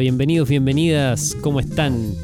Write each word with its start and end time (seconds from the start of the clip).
bienvenidos, 0.00 0.48
bienvenidas. 0.48 1.36
¿Cómo 1.42 1.60
están, 1.60 2.14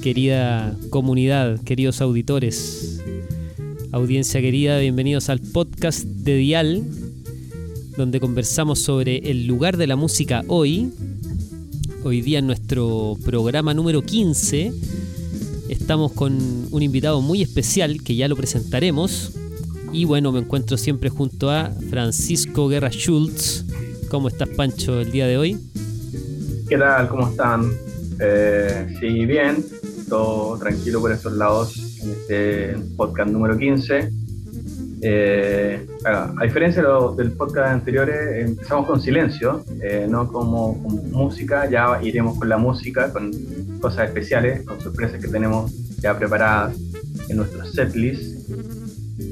querida 0.00 0.76
comunidad, 0.90 1.60
queridos 1.64 2.00
auditores? 2.00 3.00
Audiencia 3.90 4.40
querida, 4.40 4.78
bienvenidos 4.78 5.28
al 5.28 5.40
podcast 5.40 6.04
de 6.04 6.36
Dial, 6.36 6.84
donde 7.96 8.20
conversamos 8.20 8.78
sobre 8.78 9.28
el 9.28 9.48
lugar 9.48 9.76
de 9.76 9.88
la 9.88 9.96
música 9.96 10.44
hoy. 10.46 10.92
Hoy 12.04 12.20
día 12.20 12.38
en 12.38 12.46
nuestro 12.46 13.18
programa 13.24 13.74
número 13.74 14.02
15 14.02 14.72
estamos 15.68 16.12
con 16.12 16.68
un 16.70 16.82
invitado 16.82 17.20
muy 17.22 17.42
especial 17.42 18.04
que 18.04 18.14
ya 18.14 18.28
lo 18.28 18.36
presentaremos. 18.36 19.32
Y 19.92 20.04
bueno, 20.04 20.30
me 20.30 20.38
encuentro 20.38 20.76
siempre 20.76 21.10
junto 21.10 21.50
a 21.50 21.72
Francisco 21.90 22.68
Guerra 22.68 22.90
Schultz. 22.90 23.64
¿Cómo 24.10 24.28
estás, 24.28 24.48
Pancho, 24.50 25.00
el 25.00 25.10
día 25.10 25.26
de 25.26 25.38
hoy? 25.38 25.58
¿Qué 26.68 26.76
tal? 26.78 27.08
¿Cómo 27.08 27.28
están? 27.28 27.70
Eh, 28.18 28.96
sí, 28.98 29.24
bien, 29.24 29.64
todo 30.08 30.58
tranquilo 30.58 31.00
por 31.00 31.12
esos 31.12 31.32
lados 31.34 32.00
en 32.02 32.10
este 32.10 32.76
podcast 32.96 33.30
número 33.30 33.56
15. 33.56 34.10
Eh, 35.00 35.86
a 36.04 36.42
diferencia 36.42 36.82
del 37.16 37.32
podcast 37.32 37.68
anteriores, 37.68 38.48
empezamos 38.48 38.86
con 38.86 39.00
silencio, 39.00 39.64
eh, 39.80 40.08
no 40.10 40.26
como, 40.32 40.74
música, 41.12 41.70
ya 41.70 42.00
iremos 42.02 42.36
con 42.36 42.48
la 42.48 42.58
música, 42.58 43.12
con 43.12 43.30
cosas 43.80 44.08
especiales, 44.08 44.64
con 44.64 44.80
sorpresas 44.80 45.20
que 45.20 45.28
tenemos 45.28 45.72
ya 46.00 46.18
preparadas 46.18 46.76
en 47.28 47.36
nuestro 47.36 47.64
setlist. 47.64 48.50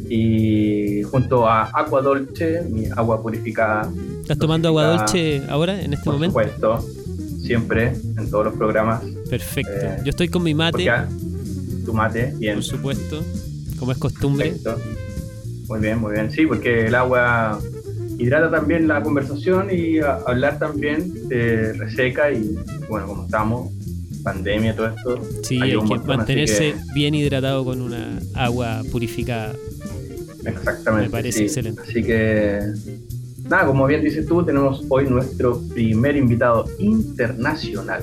Y 0.08 1.02
junto 1.02 1.48
a 1.48 1.64
Agua 1.64 2.00
Dolce, 2.00 2.62
mi 2.70 2.86
agua 2.94 3.20
purificada. 3.20 3.90
¿Estás 4.20 4.38
tomando 4.38 4.68
agua 4.68 4.84
dolce 4.98 5.42
ahora, 5.48 5.80
en 5.80 5.94
este 5.94 6.08
momento? 6.08 6.32
Por 6.34 6.48
supuesto 6.48 7.03
siempre, 7.44 7.92
en 8.16 8.30
todos 8.30 8.46
los 8.46 8.54
programas. 8.54 9.02
Perfecto. 9.28 9.72
Eh, 9.72 9.98
Yo 10.04 10.10
estoy 10.10 10.28
con 10.28 10.42
mi 10.42 10.54
mate. 10.54 10.90
Tu 11.84 11.92
mate, 11.92 12.34
bien. 12.38 12.54
Por 12.54 12.64
supuesto, 12.64 13.22
como 13.78 13.92
es 13.92 13.98
costumbre. 13.98 14.54
Muy 15.68 15.80
bien, 15.80 15.98
muy 15.98 16.12
bien. 16.12 16.30
Sí, 16.30 16.46
porque 16.46 16.86
el 16.86 16.94
agua 16.94 17.58
hidrata 18.18 18.50
también 18.50 18.88
la 18.88 19.02
conversación 19.02 19.68
y 19.70 19.98
hablar 19.98 20.58
también 20.58 21.28
te 21.28 21.72
reseca 21.72 22.30
y 22.30 22.56
bueno, 22.88 23.06
como 23.06 23.24
estamos, 23.24 23.72
pandemia, 24.22 24.74
todo 24.74 24.88
esto. 24.88 25.22
Sí, 25.42 25.60
hay, 25.60 25.72
que 25.72 25.98
mantenerse 26.06 26.74
bien 26.94 27.14
hidratado 27.14 27.64
con 27.64 27.80
una 27.80 28.18
agua 28.34 28.82
purificada. 28.90 29.54
Exactamente. 30.44 31.06
Me 31.06 31.10
parece 31.10 31.42
excelente. 31.44 31.82
Así 31.82 32.02
que 32.02 32.60
Nada, 33.54 33.68
como 33.68 33.86
bien 33.86 34.02
dices 34.02 34.26
tú, 34.26 34.44
tenemos 34.44 34.82
hoy 34.88 35.08
nuestro 35.08 35.60
primer 35.68 36.16
invitado 36.16 36.64
internacional. 36.80 38.02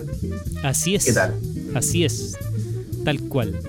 Así 0.63 0.95
es. 0.95 1.03
¿Qué 1.03 1.11
tal? 1.11 1.35
Así 1.73 2.05
es, 2.05 2.37
tal 3.03 3.19
cual. 3.23 3.59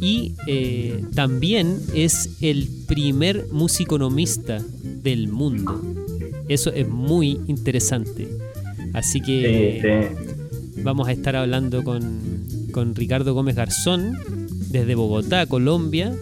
Y 0.00 0.32
eh, 0.46 1.04
también 1.14 1.80
es 1.92 2.30
el 2.40 2.70
primer 2.86 3.46
musiconomista 3.52 4.64
del 4.82 5.28
mundo. 5.28 5.82
Eso 6.48 6.72
es 6.72 6.88
muy 6.88 7.38
interesante. 7.46 8.26
Así 8.94 9.20
que 9.20 10.08
vamos 10.82 11.08
a 11.08 11.12
estar 11.12 11.36
hablando 11.36 11.84
con, 11.84 12.22
con 12.72 12.94
Ricardo 12.94 13.34
Gómez 13.34 13.54
Garzón 13.54 14.16
desde 14.70 14.94
Bogotá, 14.94 15.44
Colombia. 15.44 16.16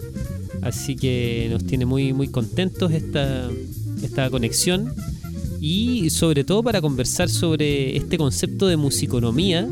Así 0.61 0.97
que 0.97 1.47
nos 1.49 1.65
tiene 1.65 1.85
muy, 1.85 2.11
muy 2.11 2.27
contentos 2.27 2.91
esta, 2.91 3.49
esta 4.01 4.29
conexión 4.29 4.93
y 5.59 6.09
sobre 6.09 6.43
todo 6.43 6.63
para 6.63 6.81
conversar 6.81 7.29
sobre 7.29 7.97
este 7.97 8.17
concepto 8.17 8.67
de 8.67 8.77
musiconomía 8.77 9.67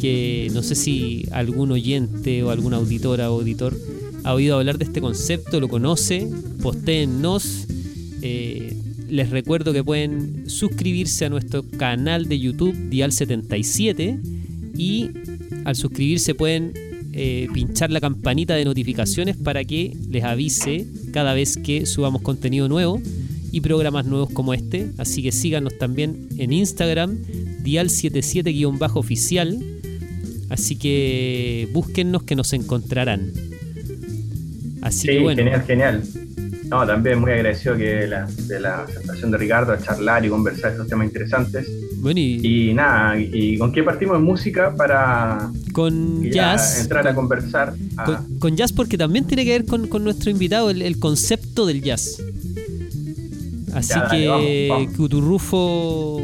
que 0.00 0.50
no 0.52 0.62
sé 0.62 0.74
si 0.74 1.26
algún 1.30 1.72
oyente 1.72 2.42
o 2.42 2.50
alguna 2.50 2.76
auditora 2.76 3.30
o 3.30 3.38
auditor 3.38 3.74
ha 4.24 4.34
oído 4.34 4.56
hablar 4.56 4.78
de 4.78 4.84
este 4.84 5.00
concepto, 5.00 5.60
lo 5.60 5.68
conoce, 5.68 6.28
postéennos. 6.62 7.66
Eh, 8.22 8.76
les 9.08 9.30
recuerdo 9.30 9.72
que 9.72 9.84
pueden 9.84 10.48
suscribirse 10.48 11.26
a 11.26 11.28
nuestro 11.28 11.62
canal 11.62 12.26
de 12.26 12.38
YouTube 12.38 12.74
Dial77 12.90 14.18
y 14.76 15.10
al 15.64 15.76
suscribirse 15.76 16.34
pueden 16.34 16.72
eh, 17.12 17.48
pinchar 17.52 17.90
la 17.90 18.00
campanita 18.00 18.54
de 18.56 18.64
notificaciones 18.64 19.36
para 19.36 19.64
que 19.64 19.96
les 20.10 20.24
avise 20.24 20.86
cada 21.12 21.32
vez 21.32 21.56
que 21.56 21.86
subamos 21.86 22.22
contenido 22.22 22.68
nuevo 22.68 23.00
y 23.54 23.60
programas 23.60 24.04
nuevos 24.04 24.30
como 24.30 24.52
este. 24.52 24.90
Así 24.98 25.22
que 25.22 25.30
síganos 25.30 25.78
también 25.78 26.26
en 26.38 26.52
Instagram, 26.52 27.18
dial77-oficial. 27.62 29.64
Así 30.50 30.76
que 30.76 31.68
búsquennos 31.72 32.24
que 32.24 32.34
nos 32.34 32.52
encontrarán. 32.52 33.30
Así 34.82 35.06
que 35.06 35.20
bueno. 35.20 35.38
Genial, 35.38 35.62
genial. 35.62 36.02
No, 36.64 36.84
también 36.84 37.20
muy 37.20 37.30
agradecido 37.30 37.76
que 37.76 38.08
la, 38.08 38.26
de 38.26 38.58
la 38.58 38.82
aceptación 38.82 39.30
de 39.30 39.38
Ricardo 39.38 39.72
a 39.72 39.78
charlar 39.78 40.24
y 40.24 40.30
conversar 40.30 40.72
estos 40.72 40.88
temas 40.88 41.06
interesantes. 41.06 41.70
Bueno, 41.98 42.18
y, 42.18 42.72
nada, 42.74 43.16
y, 43.16 43.56
con 43.56 43.70
qué 43.70 43.84
partimos 43.84 44.16
en 44.16 44.24
música 44.24 44.74
para 44.74 45.48
con 45.72 46.24
jazz, 46.24 46.80
entrar 46.80 47.06
a 47.06 47.14
conversar. 47.14 47.74
Con, 48.40 48.56
jazz 48.56 48.72
porque 48.72 48.98
también 48.98 49.26
tiene 49.26 49.44
que 49.44 49.52
ver 49.52 49.64
con, 49.64 49.88
nuestro 50.02 50.30
invitado, 50.30 50.70
el, 50.70 50.98
concepto 50.98 51.66
del 51.66 51.82
jazz. 51.82 52.20
Así 53.74 53.94
que 54.10 54.88
Cuturrufo 54.96 56.20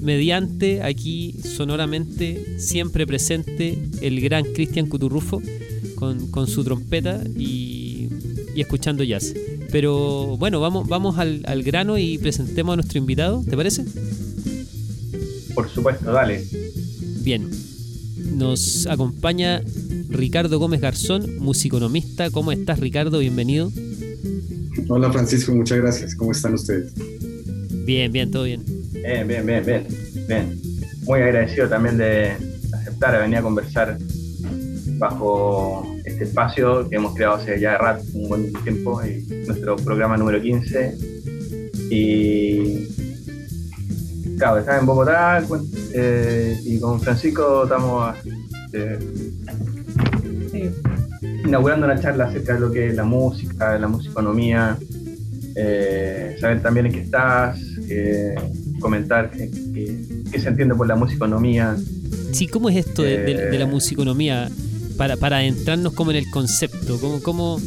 mediante, 0.00 0.82
aquí 0.82 1.34
sonoramente, 1.42 2.58
siempre 2.58 3.06
presente 3.06 3.78
el 4.00 4.20
gran 4.20 4.44
Cristian 4.44 4.86
Cuturrufo 4.86 5.40
con, 5.96 6.46
su 6.46 6.64
trompeta 6.64 7.22
y, 7.36 8.08
escuchando 8.56 9.02
jazz. 9.04 9.34
Pero 9.70 10.36
bueno, 10.36 10.60
vamos, 10.60 10.86
vamos 10.88 11.18
al, 11.18 11.62
grano 11.62 11.98
y 11.98 12.18
presentemos 12.18 12.74
a 12.74 12.76
nuestro 12.76 12.98
invitado, 12.98 13.42
¿te 13.48 13.56
parece? 13.56 13.84
Por 15.54 15.68
supuesto, 15.70 16.12
dale. 16.12 16.44
Bien, 17.22 17.48
nos 18.16 18.86
acompaña 18.86 19.62
Ricardo 20.08 20.58
Gómez 20.58 20.80
Garzón, 20.80 21.38
musiconomista. 21.38 22.30
¿Cómo 22.30 22.52
estás, 22.52 22.78
Ricardo? 22.80 23.18
Bienvenido. 23.18 23.72
Hola 24.88 25.10
Francisco, 25.12 25.54
muchas 25.54 25.78
gracias. 25.78 26.14
¿Cómo 26.14 26.32
están 26.32 26.54
ustedes? 26.54 26.92
Bien, 27.84 28.10
bien, 28.10 28.30
todo 28.30 28.44
bien. 28.44 28.62
Bien, 28.92 29.26
bien, 29.26 29.46
bien, 29.46 29.64
bien. 29.64 29.86
bien. 30.28 30.60
Muy 31.02 31.20
agradecido 31.20 31.68
también 31.68 31.98
de 31.98 32.32
aceptar 32.72 33.14
a 33.14 33.18
venir 33.20 33.38
a 33.38 33.42
conversar 33.42 33.98
bajo 34.98 35.86
este 36.04 36.24
espacio 36.24 36.88
que 36.88 36.96
hemos 36.96 37.14
creado 37.14 37.34
hace 37.34 37.58
ya 37.60 37.76
rato, 37.78 38.04
un 38.14 38.28
buen 38.28 38.52
tiempo, 38.62 39.02
y 39.04 39.24
nuestro 39.46 39.76
programa 39.76 40.16
número 40.16 40.40
15. 40.40 40.96
Y 41.90 42.88
claro, 44.38 44.58
estaba 44.58 44.78
en 44.78 44.86
Bogotá 44.86 45.44
eh, 45.92 46.58
y 46.64 46.80
con 46.80 47.00
Francisco 47.00 47.64
estamos 47.64 48.16
eh, 48.72 48.98
inaugurando 51.44 51.86
una 51.86 52.00
charla 52.00 52.24
acerca 52.24 52.54
de 52.54 52.60
lo 52.60 52.72
que 52.72 52.88
es 52.88 52.94
la 52.94 53.04
música, 53.04 53.78
la 53.78 53.88
musiconomía, 53.88 54.78
eh, 55.54 56.36
saber 56.40 56.62
también 56.62 56.86
en 56.86 56.92
qué 56.92 57.00
estás, 57.00 57.60
comentar 58.80 59.30
qué, 59.30 59.50
se 60.38 60.48
entiende 60.48 60.74
por 60.74 60.86
la 60.86 60.96
musiconomía. 60.96 61.76
Sí, 62.32 62.46
¿cómo 62.48 62.68
es 62.68 62.76
esto 62.76 63.02
de, 63.02 63.50
la 63.52 63.64
eh, 63.64 63.66
musiconomía? 63.66 64.50
Para, 64.96 65.16
para 65.16 65.38
adentrarnos 65.38 65.92
como 65.92 66.10
en 66.12 66.18
el 66.18 66.30
concepto, 66.30 66.98
¿cómo, 67.00 67.20
cómo, 67.20 67.60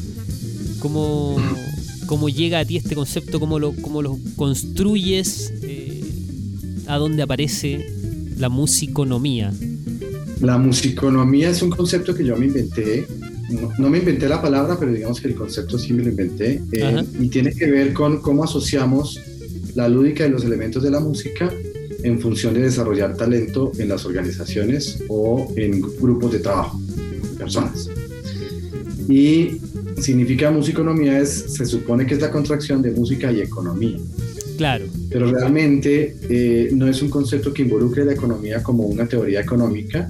cómo, 0.80 1.38
cómo 2.06 2.30
llega 2.30 2.60
a 2.60 2.66
ti 2.66 2.78
este 2.78 2.96
concepto? 2.96 3.40
¿Cómo 3.40 3.60
lo, 3.60 3.74
cómo 3.74 4.02
lo 4.02 4.18
construyes? 4.36 5.54
Eh, 5.62 6.04
¿A 6.88 6.98
dónde 6.98 7.24
aparece 7.24 7.86
la 8.38 8.50
musiconomía? 8.50 9.52
La 10.42 10.58
musiconomía 10.58 11.50
es 11.50 11.62
un 11.62 11.72
concepto 11.72 12.14
que 12.14 12.24
yo 12.24 12.38
me 12.38 12.46
inventé 12.46 13.08
no, 13.50 13.90
me 13.90 14.00
inventé 14.00 14.28
la 14.28 14.42
palabra, 14.42 14.78
pero 14.80 14.92
digamos 14.92 15.22
que 15.22 15.30
el 15.30 15.36
concepto 15.36 15.78
sí 15.78 15.94
me 15.94 16.04
lo 16.04 16.10
inventé, 16.10 16.62
eh, 16.72 17.04
y 17.20 17.30
tiene 17.30 17.54
que 17.54 17.70
ver 17.72 17.94
con 17.94 18.22
cómo 18.22 18.44
asociamos 18.44 19.20
la 19.76 19.88
lúdica 19.88 20.24
de 20.24 20.30
los 20.30 20.44
elementos 20.44 20.84
de 20.84 20.92
la 20.92 21.00
música 21.00 21.52
en 22.04 22.20
función 22.20 22.54
de 22.54 22.62
desarrollar 22.62 23.16
talento 23.16 23.72
en 23.78 23.90
las 23.90 24.06
organizaciones 24.06 25.04
o 25.08 25.52
en 25.56 25.82
grupos 25.82 26.34
de 26.34 26.40
trabajo, 26.40 26.80
personas. 27.38 27.90
Y 29.10 29.62
significa 30.02 30.52
musiconomía 30.52 31.20
es, 31.20 31.30
se 31.30 31.66
supone 31.66 32.06
que 32.06 32.16
es 32.16 32.22
la 32.22 32.32
contracción 32.32 32.82
de 32.82 32.92
música 32.92 33.32
y 33.32 33.42
economía. 33.42 33.98
Claro. 34.58 34.86
Pero 35.10 35.32
realmente 35.32 36.18
eh, 36.30 36.70
no 36.74 36.88
es 36.88 37.02
un 37.02 37.10
concepto 37.10 37.54
que 37.54 37.62
involucre 37.62 38.04
la 38.04 38.14
economía 38.14 38.64
como 38.64 38.86
una 38.86 39.08
teoría 39.08 39.42
económica, 39.42 40.10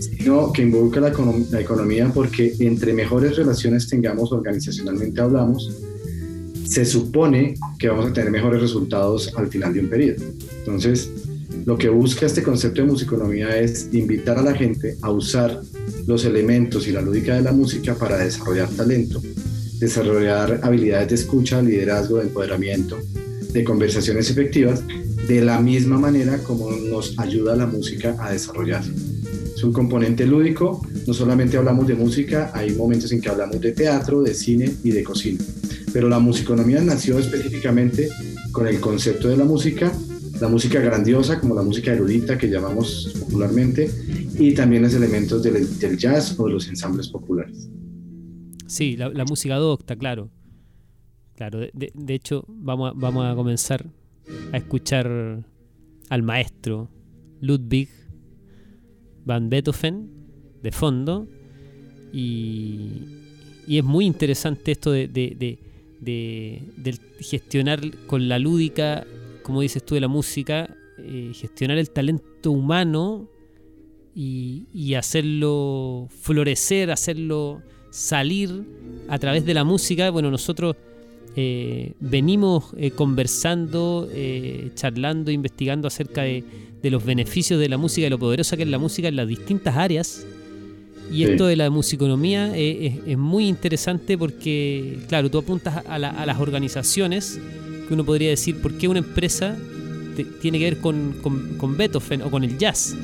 sino 0.00 0.52
que 0.52 0.62
involucra 0.62 1.02
la, 1.02 1.60
economía 1.60 2.10
porque 2.12 2.54
entre 2.58 2.92
mejores 2.92 3.36
relaciones 3.36 3.88
tengamos 3.88 4.32
organizacionalmente 4.32 5.20
hablamos, 5.20 5.70
se 6.64 6.84
supone 6.84 7.54
que 7.78 7.88
vamos 7.88 8.06
a 8.06 8.12
tener 8.12 8.30
mejores 8.30 8.60
resultados 8.60 9.32
al 9.36 9.48
final 9.48 9.74
de 9.74 9.80
un 9.80 9.90
periodo. 9.90 10.24
Entonces, 10.58 11.10
lo 11.66 11.76
que 11.76 11.88
busca 11.88 12.26
este 12.26 12.42
concepto 12.42 12.80
de 12.80 12.88
musiconomía 12.88 13.60
es 13.60 13.88
invitar 13.92 14.38
a 14.38 14.42
la 14.42 14.54
gente 14.54 14.96
a 15.02 15.10
usar 15.10 15.60
los 16.06 16.24
elementos 16.24 16.86
y 16.86 16.92
la 16.92 17.02
lúdica 17.02 17.34
de 17.34 17.42
la 17.42 17.52
música 17.52 17.94
para 17.94 18.18
desarrollar 18.18 18.68
talento, 18.70 19.20
desarrollar 19.78 20.60
habilidades 20.62 21.08
de 21.08 21.14
escucha, 21.16 21.60
liderazgo, 21.60 22.18
de 22.18 22.24
empoderamiento, 22.24 22.98
de 23.52 23.64
conversaciones 23.64 24.30
efectivas, 24.30 24.82
de 25.28 25.42
la 25.42 25.60
misma 25.60 25.98
manera 25.98 26.38
como 26.38 26.70
nos 26.70 27.18
ayuda 27.18 27.56
la 27.56 27.66
música 27.66 28.16
a 28.20 28.32
desarrollar. 28.32 28.82
Es 29.60 29.64
un 29.64 29.74
componente 29.74 30.24
lúdico, 30.24 30.80
no 31.06 31.12
solamente 31.12 31.58
hablamos 31.58 31.86
de 31.86 31.94
música, 31.94 32.50
hay 32.54 32.72
momentos 32.72 33.12
en 33.12 33.20
que 33.20 33.28
hablamos 33.28 33.60
de 33.60 33.72
teatro, 33.72 34.22
de 34.22 34.32
cine 34.32 34.72
y 34.82 34.90
de 34.90 35.04
cocina, 35.04 35.44
pero 35.92 36.08
la 36.08 36.18
musiconomía 36.18 36.80
nació 36.80 37.18
específicamente 37.18 38.08
con 38.52 38.66
el 38.66 38.80
concepto 38.80 39.28
de 39.28 39.36
la 39.36 39.44
música, 39.44 39.92
la 40.40 40.48
música 40.48 40.80
grandiosa 40.80 41.38
como 41.38 41.54
la 41.54 41.60
música 41.60 41.92
erudita 41.92 42.38
que 42.38 42.48
llamamos 42.48 43.14
popularmente 43.20 43.90
y 44.38 44.54
también 44.54 44.80
los 44.80 44.94
elementos 44.94 45.42
del, 45.42 45.98
jazz 45.98 46.40
o 46.40 46.46
de 46.46 46.52
los 46.54 46.66
ensambles 46.66 47.08
populares. 47.08 47.68
Sí, 48.66 48.96
la, 48.96 49.26
música 49.26 49.56
docta, 49.56 49.94
claro. 49.94 50.30
Claro, 51.34 51.60
de, 51.60 52.14
hecho 52.14 52.46
vamos 52.48 52.92
a, 52.92 52.98
vamos 52.98 53.30
a 53.30 53.34
comenzar 53.34 53.84
a 54.52 54.56
escuchar 54.56 55.44
al 56.08 56.22
maestro 56.22 56.88
Ludwig 57.42 57.99
van 59.30 59.48
Beethoven 59.48 60.10
de 60.60 60.72
fondo 60.72 61.28
y, 62.12 62.88
y 63.68 63.78
es 63.78 63.84
muy 63.84 64.04
interesante 64.04 64.72
esto 64.72 64.90
de, 64.90 65.06
de, 65.06 66.98
gestionar 67.20 67.78
con 68.08 68.28
la 68.28 68.40
lúdica, 68.40 69.06
como 69.44 69.60
dices 69.60 69.84
tú, 69.84 69.94
de 69.94 70.00
la 70.00 70.08
música, 70.08 70.76
eh, 70.98 71.30
gestionar 71.32 71.78
el 71.78 71.90
talento 71.90 72.50
humano 72.50 73.28
y, 74.16 74.66
y, 74.74 74.94
hacerlo 74.94 76.08
florecer, 76.10 76.90
hacerlo 76.90 77.62
salir 77.90 78.64
a 79.08 79.18
través 79.18 79.46
de 79.46 79.54
la 79.54 79.62
música. 79.62 80.10
Bueno, 80.10 80.32
nosotros 80.32 80.74
eh, 81.36 81.92
venimos 82.00 82.72
eh, 82.76 82.90
conversando, 82.90 84.08
charlando, 84.74 85.30
investigando 85.30 85.88
acerca 85.88 86.22
de, 86.22 86.44
de 86.82 86.90
los 86.90 87.04
beneficios 87.04 87.60
de 87.60 87.68
la 87.68 87.78
música 87.78 88.06
y 88.06 88.10
lo 88.10 88.18
poderosa 88.18 88.56
que 88.56 88.64
es 88.64 88.68
la 88.68 88.78
música 88.78 89.08
en 89.08 89.16
las 89.16 89.28
distintas 89.28 89.76
áreas 89.76 90.26
y 91.12 91.24
esto 91.24 91.46
de 91.46 91.56
la 91.56 91.70
musiconomía 91.70 92.56
es, 92.56 93.18
muy 93.18 93.48
interesante 93.48 94.16
porque, 94.16 95.00
claro, 95.08 95.30
tú 95.30 95.38
apuntas 95.38 95.84
a, 95.86 95.98
las 95.98 96.40
organizaciones, 96.40 97.40
que 97.88 97.94
uno 97.94 98.04
podría 98.04 98.30
decir, 98.30 98.60
¿por 98.60 98.74
qué 98.78 98.86
una 98.86 99.00
empresa 99.00 99.56
tiene 100.40 100.58
que 100.58 100.64
ver 100.64 100.78
con, 100.78 101.16
con, 101.58 101.76
Beethoven 101.76 102.22
o 102.22 102.30
con 102.30 102.44
el 102.44 102.56
jazz? 102.58 102.96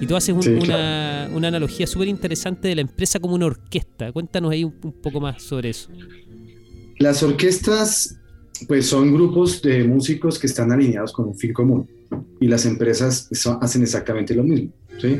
Y 0.00 0.06
tú 0.06 0.16
haces 0.16 0.34
una, 0.34 1.26
analogía 1.26 1.86
súper 1.86 2.08
interesante 2.08 2.68
de 2.68 2.76
la 2.76 2.80
empresa 2.80 3.20
como 3.20 3.34
una 3.34 3.46
orquesta. 3.46 4.10
Cuéntanos 4.10 4.52
ahí 4.52 4.64
un, 4.64 4.72
poco 4.72 5.20
más 5.20 5.42
sobre 5.42 5.70
eso. 5.70 5.90
Las 7.00 7.22
orquestas, 7.22 8.18
pues 8.68 8.84
son 8.84 9.14
grupos 9.14 9.62
de 9.62 9.84
músicos 9.84 10.38
que 10.38 10.46
están 10.46 10.70
alineados 10.70 11.14
con 11.14 11.28
un 11.28 11.34
fin 11.34 11.50
común. 11.50 11.88
Y 12.38 12.46
las 12.46 12.66
empresas 12.66 13.26
hacen 13.62 13.82
exactamente 13.82 14.34
lo 14.34 14.44
mismo. 14.44 14.70
¿sí? 15.00 15.18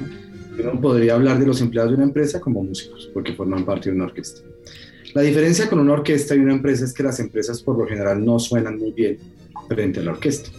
uno 0.58 0.78
podría 0.78 1.14
hablar 1.14 1.38
de 1.38 1.46
los 1.46 1.58
empleados 1.62 1.92
de 1.92 1.96
una 1.96 2.04
empresa 2.04 2.38
como 2.38 2.62
músicos, 2.62 3.08
porque 3.14 3.32
forman 3.32 3.64
parte 3.64 3.88
de 3.88 3.96
una 3.96 4.04
orquesta. 4.04 4.42
La 5.14 5.22
diferencia 5.22 5.70
con 5.70 5.78
una 5.78 5.94
orquesta 5.94 6.34
y 6.34 6.38
una 6.40 6.52
empresa 6.52 6.84
es 6.84 6.92
que 6.92 7.02
las 7.02 7.18
empresas 7.18 7.62
por 7.62 7.78
lo 7.78 7.86
general 7.86 8.22
no 8.22 8.38
suenan 8.38 8.78
muy 8.78 8.92
bien 8.92 9.18
frente 9.66 10.00
a 10.00 10.02
la 10.02 10.10
orquesta. 10.10 10.50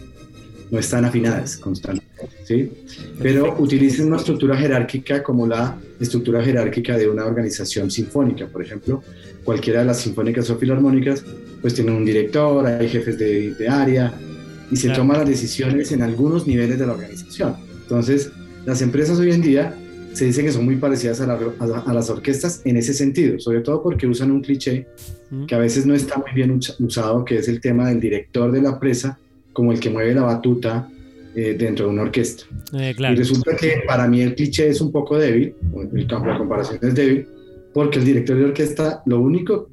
No 0.72 0.78
están 0.80 1.04
afinadas 1.04 1.56
constantemente, 1.56 2.30
¿sí? 2.44 2.72
Pero 3.20 3.54
utilizan 3.60 4.08
una 4.08 4.16
estructura 4.16 4.56
jerárquica 4.56 5.22
como 5.22 5.46
la 5.46 5.78
estructura 6.00 6.42
jerárquica 6.42 6.98
de 6.98 7.08
una 7.08 7.26
organización 7.26 7.92
sinfónica, 7.92 8.48
por 8.48 8.64
ejemplo. 8.64 9.04
Cualquiera 9.44 9.80
de 9.80 9.86
las 9.86 10.00
sinfónicas 10.00 10.48
o 10.50 10.56
filarmónicas, 10.56 11.24
pues 11.60 11.74
tienen 11.74 11.94
un 11.94 12.04
director, 12.04 12.66
hay 12.66 12.88
jefes 12.88 13.18
de, 13.18 13.54
de 13.54 13.68
área 13.68 14.12
y 14.70 14.76
se 14.76 14.90
toman 14.90 15.18
las 15.18 15.28
decisiones 15.28 15.92
en 15.92 16.02
algunos 16.02 16.46
niveles 16.46 16.78
de 16.78 16.86
la 16.86 16.92
organización. 16.92 17.56
Entonces, 17.82 18.30
las 18.64 18.80
empresas 18.80 19.18
hoy 19.18 19.32
en 19.32 19.42
día 19.42 19.76
se 20.12 20.26
dice 20.26 20.42
que 20.42 20.52
son 20.52 20.64
muy 20.64 20.76
parecidas 20.76 21.20
a, 21.20 21.24
a, 21.24 21.92
las 21.92 22.10
orquestas 22.10 22.62
en 22.64 22.76
ese 22.76 22.94
sentido, 22.94 23.38
sobre 23.38 23.60
todo 23.60 23.82
porque 23.82 24.06
usan 24.06 24.30
un 24.30 24.42
cliché 24.42 24.86
que 25.46 25.54
a 25.54 25.58
veces 25.58 25.86
no 25.86 25.94
está 25.94 26.18
muy 26.18 26.30
bien 26.34 26.60
usado, 26.78 27.24
que 27.24 27.38
es 27.38 27.48
el 27.48 27.60
tema 27.60 27.88
del 27.88 28.00
director 28.00 28.52
de 28.52 28.60
la 28.60 28.78
presa 28.78 29.18
como 29.54 29.72
el 29.72 29.80
que 29.80 29.88
mueve 29.88 30.14
la 30.14 30.22
batuta 30.22 30.88
eh, 31.34 31.56
dentro 31.58 31.86
de 31.86 31.92
una 31.92 32.02
orquesta. 32.02 32.44
Eh, 32.74 32.94
y 32.98 33.14
resulta 33.14 33.56
que 33.56 33.82
para 33.86 34.06
mí 34.06 34.20
el 34.20 34.34
cliché 34.34 34.68
es 34.68 34.80
un 34.82 34.92
poco 34.92 35.18
débil, 35.18 35.54
el 35.94 36.06
campo 36.06 36.30
de 36.30 36.38
comparación 36.38 36.78
es 36.82 36.94
débil, 36.94 37.26
porque 37.72 37.98
el 37.98 38.04
director 38.04 38.36
de 38.36 38.44
orquesta 38.44 39.02
lo 39.06 39.20
único, 39.20 39.70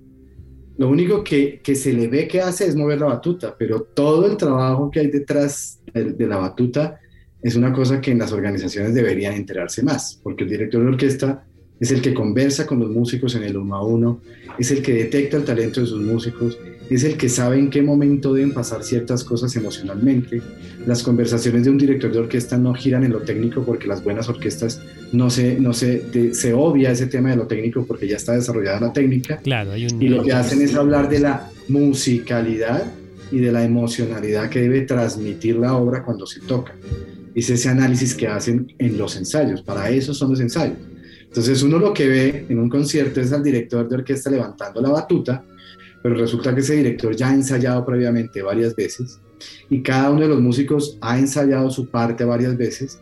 lo 0.77 0.89
único 0.89 1.23
que, 1.23 1.61
se 1.75 1.93
le 1.93 2.07
ve 2.07 2.27
que 2.27 2.41
hace 2.41 2.67
es 2.67 2.75
mover 2.75 2.99
la 2.99 3.07
batuta, 3.07 3.55
pero 3.57 3.81
todo 3.81 4.25
el 4.25 4.37
trabajo 4.37 4.89
que 4.89 5.01
hay 5.01 5.07
detrás 5.07 5.81
de, 5.93 6.13
de 6.13 6.27
la 6.27 6.37
batuta 6.37 6.99
es 7.41 7.55
una 7.55 7.71
cosa 7.71 8.01
que 8.01 8.11
en 8.11 8.19
las 8.19 8.31
organizaciones 8.31 8.93
deberían 8.93 9.33
enterarse 9.33 9.83
más, 9.83 10.19
porque 10.23 10.43
el 10.43 10.49
director 10.49 10.81
de 10.81 10.87
orquesta 10.89 11.45
es 11.79 11.91
el 11.91 12.01
que 12.01 12.13
conversa 12.13 12.67
con 12.67 12.79
los 12.79 12.89
músicos 12.89 13.35
en 13.35 13.43
el 13.43 13.55
uno 13.55 13.75
a 13.75 13.85
uno, 13.85 14.21
es 14.57 14.71
el 14.71 14.81
que 14.81 14.93
detecta 14.93 15.37
el 15.37 15.45
talento 15.45 15.79
de 15.79 15.87
sus 15.87 16.01
músicos, 16.01 16.57
es 16.89 17.03
el 17.03 17.17
que 17.17 17.29
sabe 17.29 17.59
en 17.59 17.69
qué 17.69 17.81
momento 17.81 18.33
deben 18.33 18.53
pasar 18.53 18.83
ciertas 18.83 19.23
cosas 19.23 19.55
emocionalmente. 19.55 20.41
Las 20.85 21.03
conversaciones 21.03 21.63
de 21.63 21.69
un 21.69 21.77
director 21.77 22.11
de 22.11 22.19
orquesta 22.19 22.57
no 22.57 22.73
giran 22.73 23.03
en 23.03 23.11
lo 23.11 23.19
técnico 23.19 23.63
porque 23.63 23.87
las 23.87 24.03
buenas 24.03 24.27
orquestas 24.27 24.81
no 25.11 25.29
se, 25.29 25.59
no 25.59 25.73
se, 25.73 26.33
se 26.33 26.53
obvia 26.53 26.91
ese 26.91 27.07
tema 27.07 27.29
de 27.29 27.35
lo 27.35 27.47
técnico 27.47 27.85
porque 27.85 28.07
ya 28.07 28.17
está 28.17 28.33
desarrollada 28.33 28.79
la 28.79 28.93
técnica. 28.93 29.37
Claro, 29.37 29.71
hay 29.71 29.87
y 29.99 30.07
lo 30.07 30.23
que 30.23 30.33
hacen 30.33 30.61
es 30.61 30.75
hablar 30.75 31.09
de 31.09 31.19
la 31.19 31.49
musicalidad 31.67 32.83
y 33.31 33.39
de 33.39 33.51
la 33.51 33.63
emocionalidad 33.63 34.49
que 34.49 34.61
debe 34.61 34.81
transmitir 34.81 35.55
la 35.57 35.75
obra 35.75 36.03
cuando 36.03 36.25
se 36.25 36.39
toca 36.41 36.73
es 37.35 37.49
ese 37.49 37.69
análisis 37.69 38.15
que 38.15 38.27
hacen 38.27 38.73
en 38.77 38.97
los 38.97 39.15
ensayos. 39.15 39.61
Para 39.61 39.89
eso 39.89 40.13
son 40.13 40.31
los 40.31 40.39
ensayos. 40.39 40.77
Entonces 41.23 41.61
uno 41.61 41.77
lo 41.77 41.93
que 41.93 42.07
ve 42.07 42.45
en 42.49 42.59
un 42.59 42.69
concierto 42.69 43.21
es 43.21 43.31
al 43.31 43.43
director 43.43 43.87
de 43.87 43.95
orquesta 43.95 44.29
levantando 44.29 44.81
la 44.81 44.89
batuta, 44.89 45.43
pero 46.01 46.15
resulta 46.15 46.53
que 46.53 46.61
ese 46.61 46.75
director 46.75 47.15
ya 47.15 47.29
ha 47.29 47.33
ensayado 47.33 47.85
previamente 47.85 48.41
varias 48.41 48.75
veces 48.75 49.19
y 49.69 49.81
cada 49.81 50.09
uno 50.09 50.21
de 50.21 50.27
los 50.27 50.41
músicos 50.41 50.97
ha 51.01 51.17
ensayado 51.19 51.69
su 51.69 51.89
parte 51.89 52.25
varias 52.25 52.57
veces. 52.57 52.99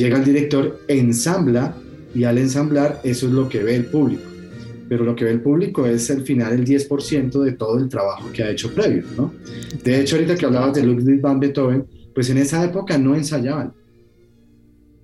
Llega 0.00 0.16
el 0.16 0.24
director, 0.24 0.80
ensambla 0.88 1.76
y 2.14 2.24
al 2.24 2.38
ensamblar 2.38 3.02
eso 3.04 3.26
es 3.26 3.32
lo 3.34 3.50
que 3.50 3.62
ve 3.62 3.76
el 3.76 3.84
público. 3.84 4.22
Pero 4.88 5.04
lo 5.04 5.14
que 5.14 5.26
ve 5.26 5.32
el 5.32 5.42
público 5.42 5.84
es 5.84 6.10
al 6.10 6.22
final 6.22 6.54
el 6.54 6.64
10% 6.64 7.42
de 7.42 7.52
todo 7.52 7.76
el 7.76 7.90
trabajo 7.90 8.32
que 8.32 8.42
ha 8.42 8.50
hecho 8.50 8.72
previo. 8.72 9.04
¿no? 9.14 9.34
De 9.84 10.00
hecho, 10.00 10.16
ahorita 10.16 10.36
que 10.36 10.46
hablabas 10.46 10.72
de 10.72 10.84
Ludwig 10.84 11.20
van 11.20 11.38
Beethoven, 11.38 11.86
pues 12.14 12.30
en 12.30 12.38
esa 12.38 12.64
época 12.64 12.96
no 12.96 13.14
ensayaban, 13.14 13.74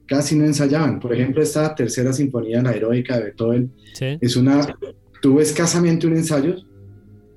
casi 0.06 0.34
no 0.34 0.46
ensayaban. 0.46 0.98
Por 0.98 1.12
ejemplo, 1.12 1.42
esta 1.42 1.74
tercera 1.74 2.14
sinfonía, 2.14 2.62
la 2.62 2.72
heroica 2.72 3.18
de 3.18 3.24
Beethoven, 3.24 3.72
es 4.00 4.34
una, 4.34 4.66
tuvo 5.20 5.42
escasamente 5.42 6.06
un 6.06 6.16
ensayo, 6.16 6.56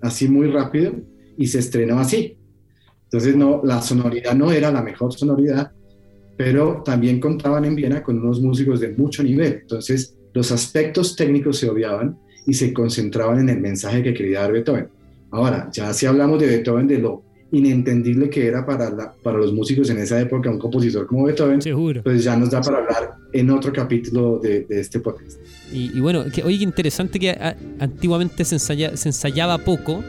así 0.02 0.30
muy 0.30 0.48
rápido, 0.48 0.94
y 1.36 1.48
se 1.48 1.60
estrenó 1.60 2.00
así. 2.00 2.38
Entonces, 3.04 3.36
no, 3.36 3.60
la 3.66 3.82
sonoridad 3.82 4.34
no 4.34 4.50
era 4.50 4.72
la 4.72 4.82
mejor 4.82 5.12
sonoridad, 5.12 5.74
pero 6.40 6.82
también 6.86 7.20
contaban 7.20 7.66
en 7.66 7.76
Viena 7.76 8.02
con 8.02 8.18
unos 8.18 8.40
músicos 8.40 8.80
de 8.80 8.94
mucho 8.94 9.22
nivel. 9.22 9.60
Entonces, 9.62 10.16
los 10.34 10.54
aspectos 10.54 11.18
técnicos 11.18 11.58
se 11.58 11.70
obviaban 11.70 12.18
y 12.48 12.54
se 12.54 12.72
concentraban 12.72 13.40
en 13.40 13.50
el 13.50 13.60
mensaje 13.60 14.02
que 14.02 14.14
quería 14.14 14.40
dar 14.40 14.54
Beethoven. 14.54 14.88
Ahora, 15.32 15.70
ya 15.74 15.94
si 15.94 16.06
hablamos 16.06 16.40
de 16.40 16.48
Beethoven, 16.48 16.88
de 16.88 17.00
lo 17.00 17.24
inentendible 17.52 18.30
que 18.30 18.48
era 18.48 18.66
para, 18.66 18.90
la, 18.90 19.14
para 19.22 19.38
los 19.38 19.52
músicos 19.52 19.90
en 19.90 19.98
esa 19.98 20.18
época 20.22 20.50
un 20.50 20.60
compositor 20.60 21.08
como 21.08 21.26
Beethoven, 21.26 21.62
Seguro. 21.62 22.04
pues 22.04 22.24
ya 22.24 22.38
nos 22.38 22.52
da 22.52 22.62
para 22.62 22.78
hablar 22.78 23.16
en 23.34 23.50
otro 23.50 23.74
capítulo 23.74 24.40
de, 24.40 24.66
este 24.70 25.02
podcast. 25.02 25.42
Y, 25.74 26.00
bueno, 26.00 26.24
que, 26.34 26.42
oye, 26.44 26.58
qué 26.58 26.64
interesante 26.64 27.20
que 27.20 27.38
antiguamente 27.80 28.46
se, 28.46 28.60
se 28.60 29.10
ensayaba 29.10 29.58
poco 29.58 30.06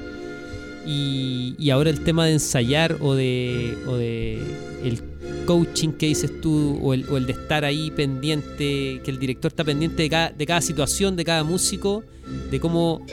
y, 0.86 1.56
y, 1.58 1.70
ahora 1.70 1.90
el 1.90 2.04
tema 2.04 2.26
de 2.26 2.34
ensayar 2.34 2.98
o 3.00 3.16
de, 3.16 3.76
o 3.88 3.96
de 3.96 4.38
el 4.84 5.09
coaching 5.50 5.88
que 5.90 6.06
dices 6.06 6.40
tú 6.40 6.78
o 6.80 6.94
el, 6.94 7.04
o 7.10 7.16
el, 7.16 7.26
de 7.26 7.32
estar 7.32 7.64
ahí 7.64 7.90
pendiente, 7.90 9.00
que 9.02 9.10
el 9.10 9.18
director 9.18 9.50
está 9.50 9.64
pendiente 9.64 10.00
de 10.04 10.08
cada, 10.08 10.30
de 10.30 10.46
cada 10.46 10.60
situación, 10.60 11.16
de 11.16 11.24
cada 11.24 11.42
músico, 11.42 12.04
de 12.52 12.60
cómo, 12.60 13.04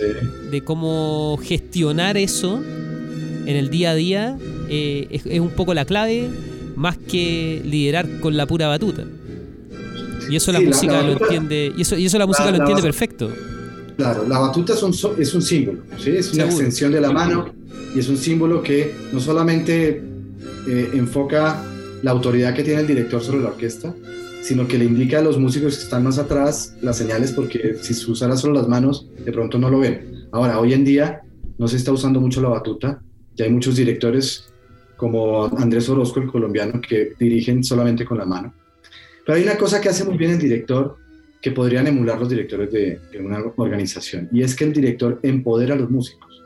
de 0.52 0.64
cómo 0.64 1.40
gestionar 1.42 2.16
eso 2.16 2.62
en 2.62 3.56
el 3.56 3.72
día 3.72 3.90
a 3.90 3.96
día 3.96 4.38
eh, 4.70 5.20
es, 5.26 5.40
un 5.40 5.50
poco 5.50 5.74
la 5.74 5.86
clave 5.86 6.30
más 6.76 7.00
que 7.00 7.60
liderar 7.66 8.20
con 8.20 8.38
la 8.38 8.46
pura 8.46 8.68
batuta. 8.68 9.04
Y 10.30 10.36
eso 10.36 10.52
la 10.52 10.60
música 10.60 11.02
lo 11.02 11.14
entiende, 11.14 11.74
y 11.76 11.82
eso, 11.82 11.98
y 11.98 12.06
eso 12.06 12.20
la 12.20 12.28
música 12.28 12.52
lo 12.52 12.58
entiende 12.58 12.84
perfecto. 12.84 13.32
Claro, 13.98 14.28
la 14.28 14.38
batuta 14.38 14.74
es 14.74 14.84
un, 14.84 14.94
es 15.18 15.34
un 15.34 15.42
símbolo, 15.42 15.80
es 16.06 16.34
una 16.34 16.44
extensión 16.44 16.92
de 16.92 17.02
la 17.02 17.12
mano 17.12 17.52
y 17.96 18.00
es 18.00 18.08
un 18.10 18.18
símbolo 18.18 18.62
que 18.62 18.94
no 19.12 19.20
solamente 19.20 20.04
eh, 20.68 20.92
enfoca 20.94 21.64
la 22.04 22.12
autoridad 22.12 22.54
que 22.54 22.64
tiene 22.64 22.82
el 22.82 22.88
director 22.88 23.22
sobre 23.22 23.42
la 23.42 23.50
orquesta, 23.50 23.94
sino 24.42 24.68
que 24.68 24.78
le 24.78 24.86
indica 24.86 25.20
a 25.20 25.22
los 25.22 25.38
músicos 25.38 25.78
que 25.78 25.84
están 25.84 26.04
más 26.04 26.18
atrás 26.18 26.76
las 26.82 26.98
señales 26.98 27.32
porque 27.32 27.76
si 27.82 27.94
se 27.94 28.10
usara 28.10 28.38
solo 28.38 28.54
las 28.54 28.68
manos, 28.68 29.08
de 29.24 29.32
pronto 29.32 29.58
no 29.60 29.70
lo 29.70 29.80
ven. 29.80 30.28
Ahora, 30.32 30.60
hoy 30.60 30.74
en 30.74 30.86
día 30.86 31.22
no 31.58 31.68
se 31.68 31.78
está 31.78 31.92
usando 31.92 32.22
mucho 32.22 32.42
la 32.42 32.50
batuta, 32.50 33.02
ya 33.36 33.46
hay 33.46 33.52
muchos 33.52 33.76
directores 33.76 34.46
como 34.96 35.46
Andrés 35.58 35.88
Orozco, 35.90 36.20
el 36.20 36.28
colombiano, 36.28 36.82
que 36.82 37.14
dirigen 37.20 37.64
solamente 37.64 38.04
con 38.04 38.18
la 38.18 38.26
mano. 38.26 38.54
Pero 39.26 39.38
hay 39.38 39.44
una 39.44 39.58
cosa 39.58 39.80
que 39.80 39.90
hace 39.90 40.04
muy 40.04 40.18
bien 40.18 40.32
el 40.32 40.40
director 40.40 40.98
que 41.42 41.52
podrían 41.52 41.86
emular 41.86 42.20
los 42.20 42.30
directores 42.30 42.72
de, 42.72 43.00
una 43.20 43.40
organización, 43.58 44.28
y 44.32 44.42
es 44.42 44.56
que 44.56 44.64
el 44.64 44.74
director 44.74 45.20
empodera 45.22 45.76
a 45.76 45.78
los 45.78 45.90
músicos. 45.90 46.44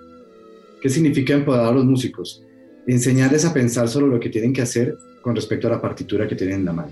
¿Qué 0.81 0.89
significa 0.89 1.34
empoderar 1.34 1.67
a 1.67 1.72
los 1.72 1.86
músicos? 1.86 2.43
Enseñarles 2.88 3.46
a 3.46 3.53
pensar 3.53 3.88
sobre 3.88 4.08
lo 4.08 4.20
que 4.20 4.29
tienen 4.29 4.51
que 4.51 4.63
hacer 4.63 4.98
con 5.21 5.35
respecto 5.35 5.67
a 5.67 5.71
la 5.71 5.81
partitura 5.81 6.27
que 6.27 6.35
tienen 6.35 6.59
en 6.59 6.65
la 6.65 6.73
mano. 6.73 6.91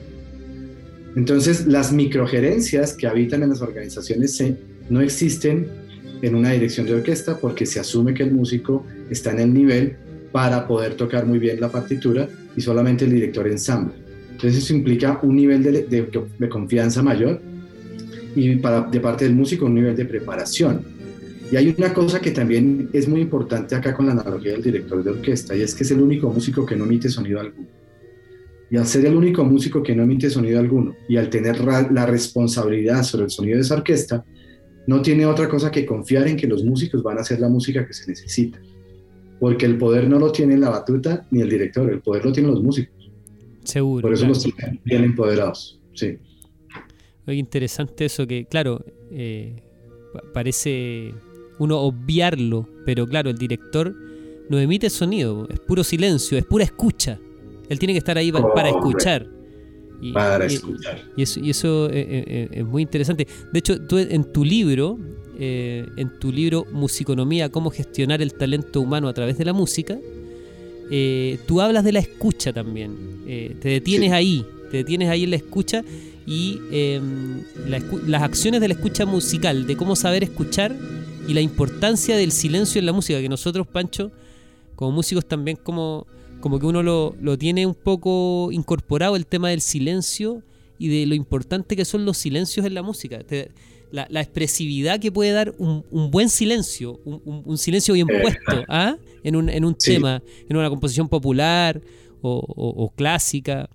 Entonces, 1.15 1.65
las 1.65 1.91
microgerencias 1.91 2.93
que 2.93 3.07
habitan 3.07 3.43
en 3.43 3.49
las 3.49 3.61
organizaciones 3.61 4.41
no 4.89 5.01
existen 5.01 5.67
en 6.21 6.35
una 6.35 6.51
dirección 6.51 6.85
de 6.85 6.95
orquesta 6.95 7.37
porque 7.37 7.65
se 7.65 7.79
asume 7.79 8.13
que 8.13 8.23
el 8.23 8.31
músico 8.31 8.85
está 9.09 9.31
en 9.31 9.39
el 9.39 9.53
nivel 9.53 9.95
para 10.31 10.67
poder 10.67 10.95
tocar 10.95 11.25
muy 11.25 11.39
bien 11.39 11.59
la 11.59 11.69
partitura 11.69 12.27
y 12.55 12.61
solamente 12.61 13.05
el 13.05 13.11
director 13.11 13.47
ensambla. 13.47 13.95
Entonces 14.31 14.63
eso 14.63 14.73
implica 14.73 15.19
un 15.23 15.35
nivel 15.35 15.63
de, 15.63 15.83
de, 15.83 16.49
confianza 16.49 17.01
mayor 17.01 17.41
y 18.35 18.55
para, 18.57 18.81
de 18.81 18.99
parte 18.99 19.25
del 19.25 19.33
músico 19.33 19.65
un 19.65 19.75
nivel 19.75 19.95
de 19.95 20.05
preparación. 20.05 20.81
Y 21.51 21.55
hay 21.55 21.73
una 21.75 21.93
cosa 21.93 22.21
que 22.21 22.31
también 22.31 22.89
es 22.93 23.07
muy 23.07 23.21
importante 23.21 23.75
acá 23.75 23.93
con 23.93 24.05
la 24.05 24.11
analogía 24.11 24.51
del 24.51 24.61
director 24.61 25.03
de 25.03 25.09
orquesta 25.09 25.55
y 25.55 25.61
es 25.61 25.73
que 25.73 25.83
es 25.83 25.91
el 25.91 26.01
único 26.01 26.31
músico 26.31 26.65
que 26.65 26.75
no 26.75 26.85
emite 26.85 27.09
sonido 27.09 27.39
alguno. 27.39 27.78
Y 28.71 28.77
al 28.77 28.85
ser 28.85 29.05
el 29.05 29.15
único 29.15 29.43
músico 29.43 29.81
que 29.81 29.95
no 29.95 30.03
emite 30.03 30.29
sonido 30.29 30.59
alguno 30.59 30.95
y 31.07 31.17
al 31.17 31.29
tener 31.29 31.59
la 31.61 32.05
responsabilidad 32.05 33.03
sobre 33.03 33.25
el 33.25 33.31
sonido 33.31 33.55
de 33.55 33.61
esa 33.61 33.75
orquesta, 33.75 34.23
no 34.87 35.01
tiene 35.01 35.25
otra 35.25 35.49
cosa 35.49 35.71
que 35.71 35.85
confiar 35.85 36.27
en 36.27 36.37
que 36.37 36.47
los 36.47 36.63
músicos 36.63 37.01
van 37.03 37.17
a 37.17 37.21
hacer 37.21 37.39
la 37.39 37.49
música 37.49 37.85
que 37.85 37.93
se 37.93 38.09
necesita 38.09 38.59
porque 39.39 39.65
el 39.65 39.77
poder 39.77 40.07
no 40.09 40.19
lo 40.19 40.31
tiene 40.31 40.57
la 40.57 40.69
batuta 40.69 41.25
ni 41.31 41.41
el 41.41 41.49
director, 41.49 41.89
el 41.91 42.01
poder 42.01 42.25
lo 42.25 42.31
tienen 42.31 42.51
los 42.51 42.61
músicos. 42.61 43.09
Seguro. 43.63 44.01
Por 44.01 44.13
eso 44.13 44.27
los 44.27 44.43
tienen 44.43 44.79
bien 44.83 45.03
empoderados, 45.03 45.79
sí. 45.93 46.17
Oye, 47.25 47.37
interesante 47.37 48.05
eso 48.05 48.27
que, 48.27 48.45
claro, 48.45 48.83
eh, 49.11 49.61
parece 50.33 51.13
uno 51.59 51.79
obviarlo, 51.79 52.67
pero 52.85 53.07
claro, 53.07 53.29
el 53.29 53.37
director 53.37 53.95
no 54.49 54.59
emite 54.59 54.89
sonido, 54.89 55.47
es 55.49 55.59
puro 55.59 55.83
silencio, 55.83 56.37
es 56.37 56.45
pura 56.45 56.63
escucha. 56.63 57.19
Él 57.69 57.79
tiene 57.79 57.93
que 57.93 57.99
estar 57.99 58.17
ahí 58.17 58.31
para, 58.31 58.69
escuchar. 58.69 59.27
para 60.13 60.45
escuchar. 60.45 61.03
Y 61.15 61.23
eso, 61.23 61.39
y 61.39 61.49
eso 61.51 61.87
eh, 61.89 62.23
eh, 62.27 62.49
es 62.51 62.65
muy 62.65 62.81
interesante. 62.81 63.27
De 63.53 63.59
hecho, 63.59 63.79
tú 63.81 63.97
en 63.97 64.33
tu 64.33 64.43
libro 64.43 64.97
eh, 65.41 65.87
en 65.95 66.19
tu 66.19 66.33
libro 66.33 66.65
Musiconomía, 66.73 67.49
cómo 67.49 67.69
gestionar 67.69 68.21
el 68.21 68.33
talento 68.33 68.81
humano 68.81 69.07
a 69.07 69.13
través 69.13 69.37
de 69.37 69.45
la 69.45 69.53
música, 69.53 69.97
eh, 70.91 71.39
tú 71.47 71.61
hablas 71.61 71.85
de 71.85 71.93
la 71.93 71.99
escucha 71.99 72.51
también. 72.51 73.23
Eh, 73.25 73.55
te 73.61 73.69
detienes 73.69 74.11
ahí, 74.11 74.45
te 74.69 74.77
detienes 74.77 75.07
ahí 75.07 75.23
en 75.23 75.29
la 75.29 75.37
escucha 75.37 75.81
y 76.27 76.59
em, 76.71 77.41
las 78.05 78.21
acciones 78.21 78.59
de 78.59 78.67
la 78.67 78.73
escucha 78.73 79.05
musical, 79.05 79.65
de 79.65 79.77
cómo 79.77 79.95
saber 79.95 80.25
escuchar 80.25 80.75
y 81.25 81.33
la 81.33 81.39
importancia 81.39 82.17
del 82.17 82.33
silencio 82.33 82.79
en 82.79 82.87
la 82.87 82.91
música, 82.91 83.21
que 83.21 83.29
nosotros, 83.29 83.65
Pancho, 83.65 84.11
como 84.75 84.91
músicos 84.91 85.25
también 85.25 85.55
como, 85.55 86.05
como 86.39 86.59
que 86.59 86.65
uno 86.65 86.83
lo, 86.83 87.37
tiene 87.37 87.65
un 87.65 87.75
poco 87.75 88.49
incorporado 88.51 89.15
el 89.15 89.25
tema 89.25 89.49
del 89.49 89.61
silencio 89.61 90.43
y 90.77 90.87
de 90.87 91.05
lo 91.05 91.15
importante 91.15 91.75
que 91.75 91.85
son 91.85 92.05
los 92.05 92.17
silencios 92.17 92.65
en 92.65 92.73
la 92.73 92.81
música 92.81 93.19
la, 93.91 94.21
expresividad 94.21 94.99
que 94.99 95.11
puede 95.11 95.31
dar 95.31 95.53
un, 95.57 95.83
buen 96.11 96.29
silencio, 96.29 96.99
un, 97.05 97.57
silencio 97.57 97.93
bien 97.93 98.07
eh, 98.09 98.21
puesto 98.21 98.63
¿ah? 98.67 98.97
en 99.23 99.35
un, 99.35 99.49
en 99.49 99.65
un 99.65 99.75
tema, 99.75 100.21
en 100.47 100.57
una 100.57 100.69
composición 100.69 101.09
popular 101.09 101.81
o, 102.21 102.91
clásica. 102.95 103.69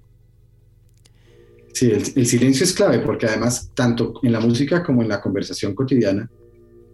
Sí, 1.73 1.90
el, 1.90 2.26
silencio 2.26 2.64
es 2.64 2.73
clave 2.73 3.00
porque 3.00 3.26
además, 3.26 3.71
tanto 3.75 4.21
en 4.23 4.33
la 4.33 4.40
música 4.40 4.83
como 4.83 5.02
en 5.02 5.09
la 5.09 5.21
conversación 5.21 5.75
cotidiana, 5.75 6.30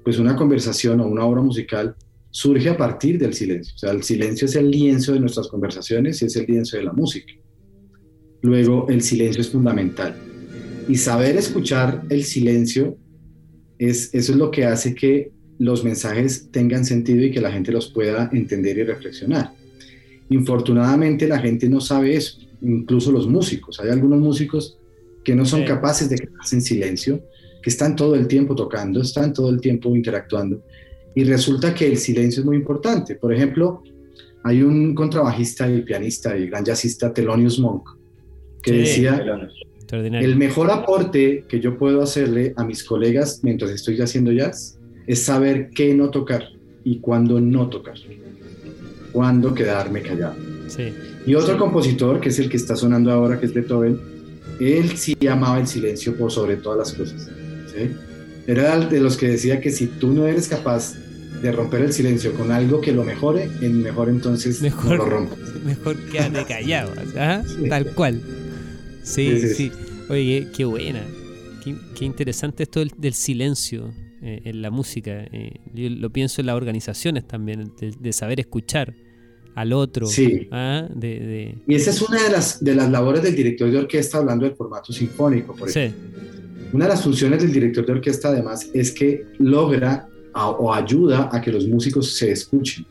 pues 0.03 0.19
una 0.19 0.35
conversación 0.35 1.01
o 1.01 1.07
una 1.07 1.25
obra 1.25 1.43
musical 1.43 1.95
surge 2.31 2.69
a 2.69 2.77
partir 2.77 3.19
del 3.19 3.35
silencio. 3.35 3.75
O 3.75 3.79
sea, 3.79 3.91
el 3.91 4.03
silencio 4.03 4.47
es 4.47 4.57
el 4.57 4.71
lienzo 4.71 5.13
de 5.13 5.21
nuestras 5.21 5.49
conversaciones 5.49 6.23
y 6.23 6.27
es 6.27 6.37
el 6.37 6.47
lienzo 6.47 6.77
de 6.77 6.85
la 6.85 6.93
música. 6.93 7.33
Luego, 8.43 8.87
el 8.89 9.03
silencio 9.03 9.41
es 9.41 9.51
fundamental. 9.51 10.17
Y 10.89 10.97
saber 10.97 11.37
escuchar 11.37 12.03
el 12.09 12.25
silencio 12.25 12.97
eso 13.81 14.11
es 14.13 14.29
lo 14.37 14.51
que 14.51 14.67
hace 14.67 14.95
que 14.95 15.33
los 15.59 15.85
mensajes 15.85 16.51
tengan 16.51 16.85
sentido 16.85 17.25
y 17.25 17.31
que 17.31 17.41
la 17.41 17.51
gente 17.51 17.73
los 17.73 17.89
pueda 17.91 18.29
entender 18.33 18.77
y 18.77 18.85
reflexionar. 18.85 19.53
Infortunadamente 20.29 21.27
la 21.27 21.39
gente 21.39 21.69
no 21.69 21.81
sabe 21.81 22.15
eso, 22.15 22.39
incluso 22.61 23.11
los 23.11 23.27
músicos. 23.27 23.81
Hay 23.81 23.89
algunos 23.89 24.21
músicos 24.21 24.79
que 25.25 25.35
no 25.35 25.47
son 25.47 25.65
capaces 25.65 26.11
de 26.11 26.19
quedarse 26.19 26.57
en 26.57 26.63
silencio, 26.63 27.25
que 27.63 27.71
están 27.71 27.97
todo 27.97 28.15
el 28.15 28.29
tiempo 28.29 28.55
tocando, 28.55 29.01
están 29.01 29.33
todo 29.33 29.49
el 29.49 29.61
tiempo 29.63 29.95
interactuando. 29.97 30.63
Y 31.15 31.25
resulta 31.25 31.75
que 31.75 31.87
el 31.87 31.97
silencio 31.99 32.41
es 32.41 32.47
muy 32.47 32.57
importante. 32.57 33.17
Por 33.17 33.33
ejemplo, 33.35 33.83
hay 34.45 34.63
un 34.63 34.95
contrabajista 34.95 35.71
y 35.71 35.83
pianista 35.83 36.37
y 36.37 36.47
gran 36.49 36.65
jazzista, 36.65 37.13
Thelonious 37.13 37.59
Monk, 37.59 37.89
que 38.63 38.73
decía, 38.73 39.23
el 39.91 40.37
mejor 40.37 40.71
aporte 40.71 41.45
que 41.49 41.61
yo 41.61 41.77
puedo 41.77 42.03
hacerle 42.03 42.55
a 42.57 42.65
mis 42.65 42.85
colegas 42.85 43.41
mientras 43.43 43.71
estoy 43.73 44.01
haciendo 44.01 44.31
jazz 44.31 44.79
es 45.07 45.23
saber 45.23 45.71
qué 45.71 45.95
no 45.95 46.11
tocar 46.11 46.45
y 46.85 47.01
cuándo 47.01 47.41
no 47.41 47.69
tocar, 47.69 47.97
cuándo 49.13 49.55
quedarme 49.55 50.03
callado. 50.03 50.37
Y 51.27 51.35
otro 51.35 51.59
compositor, 51.59 52.21
que 52.21 52.29
es 52.29 52.39
el 52.39 52.49
que 52.49 52.57
está 52.57 52.77
sonando 52.77 53.11
ahora, 53.11 53.39
que 53.39 53.47
es 53.47 53.53
Beethoven, 53.53 53.99
él 54.61 54.97
sí 54.97 55.17
amaba 55.29 55.59
el 55.59 55.67
silencio 55.67 56.17
por 56.17 56.31
sobre 56.31 56.57
todas 56.57 56.79
las 56.79 56.93
cosas. 56.93 57.29
Era 58.47 58.79
de 58.79 59.01
los 59.01 59.17
que 59.17 59.29
decía 59.29 59.61
que 59.61 59.71
si 59.71 59.87
tú 59.87 60.13
no 60.13 60.27
eres 60.27 60.49
capaz 60.49 60.95
de 61.43 61.53
romper 61.53 61.83
el 61.83 61.93
silencio 61.93 62.35
con 62.35 62.53
algo 62.53 62.81
que 62.81 62.93
lo 62.93 63.05
mejore, 63.05 63.49
en 63.61 63.83
mejor 63.83 64.09
entonces 64.09 64.61
mejor, 64.61 64.99
lo 64.99 65.07
rompas. 65.07 65.39
Mejor 65.65 65.97
quédate 66.11 66.45
callado, 66.45 66.93
¿ah? 67.17 67.43
tal 67.69 67.95
cual. 67.95 68.21
Sí, 69.03 69.41
sí, 69.55 69.73
Oye, 70.09 70.49
qué, 70.55 70.65
buena. 70.65 71.03
Qué, 71.95 72.05
interesante 72.05 72.65
esto 72.65 72.83
del, 72.97 73.15
silencio 73.15 73.93
eh, 74.23 74.43
en 74.45 74.61
la 74.61 74.71
música. 74.71 75.25
Eh, 75.33 75.53
yo 75.73 75.89
lo 75.89 76.11
pienso 76.11 76.43
en 76.43 76.49
las 76.49 76.57
organizaciones 76.57 77.27
también, 77.27 77.73
de, 77.79 78.13
saber 78.13 78.41
escuchar 78.41 78.95
al 79.55 79.73
otro. 79.73 80.07
Sí. 80.07 80.49
¿ah? 80.51 80.89
Y 81.01 81.75
esa 81.75 81.91
es 81.91 82.03
una 82.03 82.23
de 82.23 82.31
las, 82.31 82.63
de 82.63 82.75
las 82.75 82.91
labores 82.91 83.23
del 83.23 83.35
director 83.35 83.71
de 83.71 83.79
orquesta 83.79 84.19
hablando 84.19 84.45
del 84.45 84.55
formato 84.55 84.93
sinfónico, 84.93 85.55
por 85.55 85.69
ejemplo. 85.69 86.40
Una 86.73 86.85
de 86.85 86.91
las 86.91 87.03
funciones 87.03 87.43
del 87.43 87.53
director 87.53 87.85
de 87.85 87.93
orquesta, 87.93 88.29
además, 88.29 88.69
es 88.73 88.93
que 88.93 89.27
logra 89.39 90.07
o 90.35 90.73
ayuda 90.73 91.29
a 91.33 91.41
que 91.41 91.51
los 91.51 91.67
músicos 91.67 92.17
se 92.17 92.31
escuchen. 92.31 92.87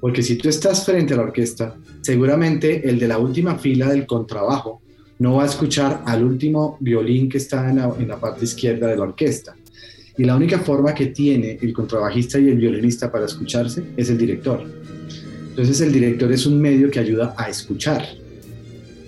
Porque 0.00 0.22
si 0.22 0.36
tú 0.36 0.48
estás 0.48 0.84
frente 0.84 1.14
a 1.14 1.18
la 1.18 1.24
orquesta, 1.24 1.76
seguramente 2.00 2.88
el 2.88 2.98
de 2.98 3.08
la 3.08 3.18
última 3.18 3.56
fila 3.58 3.88
del 3.88 4.06
contrabajo 4.06 4.80
no 5.18 5.36
va 5.36 5.44
a 5.44 5.46
escuchar 5.46 6.02
al 6.06 6.24
último 6.24 6.76
violín 6.80 7.28
que 7.28 7.38
está 7.38 7.70
en 7.70 8.08
la, 8.08 8.20
parte 8.20 8.44
izquierda 8.44 8.88
de 8.88 8.96
la 8.96 9.02
orquesta. 9.02 9.56
Y 10.18 10.24
la 10.24 10.36
única 10.36 10.58
forma 10.60 10.94
que 10.94 11.06
tiene 11.06 11.58
el 11.60 11.72
contrabajista 11.72 12.38
y 12.38 12.48
el 12.48 12.56
violinista 12.56 13.10
para 13.10 13.26
escucharse 13.26 13.82
es 13.96 14.08
el 14.08 14.18
director. 14.18 14.62
Entonces 15.50 15.80
el 15.80 15.92
director 15.92 16.32
es 16.32 16.46
un 16.46 16.60
medio 16.60 16.90
que 16.90 17.00
ayuda 17.00 17.34
a 17.36 17.48
escuchar. 17.48 18.06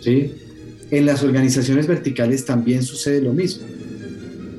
¿sí? 0.01 0.33
En 0.91 1.07
las 1.07 1.23
organizaciones 1.23 1.87
verticales 1.87 2.45
también 2.45 2.83
sucede 2.83 3.21
lo 3.23 3.33
mismo. 3.33 3.67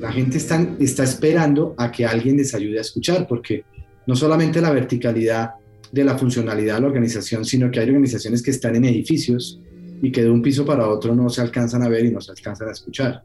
La 0.00 0.10
gente 0.10 0.38
está, 0.38 0.66
está 0.78 1.04
esperando 1.04 1.74
a 1.76 1.92
que 1.92 2.06
alguien 2.06 2.36
les 2.38 2.54
ayude 2.54 2.78
a 2.78 2.80
escuchar, 2.80 3.26
porque 3.28 3.64
no 4.06 4.16
solamente 4.16 4.60
la 4.60 4.72
verticalidad 4.72 5.50
de 5.92 6.04
la 6.04 6.16
funcionalidad 6.16 6.76
de 6.76 6.80
la 6.80 6.86
organización, 6.86 7.44
sino 7.44 7.70
que 7.70 7.80
hay 7.80 7.88
organizaciones 7.88 8.42
que 8.42 8.50
están 8.50 8.76
en 8.76 8.86
edificios 8.86 9.60
y 10.02 10.10
que 10.10 10.22
de 10.22 10.30
un 10.30 10.40
piso 10.40 10.64
para 10.64 10.88
otro 10.88 11.14
no 11.14 11.28
se 11.28 11.42
alcanzan 11.42 11.82
a 11.82 11.88
ver 11.88 12.06
y 12.06 12.10
no 12.10 12.20
se 12.20 12.30
alcanzan 12.30 12.68
a 12.68 12.72
escuchar. 12.72 13.22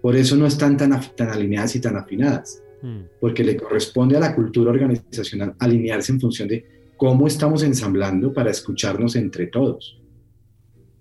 Por 0.00 0.16
eso 0.16 0.36
no 0.36 0.46
están 0.46 0.76
tan, 0.76 0.98
tan 1.14 1.28
alineadas 1.28 1.76
y 1.76 1.80
tan 1.80 1.96
afinadas, 1.96 2.62
mm. 2.82 3.00
porque 3.20 3.44
le 3.44 3.56
corresponde 3.56 4.16
a 4.16 4.20
la 4.20 4.34
cultura 4.34 4.70
organizacional 4.70 5.54
alinearse 5.58 6.12
en 6.12 6.20
función 6.20 6.48
de 6.48 6.64
cómo 6.96 7.26
estamos 7.26 7.62
ensamblando 7.62 8.32
para 8.32 8.50
escucharnos 8.50 9.14
entre 9.16 9.48
todos. 9.48 10.00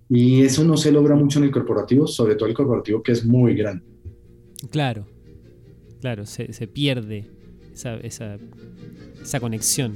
Y 0.09 0.41
eso 0.41 0.63
no 0.63 0.77
se 0.77 0.91
logra 0.91 1.15
mucho 1.15 1.39
en 1.39 1.45
el 1.45 1.51
corporativo, 1.51 2.07
sobre 2.07 2.35
todo 2.35 2.49
el 2.49 2.55
corporativo 2.55 3.01
que 3.01 3.11
es 3.11 3.25
muy 3.25 3.55
grande. 3.55 3.96
Claro, 4.69 5.05
claro, 6.01 6.25
se, 6.25 6.51
se 6.53 6.67
pierde 6.67 7.25
esa, 7.73 7.95
esa, 7.97 8.37
esa, 9.21 9.39
conexión. 9.39 9.93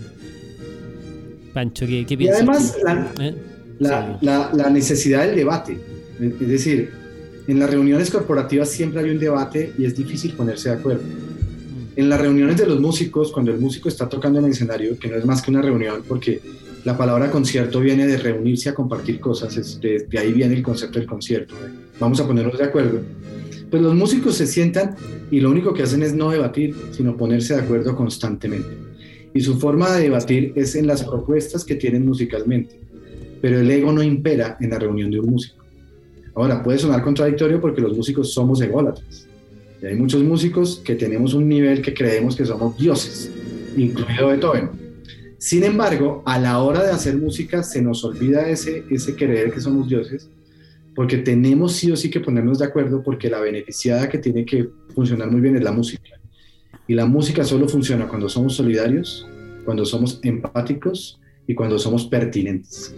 Pancho, 1.54 1.86
¿qué, 1.86 2.06
qué 2.06 2.18
piensas? 2.18 2.42
Y 2.42 2.44
además, 2.44 2.78
la, 2.84 3.14
¿Eh? 3.26 3.36
la, 3.80 4.52
la, 4.54 4.70
necesidad 4.70 5.26
del 5.26 5.36
debate. 5.36 5.78
Es 6.20 6.48
decir, 6.48 6.92
en 7.48 7.60
las 7.60 7.70
reuniones 7.70 8.12
corporativas 8.12 8.70
siempre 8.70 9.02
hay 9.02 9.10
un 9.10 9.20
debate 9.20 9.74
y 9.78 9.86
es 9.86 9.96
difícil 9.96 10.34
ponerse 10.34 10.70
de 10.70 10.76
acuerdo. 10.76 11.04
Mm. 11.04 12.00
En 12.00 12.10
las 12.10 12.22
reuniones 12.22 12.58
de 12.58 12.68
los 12.68 12.80
músicos, 12.80 13.32
cuando 13.32 13.52
el 13.52 13.60
músico 13.60 13.90
está 13.90 14.08
tocando 14.08 14.40
en 14.40 14.46
el 14.46 14.52
escenario, 14.52 14.98
que 14.98 15.08
no 15.08 15.16
es 15.18 15.26
más 15.26 15.42
que 15.42 15.52
una 15.52 15.62
reunión, 15.62 16.04
porque 16.08 16.40
la 16.84 16.98
palabra 16.98 17.30
concierto 17.30 17.80
viene 17.80 18.08
de 18.08 18.18
reunirse 18.18 18.70
a 18.70 18.74
compartir 18.74 19.20
cosas, 19.20 19.80
de, 19.82 20.08
ahí 20.18 20.32
viene 20.34 20.56
el 20.56 20.64
concepto 20.64 21.00
del 21.00 21.08
concierto. 21.08 21.56
Vamos 22.00 22.20
a 22.20 22.28
ponernos 22.28 22.58
de 22.58 22.64
acuerdo. 22.64 23.02
Pues 23.72 23.82
los 23.82 23.96
músicos 23.96 24.36
se 24.36 24.46
sientan 24.46 24.96
y 25.32 25.40
lo 25.40 25.50
único 25.50 25.74
que 25.74 25.84
hacen 25.84 26.04
es 26.04 26.14
no 26.14 26.30
debatir, 26.30 26.76
sino 26.92 27.18
ponerse 27.18 27.56
de 27.56 27.62
acuerdo 27.62 27.96
constantemente. 27.96 28.70
Y 29.34 29.42
su 29.42 29.58
forma 29.58 29.96
de 29.96 30.04
debatir 30.04 30.54
es 30.56 30.76
en 30.76 30.86
las 30.86 31.04
propuestas 31.04 31.64
que 31.64 31.76
tienen 31.76 32.06
musicalmente. 32.06 32.80
Pero 33.42 33.60
el 33.60 33.72
ego 33.72 33.92
no 33.94 34.04
impera 34.04 34.58
en 34.60 34.70
la 34.70 34.78
reunión 34.78 35.10
de 35.10 35.22
un 35.22 35.32
músico. 35.32 35.64
Ahora, 36.36 36.62
puede 36.62 36.78
sonar 36.78 37.02
contradictorio 37.02 37.60
porque 37.60 37.82
los 37.82 37.96
músicos 37.96 38.34
somos 38.34 38.62
ególatras. 38.62 39.28
Y 39.82 39.86
hay 39.88 39.96
muchos 39.96 40.22
músicos 40.22 40.82
que 40.84 40.96
tenemos 40.96 41.34
un 41.34 41.48
nivel 41.50 41.82
que 41.82 41.94
creemos 41.94 42.36
que 42.36 42.46
somos 42.46 42.78
dioses, 42.78 43.32
incluido 43.76 44.28
Beethoven 44.28 44.82
sin 45.42 45.64
embargo, 45.64 46.22
a 46.28 46.38
la 46.38 46.60
hora 46.60 46.84
de 46.84 46.92
hacer 46.92 47.18
música 47.18 47.64
se 47.64 47.82
nos 47.82 48.04
olvida 48.04 48.48
ese, 48.48 48.84
ese 48.92 49.16
creer 49.16 49.52
que 49.52 49.60
somos 49.60 49.90
dioses, 49.90 50.30
porque 50.96 51.18
tenemos 51.18 51.74
sí 51.74 51.92
o 51.92 51.96
sí 51.96 52.10
que 52.10 52.20
ponernos 52.20 52.60
de 52.60 52.66
acuerdo, 52.66 53.02
porque 53.04 53.30
la 53.30 53.40
beneficiada 53.40 54.10
que 54.10 54.18
tiene 54.18 54.46
que 54.46 54.70
funcionar 54.94 55.32
muy 55.32 55.42
bien 55.42 55.56
es 55.56 55.64
la 55.64 55.72
música. 55.72 56.20
Y 56.88 56.96
la 56.96 57.06
música 57.06 57.44
solo 57.44 57.68
funciona 57.68 58.08
cuando 58.08 58.28
somos 58.28 58.56
solidarios, 58.56 59.28
cuando 59.64 59.86
somos 59.86 60.20
empáticos 60.24 61.20
y 61.48 61.56
cuando 61.56 61.80
somos 61.80 62.06
pertinentes. 62.06 62.94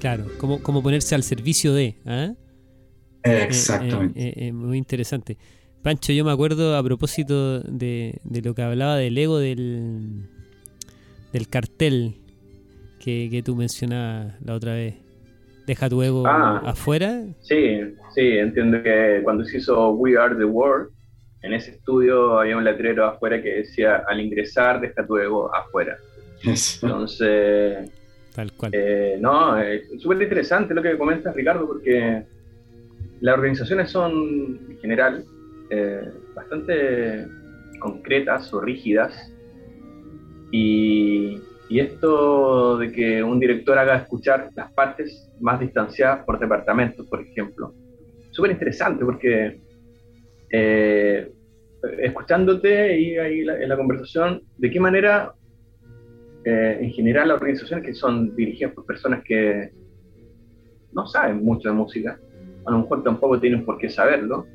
Claro, 0.00 0.26
como, 0.38 0.62
como 0.62 0.82
ponerse 0.82 1.14
al 1.14 1.24
servicio 1.24 1.74
de. 1.74 1.96
¿ah? 2.06 2.34
Exactamente. 3.24 4.20
Eh, 4.20 4.28
eh, 4.28 4.46
eh, 4.46 4.52
muy 4.52 4.78
interesante. 4.78 5.36
Pancho, 5.82 6.12
yo 6.12 6.24
me 6.24 6.30
acuerdo 6.30 6.76
a 6.76 6.82
propósito 6.82 7.60
de, 7.60 8.20
de 8.22 8.42
lo 8.42 8.54
que 8.54 8.62
hablaba 8.62 8.96
del 8.96 9.16
ego 9.16 9.38
del, 9.38 10.28
del 11.32 11.48
cartel 11.48 12.16
que, 13.00 13.28
que 13.30 13.42
tú 13.42 13.56
mencionabas 13.56 14.34
la 14.42 14.54
otra 14.54 14.74
vez. 14.74 15.07
Deja 15.68 15.88
tu 15.90 16.02
ego 16.02 16.26
ah. 16.26 16.62
afuera. 16.64 17.24
Sí, 17.42 17.78
sí, 18.14 18.38
entiendo 18.38 18.82
que 18.82 19.20
cuando 19.22 19.44
se 19.44 19.58
hizo 19.58 19.90
We 19.90 20.16
Are 20.16 20.34
the 20.34 20.46
World, 20.46 20.88
en 21.42 21.52
ese 21.52 21.72
estudio 21.72 22.40
había 22.40 22.56
un 22.56 22.64
letrero 22.64 23.04
afuera 23.04 23.40
que 23.42 23.56
decía, 23.56 24.02
al 24.08 24.18
ingresar, 24.18 24.80
deja 24.80 25.06
tu 25.06 25.18
ego 25.18 25.54
afuera. 25.54 25.98
Entonces, 26.42 27.90
Tal 28.34 28.50
cual. 28.52 28.72
Eh, 28.74 29.18
no, 29.20 29.58
es 29.58 29.82
súper 30.00 30.22
interesante 30.22 30.72
lo 30.72 30.82
que 30.82 30.96
comentas, 30.96 31.36
Ricardo, 31.36 31.66
porque 31.66 32.24
las 33.20 33.34
organizaciones 33.34 33.90
son, 33.90 34.60
en 34.70 34.78
general, 34.80 35.24
eh, 35.68 36.00
bastante 36.34 37.26
concretas 37.78 38.54
o 38.54 38.60
rígidas 38.62 39.12
y, 40.50 41.38
esto 41.70 42.78
de 42.78 42.90
que 42.90 43.22
un 43.22 43.38
director 43.38 43.78
haga 43.78 43.96
escuchar 43.96 44.48
las 44.56 44.72
partes 44.72 45.30
más 45.40 45.60
distanciadas 45.60 46.24
por 46.24 46.38
departamentos, 46.38 47.06
por 47.06 47.20
ejemplo, 47.20 47.74
súper 48.30 48.52
interesante 48.52 49.04
porque 49.04 49.60
eh, 50.50 51.30
escuchándote 51.98 52.98
y 52.98 53.18
ahí 53.18 53.40
en 53.40 53.68
la 53.68 53.76
conversación, 53.76 54.42
de 54.56 54.70
qué 54.70 54.80
manera 54.80 55.34
eh, 56.44 56.78
en 56.80 56.90
general 56.92 57.28
las 57.28 57.36
organizaciones 57.36 57.84
que 57.84 57.94
son 57.94 58.34
dirigidas 58.34 58.72
por 58.72 58.86
personas 58.86 59.22
que 59.22 59.70
no 60.92 61.06
saben 61.06 61.44
mucho 61.44 61.68
de 61.68 61.74
música, 61.74 62.18
a 62.64 62.70
lo 62.70 62.78
mejor 62.78 63.02
tampoco 63.02 63.38
tienen 63.38 63.64
por 63.64 63.76
qué 63.76 63.90
saberlo, 63.90 64.46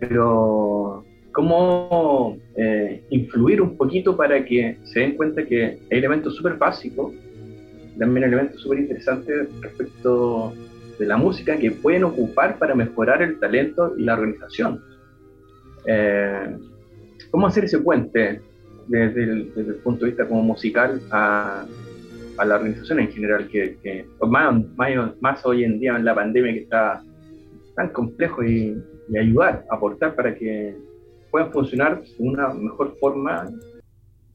pero 0.00 1.05
cómo 1.36 2.38
eh, 2.56 3.02
influir 3.10 3.60
un 3.60 3.76
poquito 3.76 4.16
para 4.16 4.42
que 4.42 4.78
se 4.84 5.00
den 5.00 5.16
cuenta 5.18 5.44
que 5.44 5.64
hay 5.64 5.98
elementos 5.98 6.34
súper 6.34 6.54
básicos, 6.54 7.12
también 7.98 8.24
elementos 8.24 8.62
súper 8.62 8.78
interesantes 8.78 9.46
respecto 9.60 10.54
de 10.98 11.04
la 11.04 11.18
música 11.18 11.58
que 11.58 11.72
pueden 11.72 12.04
ocupar 12.04 12.58
para 12.58 12.74
mejorar 12.74 13.20
el 13.20 13.38
talento 13.38 13.92
y 13.98 14.04
la 14.04 14.14
organización. 14.14 14.82
Eh, 15.86 16.56
¿Cómo 17.30 17.46
hacer 17.48 17.64
ese 17.64 17.80
puente 17.80 18.40
desde 18.88 19.24
el, 19.24 19.74
punto 19.84 20.06
de 20.06 20.12
vista 20.12 20.26
como 20.26 20.42
musical 20.42 21.02
a, 21.10 21.66
la 22.46 22.54
organización 22.54 23.00
en 23.00 23.12
general, 23.12 23.46
que, 23.48 24.06
más, 24.26 24.54
más, 25.20 25.44
hoy 25.44 25.64
en 25.64 25.80
día 25.80 25.96
en 25.96 26.04
la 26.06 26.14
pandemia 26.14 26.54
que 26.54 26.60
está 26.60 27.02
tan 27.74 27.90
complejo 27.90 28.42
y, 28.42 28.82
y 29.10 29.18
ayudar, 29.18 29.66
aportar 29.70 30.14
para 30.14 30.34
que 30.34 30.85
puedan 31.30 31.52
funcionar 31.52 32.02
de 32.02 32.08
una 32.18 32.48
mejor 32.54 32.96
forma 32.98 33.50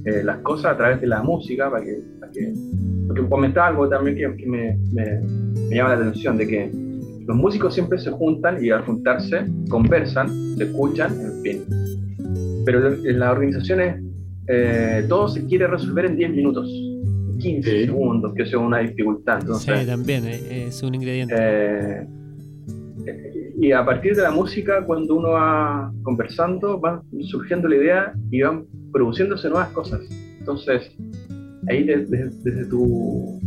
eh, 0.05 0.23
las 0.23 0.39
cosas 0.39 0.73
a 0.73 0.77
través 0.77 1.01
de 1.01 1.07
la 1.07 1.21
música, 1.21 1.69
para 1.69 1.83
que, 1.83 2.01
porque 3.07 3.27
comentaba 3.29 3.67
algo 3.67 3.87
también 3.87 4.15
que, 4.15 4.45
me, 4.45 4.77
llama 5.69 5.95
la 5.95 6.01
atención, 6.01 6.37
de 6.37 6.47
que 6.47 6.71
los 7.27 7.37
músicos 7.37 7.73
siempre 7.73 7.99
se 7.99 8.09
juntan 8.09 8.63
y 8.63 8.71
al 8.71 8.83
juntarse 8.83 9.45
conversan, 9.69 10.29
se 10.57 10.63
escuchan, 10.63 11.13
en 11.19 11.41
fin. 11.43 12.63
Pero 12.65 12.93
en 12.93 13.19
las 13.19 13.31
organizaciones 13.31 14.01
eh, 14.47 15.05
todo 15.07 15.27
se 15.27 15.45
quiere 15.45 15.67
resolver 15.67 16.05
en 16.05 16.17
10 16.17 16.31
minutos, 16.31 16.67
15 17.39 17.85
segundos, 17.85 18.33
que 18.33 18.45
sea 18.45 18.59
una 18.59 18.79
dificultad. 18.79 19.39
Entonces, 19.41 19.79
sí, 19.81 19.85
también 19.85 20.25
eh, 20.25 20.65
es 20.67 20.81
un 20.81 20.95
ingrediente 20.95 22.07
y 23.57 23.71
a 23.71 23.85
partir 23.85 24.15
de 24.15 24.23
la 24.23 24.31
música, 24.31 24.83
cuando 24.85 25.15
uno 25.15 25.29
va 25.29 25.91
conversando, 26.03 26.79
va 26.79 27.01
surgiendo 27.21 27.67
la 27.67 27.75
idea 27.75 28.13
y 28.29 28.41
van 28.41 28.65
produciéndose 28.91 29.49
nuevas 29.49 29.69
cosas. 29.69 30.01
Entonces, 30.39 30.91
ahí 31.69 31.83
desde, 31.83 32.65
tu 32.65 33.39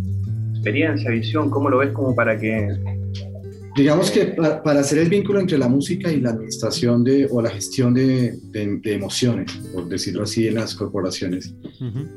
experiencia, 0.54 1.10
visión, 1.10 1.50
¿cómo 1.50 1.68
lo 1.68 1.78
ves 1.78 1.90
como 1.92 2.14
para 2.14 2.38
que... 2.38 2.68
Digamos 3.76 4.12
que 4.12 4.26
para, 4.26 4.78
hacer 4.78 4.98
el 4.98 5.08
vínculo 5.08 5.40
entre 5.40 5.58
la 5.58 5.66
música 5.66 6.12
y 6.12 6.20
la 6.20 6.30
administración 6.30 7.02
de, 7.02 7.26
o 7.28 7.42
la 7.42 7.50
gestión 7.50 7.92
de, 7.92 8.38
emociones, 8.84 9.50
por 9.72 9.88
decirlo 9.88 10.22
así, 10.22 10.46
en 10.46 10.54
las 10.54 10.76
corporaciones, 10.76 11.52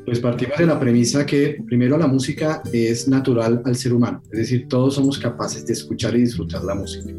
pues 0.06 0.20
partimos 0.20 0.56
de 0.60 0.68
la 0.68 0.80
premisa 0.80 1.26
que 1.26 1.58
primero 1.66 1.98
la 1.98 2.06
música 2.06 2.62
es 2.72 3.08
natural 3.08 3.64
al 3.66 3.76
ser 3.76 3.94
humano, 3.94 4.22
es 4.32 4.38
decir, 4.38 4.68
todos 4.68 4.94
somos 4.94 5.18
capaces 5.18 5.66
de 5.66 5.74
escuchar 5.74 6.16
y 6.16 6.22
disfrutar 6.22 6.64
la 6.64 6.76
música 6.76 7.12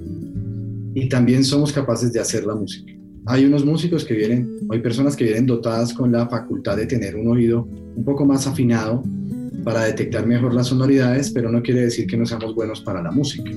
y 0.94 1.08
también 1.08 1.44
somos 1.44 1.72
capaces 1.72 2.12
de 2.12 2.20
hacer 2.20 2.44
la 2.44 2.54
música. 2.54 2.92
Hay 3.26 3.44
unos 3.44 3.64
músicos 3.64 4.04
que 4.04 4.14
vienen, 4.14 4.48
hay 4.70 4.80
personas 4.80 5.14
que 5.14 5.24
vienen 5.24 5.46
dotadas 5.46 5.92
con 5.92 6.12
la 6.12 6.28
facultad 6.28 6.76
de 6.76 6.86
tener 6.86 7.14
un 7.16 7.28
oído 7.28 7.68
un 7.96 8.04
poco 8.04 8.24
más 8.24 8.46
afinado 8.46 9.02
para 9.64 9.84
detectar 9.84 10.26
mejor 10.26 10.54
las 10.54 10.68
sonoridades, 10.68 11.30
pero 11.30 11.50
no 11.50 11.62
quiere 11.62 11.82
decir 11.82 12.06
que 12.06 12.16
no 12.16 12.24
seamos 12.24 12.54
buenos 12.54 12.80
para 12.80 13.02
la 13.02 13.10
música. 13.10 13.50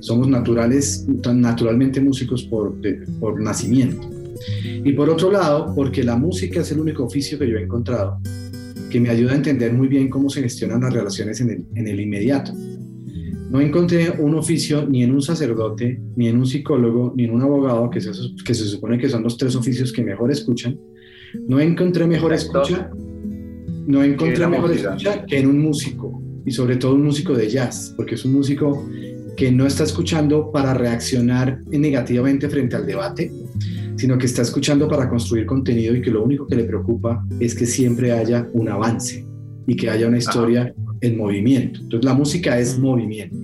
Somos 0.00 0.28
naturales, 0.28 1.06
naturalmente 1.34 2.00
músicos 2.00 2.44
por, 2.44 2.74
por 3.18 3.40
nacimiento. 3.42 4.08
Y 4.84 4.92
por 4.92 5.10
otro 5.10 5.30
lado, 5.30 5.74
porque 5.74 6.02
la 6.02 6.16
música 6.16 6.60
es 6.60 6.72
el 6.72 6.80
único 6.80 7.04
oficio 7.04 7.38
que 7.38 7.48
yo 7.48 7.58
he 7.58 7.62
encontrado 7.62 8.18
que 8.90 9.00
me 9.00 9.08
ayuda 9.08 9.32
a 9.32 9.36
entender 9.36 9.72
muy 9.72 9.88
bien 9.88 10.10
cómo 10.10 10.28
se 10.28 10.42
gestionan 10.42 10.80
las 10.80 10.92
relaciones 10.92 11.40
en 11.40 11.50
el, 11.50 11.64
en 11.76 11.86
el 11.86 12.00
inmediato. 12.00 12.52
No 13.50 13.60
encontré 13.60 14.10
un 14.16 14.36
oficio 14.36 14.86
ni 14.88 15.02
en 15.02 15.12
un 15.12 15.20
sacerdote, 15.20 16.00
ni 16.14 16.28
en 16.28 16.36
un 16.36 16.46
psicólogo, 16.46 17.12
ni 17.16 17.24
en 17.24 17.32
un 17.32 17.42
abogado, 17.42 17.90
que 17.90 18.00
se, 18.00 18.12
que 18.44 18.54
se 18.54 18.64
supone 18.64 18.96
que 18.96 19.08
son 19.08 19.24
los 19.24 19.36
tres 19.36 19.56
oficios 19.56 19.92
que 19.92 20.04
mejor 20.04 20.30
escuchan. 20.30 20.78
No 21.48 21.58
encontré 21.58 22.06
mejor 22.06 22.32
escucha, 22.32 22.92
no 23.88 24.04
encontré 24.04 24.46
mejor 24.46 24.70
escucha 24.70 25.26
que 25.26 25.40
en 25.40 25.48
un 25.48 25.58
músico, 25.58 26.22
y 26.46 26.52
sobre 26.52 26.76
todo 26.76 26.94
un 26.94 27.02
músico 27.02 27.34
de 27.34 27.48
jazz, 27.48 27.92
porque 27.96 28.14
es 28.14 28.24
un 28.24 28.34
músico 28.34 28.88
que 29.36 29.50
no 29.50 29.66
está 29.66 29.82
escuchando 29.82 30.52
para 30.52 30.72
reaccionar 30.72 31.60
negativamente 31.70 32.48
frente 32.48 32.76
al 32.76 32.86
debate, 32.86 33.32
sino 33.96 34.16
que 34.16 34.26
está 34.26 34.42
escuchando 34.42 34.86
para 34.86 35.08
construir 35.08 35.44
contenido 35.46 35.96
y 35.96 36.02
que 36.02 36.12
lo 36.12 36.22
único 36.22 36.46
que 36.46 36.54
le 36.54 36.64
preocupa 36.64 37.26
es 37.40 37.56
que 37.56 37.66
siempre 37.66 38.12
haya 38.12 38.48
un 38.52 38.68
avance 38.68 39.26
y 39.66 39.74
que 39.74 39.90
haya 39.90 40.06
una 40.06 40.18
historia 40.18 40.72
en 41.00 41.16
movimiento. 41.16 41.80
Entonces 41.80 42.04
la 42.04 42.14
música 42.14 42.58
es 42.58 42.78
movimiento. 42.78 43.36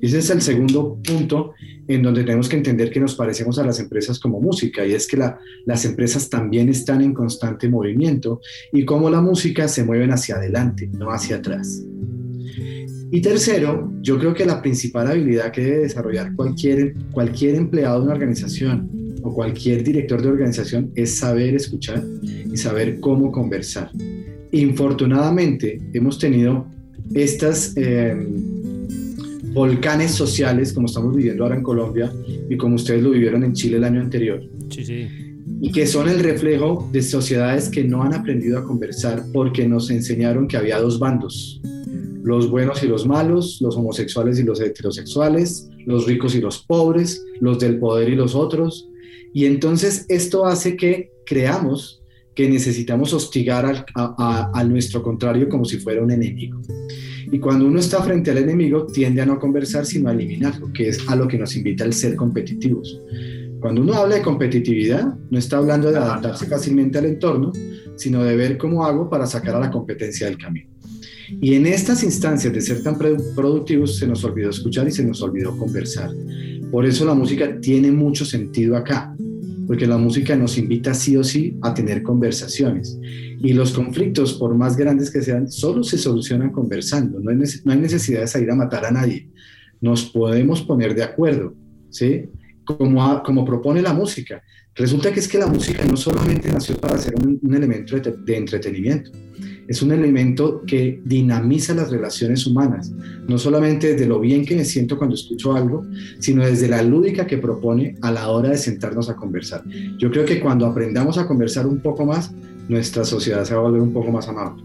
Y 0.00 0.06
ese 0.06 0.18
es 0.18 0.30
el 0.30 0.42
segundo 0.42 0.98
punto 1.02 1.52
en 1.88 2.02
donde 2.02 2.24
tenemos 2.24 2.48
que 2.48 2.56
entender 2.56 2.90
que 2.90 3.00
nos 3.00 3.14
parecemos 3.14 3.58
a 3.58 3.64
las 3.64 3.80
empresas 3.80 4.18
como 4.18 4.40
música 4.40 4.86
y 4.86 4.92
es 4.92 5.06
que 5.06 5.18
las 5.64 5.84
empresas 5.84 6.28
también 6.28 6.68
están 6.68 7.02
en 7.02 7.12
constante 7.12 7.68
movimiento 7.68 8.40
y 8.72 8.84
como 8.84 9.10
la 9.10 9.20
música 9.20 9.68
se 9.68 9.84
mueven 9.84 10.12
hacia 10.12 10.36
adelante, 10.36 10.88
no 10.92 11.10
hacia 11.10 11.36
atrás. 11.36 11.82
Y 13.14 13.20
tercero, 13.20 13.92
yo 14.00 14.18
creo 14.18 14.32
que 14.32 14.46
la 14.46 14.62
principal 14.62 15.06
habilidad 15.06 15.52
que 15.52 15.62
debe 15.62 15.78
desarrollar 15.80 16.34
cualquier, 16.34 16.94
cualquier 17.10 17.56
empleado 17.56 17.98
de 17.98 18.04
una 18.06 18.14
organización 18.14 18.88
o 19.22 19.34
cualquier 19.34 19.84
director 19.84 20.22
de 20.22 20.28
organización 20.28 20.90
es 20.94 21.16
saber 21.16 21.54
escuchar 21.54 22.02
y 22.22 22.56
saber 22.56 23.00
cómo 23.00 23.30
conversar. 23.30 23.90
Infortunadamente, 24.52 25.78
hemos 25.92 26.18
tenido 26.18 26.66
estas, 27.14 27.76
eh, 27.76 28.16
volcanes 29.52 30.12
sociales 30.12 30.72
como 30.72 30.86
estamos 30.86 31.14
viviendo 31.14 31.44
ahora 31.44 31.56
en 31.56 31.62
Colombia 31.62 32.12
y 32.48 32.56
como 32.56 32.76
ustedes 32.76 33.02
lo 33.02 33.10
vivieron 33.10 33.44
en 33.44 33.52
Chile 33.52 33.76
el 33.76 33.84
año 33.84 34.00
anterior. 34.00 34.42
Sí, 34.70 34.84
sí. 34.84 35.06
Y 35.60 35.70
que 35.70 35.86
son 35.86 36.08
el 36.08 36.20
reflejo 36.20 36.88
de 36.92 37.02
sociedades 37.02 37.68
que 37.68 37.84
no 37.84 38.02
han 38.02 38.14
aprendido 38.14 38.58
a 38.58 38.64
conversar 38.64 39.24
porque 39.32 39.68
nos 39.68 39.90
enseñaron 39.90 40.48
que 40.48 40.56
había 40.56 40.80
dos 40.80 40.98
bandos, 40.98 41.60
los 42.22 42.50
buenos 42.50 42.82
y 42.82 42.88
los 42.88 43.06
malos, 43.06 43.58
los 43.60 43.76
homosexuales 43.76 44.38
y 44.40 44.42
los 44.42 44.60
heterosexuales, 44.60 45.68
los 45.86 46.06
ricos 46.06 46.34
y 46.34 46.40
los 46.40 46.58
pobres, 46.58 47.24
los 47.40 47.58
del 47.58 47.78
poder 47.78 48.08
y 48.08 48.16
los 48.16 48.34
otros. 48.34 48.88
Y 49.34 49.44
entonces 49.44 50.04
esto 50.08 50.46
hace 50.46 50.76
que 50.76 51.12
creamos 51.26 52.01
que 52.34 52.48
necesitamos 52.48 53.12
hostigar 53.12 53.84
a, 53.94 54.64
nuestro 54.64 55.02
contrario 55.02 55.48
como 55.48 55.64
si 55.64 55.78
fuera 55.78 56.02
un 56.02 56.10
enemigo. 56.10 56.60
Y 57.30 57.38
cuando 57.38 57.66
uno 57.66 57.78
está 57.78 58.02
frente 58.02 58.30
al 58.30 58.38
enemigo, 58.38 58.86
tiende 58.86 59.22
a 59.22 59.26
no 59.26 59.38
conversar, 59.38 59.86
sino 59.86 60.08
a 60.08 60.12
eliminarlo, 60.12 60.72
que 60.72 60.88
es 60.88 61.08
a 61.08 61.16
lo 61.16 61.28
que 61.28 61.38
nos 61.38 61.56
invita 61.56 61.84
el 61.84 61.92
ser 61.92 62.16
competitivos. 62.16 63.00
Cuando 63.60 63.82
uno 63.82 63.94
habla 63.94 64.16
de 64.16 64.22
competitividad, 64.22 65.14
no 65.30 65.38
está 65.38 65.58
hablando 65.58 65.90
de 65.90 65.98
adaptarse 65.98 66.46
fácilmente 66.46 66.98
al 66.98 67.06
entorno, 67.06 67.52
sino 67.96 68.24
de 68.24 68.36
ver 68.36 68.58
cómo 68.58 68.84
hago 68.84 69.08
para 69.08 69.26
sacar 69.26 69.54
a 69.54 69.60
la 69.60 69.70
competencia 69.70 70.26
del 70.26 70.38
camino. 70.38 70.68
Y 71.40 71.54
en 71.54 71.66
estas 71.66 72.02
instancias 72.02 72.52
de 72.52 72.60
ser 72.60 72.82
tan 72.82 72.98
productivos 72.98 73.96
se 73.96 74.06
nos 74.06 74.24
olvidó 74.24 74.50
escuchar 74.50 74.88
y 74.88 74.90
se 74.90 75.04
nos 75.04 75.22
olvidó 75.22 75.56
conversar. 75.56 76.10
Por 76.70 76.84
eso 76.86 77.04
la 77.04 77.14
música 77.14 77.60
tiene 77.60 77.90
mucho 77.92 78.24
sentido 78.24 78.76
acá 78.76 79.14
porque 79.72 79.86
la 79.86 79.96
música 79.96 80.36
nos 80.36 80.58
invita 80.58 80.92
sí 80.92 81.16
o 81.16 81.24
sí 81.24 81.56
a 81.62 81.72
tener 81.72 82.02
conversaciones. 82.02 82.98
Y 83.40 83.54
los 83.54 83.72
conflictos, 83.72 84.34
por 84.34 84.54
más 84.54 84.76
grandes 84.76 85.10
que 85.10 85.22
sean, 85.22 85.50
solo 85.50 85.82
se 85.82 85.96
solucionan 85.96 86.52
conversando, 86.52 87.18
no 87.18 87.30
hay, 87.30 87.78
necesidad 87.78 88.20
de 88.20 88.26
salir 88.26 88.50
a 88.50 88.54
matar 88.54 88.84
a 88.84 88.90
nadie. 88.90 89.30
Nos 89.80 90.04
podemos 90.04 90.60
poner 90.60 90.94
de 90.94 91.04
acuerdo, 91.04 91.54
¿sí? 91.88 92.26
Como, 92.66 93.22
como 93.22 93.46
propone 93.46 93.80
la 93.80 93.94
música. 93.94 94.42
Resulta 94.74 95.10
que 95.10 95.20
es 95.20 95.26
que 95.26 95.38
la 95.38 95.46
música 95.46 95.82
no 95.86 95.96
solamente 95.96 96.52
nació 96.52 96.76
para 96.76 96.98
ser 96.98 97.14
un, 97.14 97.40
elemento 97.54 97.98
de 97.98 98.36
entretenimiento, 98.36 99.10
es 99.72 99.80
un 99.80 99.90
elemento 99.90 100.62
que 100.66 101.00
dinamiza 101.02 101.72
las 101.74 101.90
relaciones 101.90 102.46
humanas, 102.46 102.92
no 103.26 103.38
solamente 103.38 103.94
desde 103.94 104.04
lo 104.04 104.20
bien 104.20 104.44
que 104.44 104.54
me 104.54 104.66
siento 104.66 104.98
cuando 104.98 105.14
escucho 105.14 105.54
algo, 105.54 105.86
sino 106.18 106.44
desde 106.44 106.68
la 106.68 106.82
lúdica 106.82 107.26
que 107.26 107.38
propone 107.38 107.96
a 108.02 108.12
la 108.12 108.28
hora 108.28 108.50
de 108.50 108.58
sentarnos 108.58 109.08
a 109.08 109.16
conversar. 109.16 109.62
Yo 109.96 110.10
creo 110.10 110.26
que 110.26 110.40
cuando 110.40 110.66
aprendamos 110.66 111.16
a 111.16 111.26
conversar 111.26 111.66
un 111.66 111.80
poco 111.80 112.04
más, 112.04 112.34
nuestra 112.68 113.02
sociedad 113.02 113.44
se 113.44 113.54
va 113.54 113.60
a 113.60 113.62
volver 113.62 113.80
un 113.80 113.94
poco 113.94 114.12
más 114.12 114.28
amable. 114.28 114.62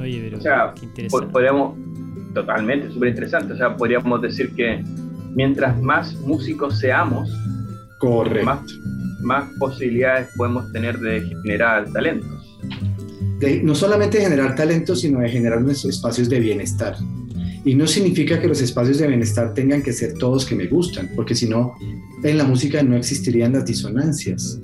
Oye, 0.00 0.20
pero 0.24 0.38
o 0.38 0.40
sea, 0.40 0.74
podríamos, 1.30 1.76
totalmente, 2.34 2.90
súper 2.90 3.10
interesante, 3.10 3.52
o 3.52 3.56
sea, 3.56 3.76
podríamos 3.76 4.20
decir 4.20 4.50
que 4.56 4.82
mientras 5.36 5.80
más 5.80 6.12
músicos 6.16 6.80
seamos, 6.80 7.30
Más, 8.44 8.60
más 9.22 9.44
posibilidades 9.58 10.28
podemos 10.36 10.70
tener 10.72 10.98
de 10.98 11.22
generar 11.22 11.90
talentos 11.90 12.43
no 13.62 13.74
solamente 13.74 14.18
de 14.18 14.24
generar 14.24 14.54
talento, 14.54 14.94
sino 14.96 15.20
de 15.20 15.28
generar 15.28 15.58
unos 15.58 15.84
espacios 15.84 16.28
de 16.28 16.40
bienestar. 16.40 16.96
Y 17.64 17.74
no 17.74 17.86
significa 17.86 18.40
que 18.40 18.46
los 18.46 18.60
espacios 18.60 18.98
de 18.98 19.06
bienestar 19.06 19.54
tengan 19.54 19.82
que 19.82 19.92
ser 19.92 20.14
todos 20.14 20.44
que 20.44 20.54
me 20.54 20.66
gustan, 20.66 21.10
porque 21.16 21.34
si 21.34 21.48
no, 21.48 21.74
en 22.22 22.38
la 22.38 22.44
música 22.44 22.82
no 22.82 22.96
existirían 22.96 23.52
las 23.52 23.64
disonancias. 23.64 24.60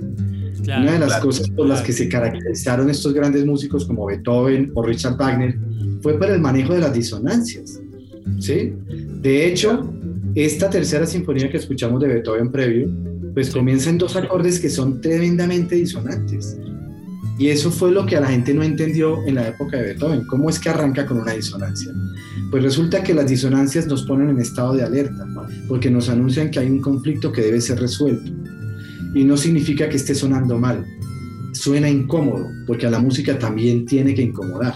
Una 0.63 0.93
de 0.93 0.99
las 0.99 1.21
cosas 1.21 1.49
por 1.51 1.67
las 1.67 1.81
que 1.83 1.93
se 1.93 2.09
caracterizaron 2.09 2.91
estos 2.91 3.13
grandes 3.15 3.45
músicos 3.45 3.87
como 3.87 4.07
Beethoven 4.07 4.71
o 4.75 4.83
Richard 4.83 5.17
Wagner 5.17 5.59
fue 6.03 6.19
por 6.19 6.31
el 6.31 6.41
manejo 6.41 6.75
de 6.75 6.81
las 6.81 6.93
disonancias. 6.93 7.81
¿sí? 8.39 8.75
De 9.21 9.47
hecho, 9.47 9.93
esta 10.35 10.71
tercera 10.71 11.07
sinfonía 11.07 11.51
que 11.51 11.57
escuchamos 11.57 12.01
de 12.01 12.09
Beethoven 12.09 12.53
previo, 12.53 12.89
pues 13.35 13.51
comienza 13.51 13.91
en 13.91 13.99
dos 13.99 14.17
acordes 14.17 14.61
que 14.61 14.69
son 14.69 15.01
tremendamente 15.01 15.75
disonantes. 15.75 16.59
Y 17.41 17.49
eso 17.49 17.71
fue 17.71 17.91
lo 17.91 18.05
que 18.05 18.19
a 18.19 18.21
la 18.21 18.27
gente 18.27 18.53
no 18.53 18.63
entendió 18.63 19.27
en 19.27 19.37
la 19.37 19.49
época 19.49 19.79
de 19.79 19.85
Beethoven. 19.85 20.27
¿Cómo 20.27 20.51
es 20.51 20.59
que 20.59 20.69
arranca 20.69 21.07
con 21.07 21.21
una 21.21 21.33
disonancia? 21.33 21.91
Pues 22.51 22.63
resulta 22.63 23.03
que 23.03 23.15
las 23.15 23.31
disonancias 23.31 23.87
nos 23.87 24.03
ponen 24.03 24.29
en 24.29 24.41
estado 24.41 24.75
de 24.75 24.83
alerta, 24.83 25.27
porque 25.67 25.91
nos 25.91 26.11
anuncian 26.11 26.51
que 26.51 26.59
hay 26.59 26.69
un 26.69 26.83
conflicto 26.83 27.33
que 27.33 27.41
debe 27.41 27.63
ser 27.63 27.81
resuelto. 27.81 28.31
Y 29.15 29.25
no 29.25 29.39
significa 29.39 29.89
que 29.89 29.97
esté 29.97 30.15
sonando 30.15 30.59
mal. 30.59 30.85
Suena 31.53 31.89
incómodo, 31.89 32.47
porque 32.67 32.87
a 32.87 32.91
la 32.91 32.99
música 32.99 33.39
también 33.39 33.87
tiene 33.87 34.15
que 34.15 34.21
incomodar. 34.21 34.75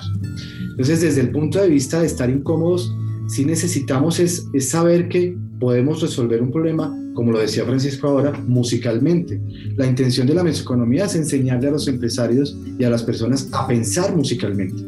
Entonces, 0.71 1.03
desde 1.03 1.21
el 1.21 1.33
punto 1.33 1.61
de 1.61 1.69
vista 1.69 2.01
de 2.01 2.07
estar 2.07 2.31
incómodos, 2.31 2.91
sí 3.29 3.45
necesitamos 3.45 4.19
es, 4.21 4.47
es 4.55 4.71
saber 4.71 5.11
que 5.11 5.37
podemos 5.65 6.03
resolver 6.03 6.43
un 6.43 6.53
problema 6.53 6.95
como 7.15 7.33
lo 7.33 7.39
decía 7.39 7.65
Francisco 7.65 8.09
ahora, 8.09 8.33
musicalmente. 8.33 9.41
La 9.77 9.87
intención 9.87 10.27
de 10.27 10.35
la 10.35 10.45
musiconomía 10.45 11.07
es 11.07 11.15
enseñarle 11.15 11.69
a 11.69 11.71
los 11.71 11.89
empresarios 11.89 12.55
y 12.79 12.85
a 12.85 12.91
las 12.91 13.03
personas 13.03 13.49
a 13.53 13.67
pensar 13.67 14.15
musicalmente. 14.15 14.83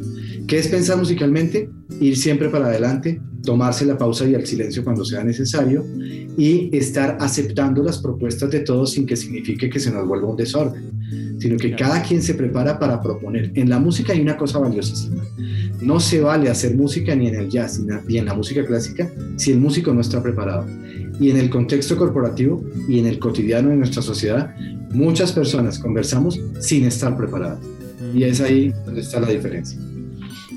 ¿Qué 0.45 0.59
es 0.59 0.67
pensar 0.67 0.97
musicalmente? 0.97 1.69
Ir 1.99 2.15
siempre 2.15 2.49
para 2.49 2.67
adelante, 2.67 3.19
tomarse 3.47 3.85
la 3.85 3.97
pausa 3.97 4.27
y 4.27 4.33
el 4.33 4.45
silencio 4.45 4.83
cuando 4.83 5.05
sea 5.05 5.23
necesario 5.23 5.85
y 6.37 6.69
estar 6.75 7.17
aceptando 7.21 7.81
las 7.81 7.97
propuestas 7.97 8.51
de 8.51 8.59
todos 8.59 8.91
sin 8.91 9.05
que 9.05 9.15
signifique 9.15 9.69
que 9.69 9.79
se 9.79 9.89
nos 9.89 10.05
vuelva 10.05 10.27
un 10.27 10.35
desorden, 10.35 11.39
sino 11.39 11.55
que 11.55 11.73
cada 11.73 12.01
quien 12.03 12.21
se 12.21 12.33
prepara 12.33 12.77
para 12.77 13.01
proponer. 13.01 13.53
En 13.55 13.69
la 13.69 13.79
música 13.79 14.11
hay 14.11 14.19
una 14.19 14.35
cosa 14.35 14.59
valiosísima. 14.59 15.23
No 15.81 16.01
se 16.01 16.19
vale 16.19 16.49
hacer 16.49 16.75
música 16.75 17.15
ni 17.15 17.29
en 17.29 17.35
el 17.35 17.47
jazz 17.47 17.79
ni 18.05 18.17
en 18.17 18.25
la 18.25 18.33
música 18.33 18.65
clásica 18.65 19.09
si 19.37 19.53
el 19.53 19.59
músico 19.59 19.93
no 19.93 20.01
está 20.01 20.21
preparado 20.21 20.65
y 21.17 21.29
en 21.29 21.37
el 21.37 21.49
contexto 21.49 21.95
corporativo 21.95 22.61
y 22.89 22.99
en 22.99 23.05
el 23.05 23.17
cotidiano 23.17 23.69
de 23.69 23.77
nuestra 23.77 24.01
sociedad, 24.01 24.53
muchas 24.91 25.31
personas 25.31 25.79
conversamos 25.79 26.37
sin 26.59 26.83
estar 26.83 27.15
preparadas. 27.15 27.59
Y 28.13 28.23
es 28.23 28.41
ahí 28.41 28.73
donde 28.85 28.99
está 28.99 29.21
la 29.21 29.29
diferencia. 29.29 29.79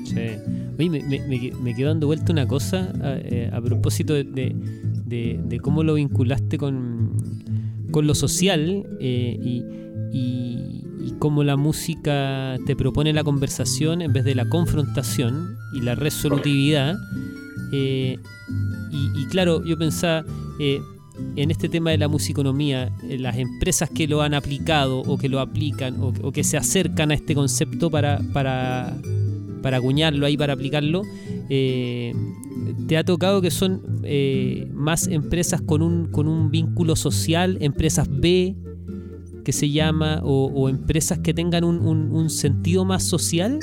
Sí. 0.03 0.60
Oye, 0.81 0.89
me, 0.89 1.03
me, 1.03 1.51
me 1.61 1.75
quedó 1.75 1.89
dando 1.89 2.07
vuelta 2.07 2.31
una 2.31 2.47
cosa 2.47 2.91
a, 3.03 3.17
eh, 3.17 3.51
propósito 3.63 4.15
de, 4.15 5.59
cómo 5.61 5.83
lo 5.83 5.93
vinculaste 5.93 6.57
con, 6.57 7.11
lo 7.93 8.15
social 8.15 8.83
eh, 8.99 9.37
y, 10.11 10.83
cómo 11.19 11.43
la 11.43 11.55
música 11.55 12.57
te 12.65 12.75
propone 12.75 13.13
la 13.13 13.23
conversación 13.23 14.01
en 14.01 14.11
vez 14.11 14.23
de 14.23 14.33
la 14.33 14.49
confrontación 14.49 15.55
y 15.75 15.81
la 15.81 15.93
resolutividad. 15.93 16.95
Eh, 17.71 18.17
y, 18.91 19.25
claro, 19.27 19.63
yo 19.63 19.77
pensaba, 19.77 20.25
en 21.35 21.51
este 21.51 21.69
tema 21.69 21.91
de 21.91 21.99
la 21.99 22.07
musiconomía, 22.07 22.91
las 23.03 23.37
empresas 23.37 23.91
que 23.91 24.07
lo 24.07 24.23
han 24.23 24.33
aplicado 24.33 25.01
o 25.01 25.19
que 25.19 25.29
lo 25.29 25.39
aplican 25.41 25.97
o, 25.99 26.31
que 26.31 26.43
se 26.43 26.57
acercan 26.57 27.11
a 27.11 27.13
este 27.13 27.35
concepto 27.35 27.91
para, 27.91 28.19
para 29.61 29.77
acuñarlo 29.77 30.25
ahí, 30.25 30.37
para 30.37 30.53
aplicarlo, 30.53 31.03
eh, 31.49 32.13
te 32.87 32.97
ha 32.97 33.03
tocado 33.03 33.41
que 33.41 33.51
son 33.51 33.81
más 34.73 35.07
empresas 35.07 35.61
con 35.61 35.81
un, 35.81 36.07
con 36.11 36.27
un 36.27 36.51
vínculo 36.51 36.95
social, 36.95 37.57
empresas 37.61 38.07
B, 38.09 38.55
que 39.43 39.51
se 39.51 39.69
llama, 39.69 40.21
o, 40.23 40.69
empresas 40.69 41.19
que 41.19 41.33
tengan 41.33 41.63
un, 41.63 41.79
un, 41.79 42.29
sentido 42.29 42.85
más 42.85 43.03
social. 43.03 43.59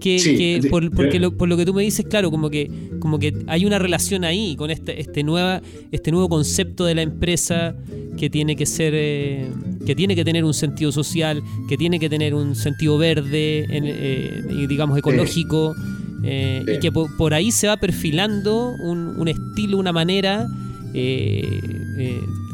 Que, 0.00 0.60
por, 0.70 0.90
porque 0.92 1.18
lo, 1.18 1.36
por 1.36 1.48
lo 1.48 1.56
que 1.56 1.66
tú 1.66 1.74
me 1.74 1.82
dices, 1.82 2.06
claro, 2.08 2.30
como 2.30 2.50
que, 2.50 2.70
como 3.00 3.18
que 3.18 3.34
hay 3.48 3.66
una 3.66 3.80
relación 3.80 4.24
ahí 4.24 4.54
con 4.54 4.70
este, 4.70 5.00
este, 5.00 5.24
nueva, 5.24 5.60
este 5.90 6.12
nuevo 6.12 6.28
concepto 6.28 6.84
de 6.84 6.94
la 6.94 7.02
empresa 7.02 7.74
que 8.16 8.30
tiene 8.30 8.54
que 8.54 8.64
ser, 8.64 8.92
eh, 8.96 9.50
que 9.84 9.96
tiene 9.96 10.14
que 10.14 10.24
tener 10.24 10.44
un 10.44 10.54
sentido 10.54 10.92
social, 10.92 11.42
que 11.68 11.76
tiene 11.76 11.98
que 11.98 12.08
tener 12.08 12.34
un 12.34 12.54
sentido 12.54 12.96
verde, 12.96 13.66
eh, 13.68 14.66
digamos 14.68 14.96
ecológico, 14.98 15.74
eh, 16.22 16.64
y 16.76 16.78
que 16.78 16.92
por, 16.92 17.34
ahí 17.34 17.50
se 17.50 17.66
va 17.66 17.76
perfilando 17.76 18.76
un, 18.80 19.20
un 19.20 19.28
estilo, 19.28 19.78
una 19.78 19.92
manera 19.92 20.48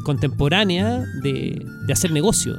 contemporánea 0.05 1.05
de, 1.23 1.65
de, 1.87 1.93
hacer 1.93 2.13
negocio. 2.13 2.57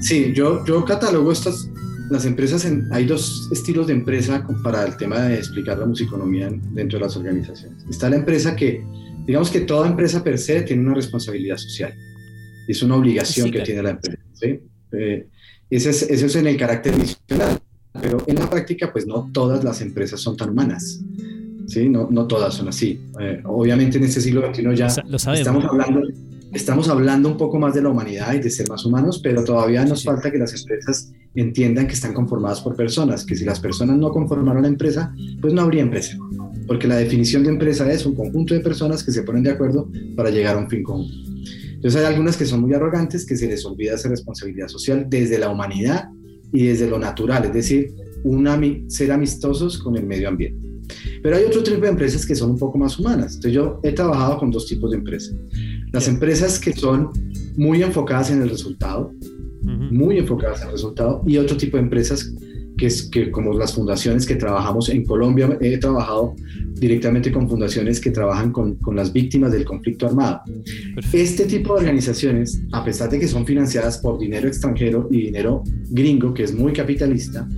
Sí, 0.00 0.32
yo, 0.34 0.64
yo 0.64 0.84
catalogo 0.84 1.32
estas, 1.32 1.68
las 2.10 2.24
empresas, 2.24 2.64
en, 2.64 2.88
hay 2.92 3.04
dos 3.04 3.48
estilos 3.52 3.86
de 3.86 3.94
empresa 3.94 4.46
para 4.62 4.84
el 4.84 4.96
tema 4.96 5.20
de 5.20 5.36
explicar 5.36 5.78
la 5.78 5.86
musiconomía 5.86 6.48
dentro 6.72 6.98
de 6.98 7.04
las 7.04 7.16
organizaciones. 7.16 7.84
Está 7.90 8.08
la 8.08 8.16
empresa 8.16 8.54
que, 8.54 8.84
digamos 9.26 9.50
que 9.50 9.60
toda 9.60 9.88
empresa 9.88 10.22
per 10.22 10.38
se 10.38 10.62
tiene 10.62 10.82
una 10.82 10.94
responsabilidad 10.94 11.56
social. 11.56 11.94
Es 12.66 12.82
una 12.82 12.96
obligación 12.96 13.50
que 13.50 13.60
tiene 13.60 13.82
la 13.82 13.90
empresa. 13.90 14.22
¿sí? 14.34 14.60
Eh, 14.92 15.26
ese, 15.70 15.90
es, 15.90 16.02
ese 16.02 16.26
es 16.26 16.36
en 16.36 16.46
el 16.46 16.56
carácter 16.56 16.94
adicional, 16.94 17.58
pero 18.00 18.22
en 18.26 18.36
la 18.36 18.48
práctica, 18.48 18.92
pues 18.92 19.06
no 19.06 19.30
todas 19.32 19.64
las 19.64 19.80
empresas 19.80 20.20
son 20.20 20.36
tan 20.36 20.50
humanas. 20.50 21.00
¿Sí? 21.68 21.88
No, 21.88 22.08
no 22.10 22.26
todas 22.26 22.54
son 22.54 22.68
así. 22.68 23.00
Eh, 23.20 23.40
obviamente 23.44 23.98
en 23.98 24.04
este 24.04 24.20
siglo 24.20 24.42
XXI 24.52 24.74
ya 24.74 24.86
estamos 24.86 25.64
hablando, 25.64 26.02
estamos 26.52 26.88
hablando 26.88 27.28
un 27.28 27.36
poco 27.36 27.58
más 27.58 27.74
de 27.74 27.82
la 27.82 27.90
humanidad 27.90 28.34
y 28.34 28.40
de 28.40 28.50
ser 28.50 28.68
más 28.68 28.84
humanos, 28.84 29.20
pero 29.22 29.44
todavía 29.44 29.84
nos 29.84 30.02
falta 30.04 30.30
que 30.30 30.38
las 30.38 30.54
empresas 30.58 31.12
entiendan 31.34 31.86
que 31.86 31.94
están 31.94 32.14
conformadas 32.14 32.60
por 32.60 32.74
personas, 32.74 33.24
que 33.24 33.36
si 33.36 33.44
las 33.44 33.60
personas 33.60 33.96
no 33.96 34.10
conformaron 34.10 34.62
la 34.62 34.68
empresa, 34.68 35.14
pues 35.40 35.52
no 35.52 35.62
habría 35.62 35.82
empresa. 35.82 36.18
porque 36.66 36.86
la 36.86 36.96
definición 36.96 37.44
de 37.44 37.48
empresa 37.48 37.90
es 37.90 38.04
un 38.04 38.14
conjunto 38.14 38.52
de 38.52 38.60
personas 38.60 39.02
que 39.02 39.10
se 39.10 39.22
ponen 39.22 39.42
de 39.42 39.52
acuerdo 39.52 39.88
para 40.16 40.28
llegar 40.28 40.56
a 40.56 40.58
un 40.58 40.68
fin 40.68 40.82
común. 40.82 41.06
Entonces 41.76 42.00
hay 42.00 42.06
algunas 42.06 42.36
que 42.36 42.44
son 42.44 42.60
muy 42.60 42.74
arrogantes 42.74 43.24
que 43.24 43.36
se 43.36 43.46
les 43.46 43.64
olvida 43.64 43.94
esa 43.94 44.08
responsabilidad 44.08 44.68
social 44.68 45.06
desde 45.08 45.38
la 45.38 45.48
humanidad 45.48 46.08
y 46.52 46.66
desde 46.66 46.90
lo 46.90 46.98
natural, 46.98 47.44
es 47.46 47.54
decir, 47.54 47.94
ser 48.88 49.12
amistosos 49.12 49.78
con 49.78 49.96
el 49.96 50.06
medio 50.06 50.28
ambiente. 50.28 50.67
Pero 51.22 51.36
hay 51.36 51.44
otro 51.44 51.62
tipo 51.62 51.80
de 51.80 51.88
empresas 51.88 52.24
que 52.24 52.34
son 52.34 52.50
un 52.50 52.58
poco 52.58 52.78
más 52.78 52.98
humanas. 52.98 53.34
Entonces 53.34 53.52
yo 53.52 53.80
he 53.82 53.92
trabajado 53.92 54.38
con 54.38 54.50
dos 54.50 54.66
tipos 54.66 54.90
de 54.90 54.98
empresas. 54.98 55.34
Las 55.92 56.08
empresas 56.08 56.58
que 56.58 56.72
son 56.72 57.10
muy 57.56 57.82
enfocadas 57.82 58.30
en 58.30 58.42
el 58.42 58.50
resultado, 58.50 59.12
muy 59.62 60.18
enfocadas 60.18 60.60
en 60.62 60.68
el 60.68 60.72
resultado, 60.72 61.22
y 61.26 61.36
otro 61.38 61.56
tipo 61.56 61.76
de 61.76 61.82
empresas 61.82 62.32
que 62.78 62.86
es 62.86 63.02
que 63.02 63.30
como 63.30 63.52
las 63.52 63.74
fundaciones 63.74 64.24
que 64.24 64.36
trabajamos 64.36 64.88
en 64.88 65.04
Colombia, 65.04 65.58
he 65.60 65.76
trabajado 65.78 66.34
directamente 66.74 67.32
con 67.32 67.48
fundaciones 67.48 68.00
que 68.00 68.12
trabajan 68.12 68.52
con, 68.52 68.76
con 68.76 68.94
las 68.94 69.12
víctimas 69.12 69.50
del 69.50 69.64
conflicto 69.64 70.06
armado. 70.06 70.40
Este 71.12 71.44
tipo 71.44 71.74
de 71.74 71.80
organizaciones, 71.80 72.62
a 72.72 72.84
pesar 72.84 73.10
de 73.10 73.18
que 73.18 73.26
son 73.26 73.44
financiadas 73.44 73.98
por 73.98 74.18
dinero 74.18 74.46
extranjero 74.46 75.08
y 75.10 75.22
dinero 75.22 75.64
gringo, 75.90 76.32
que 76.32 76.44
es 76.44 76.54
muy 76.54 76.72
capitalista, 76.72 77.48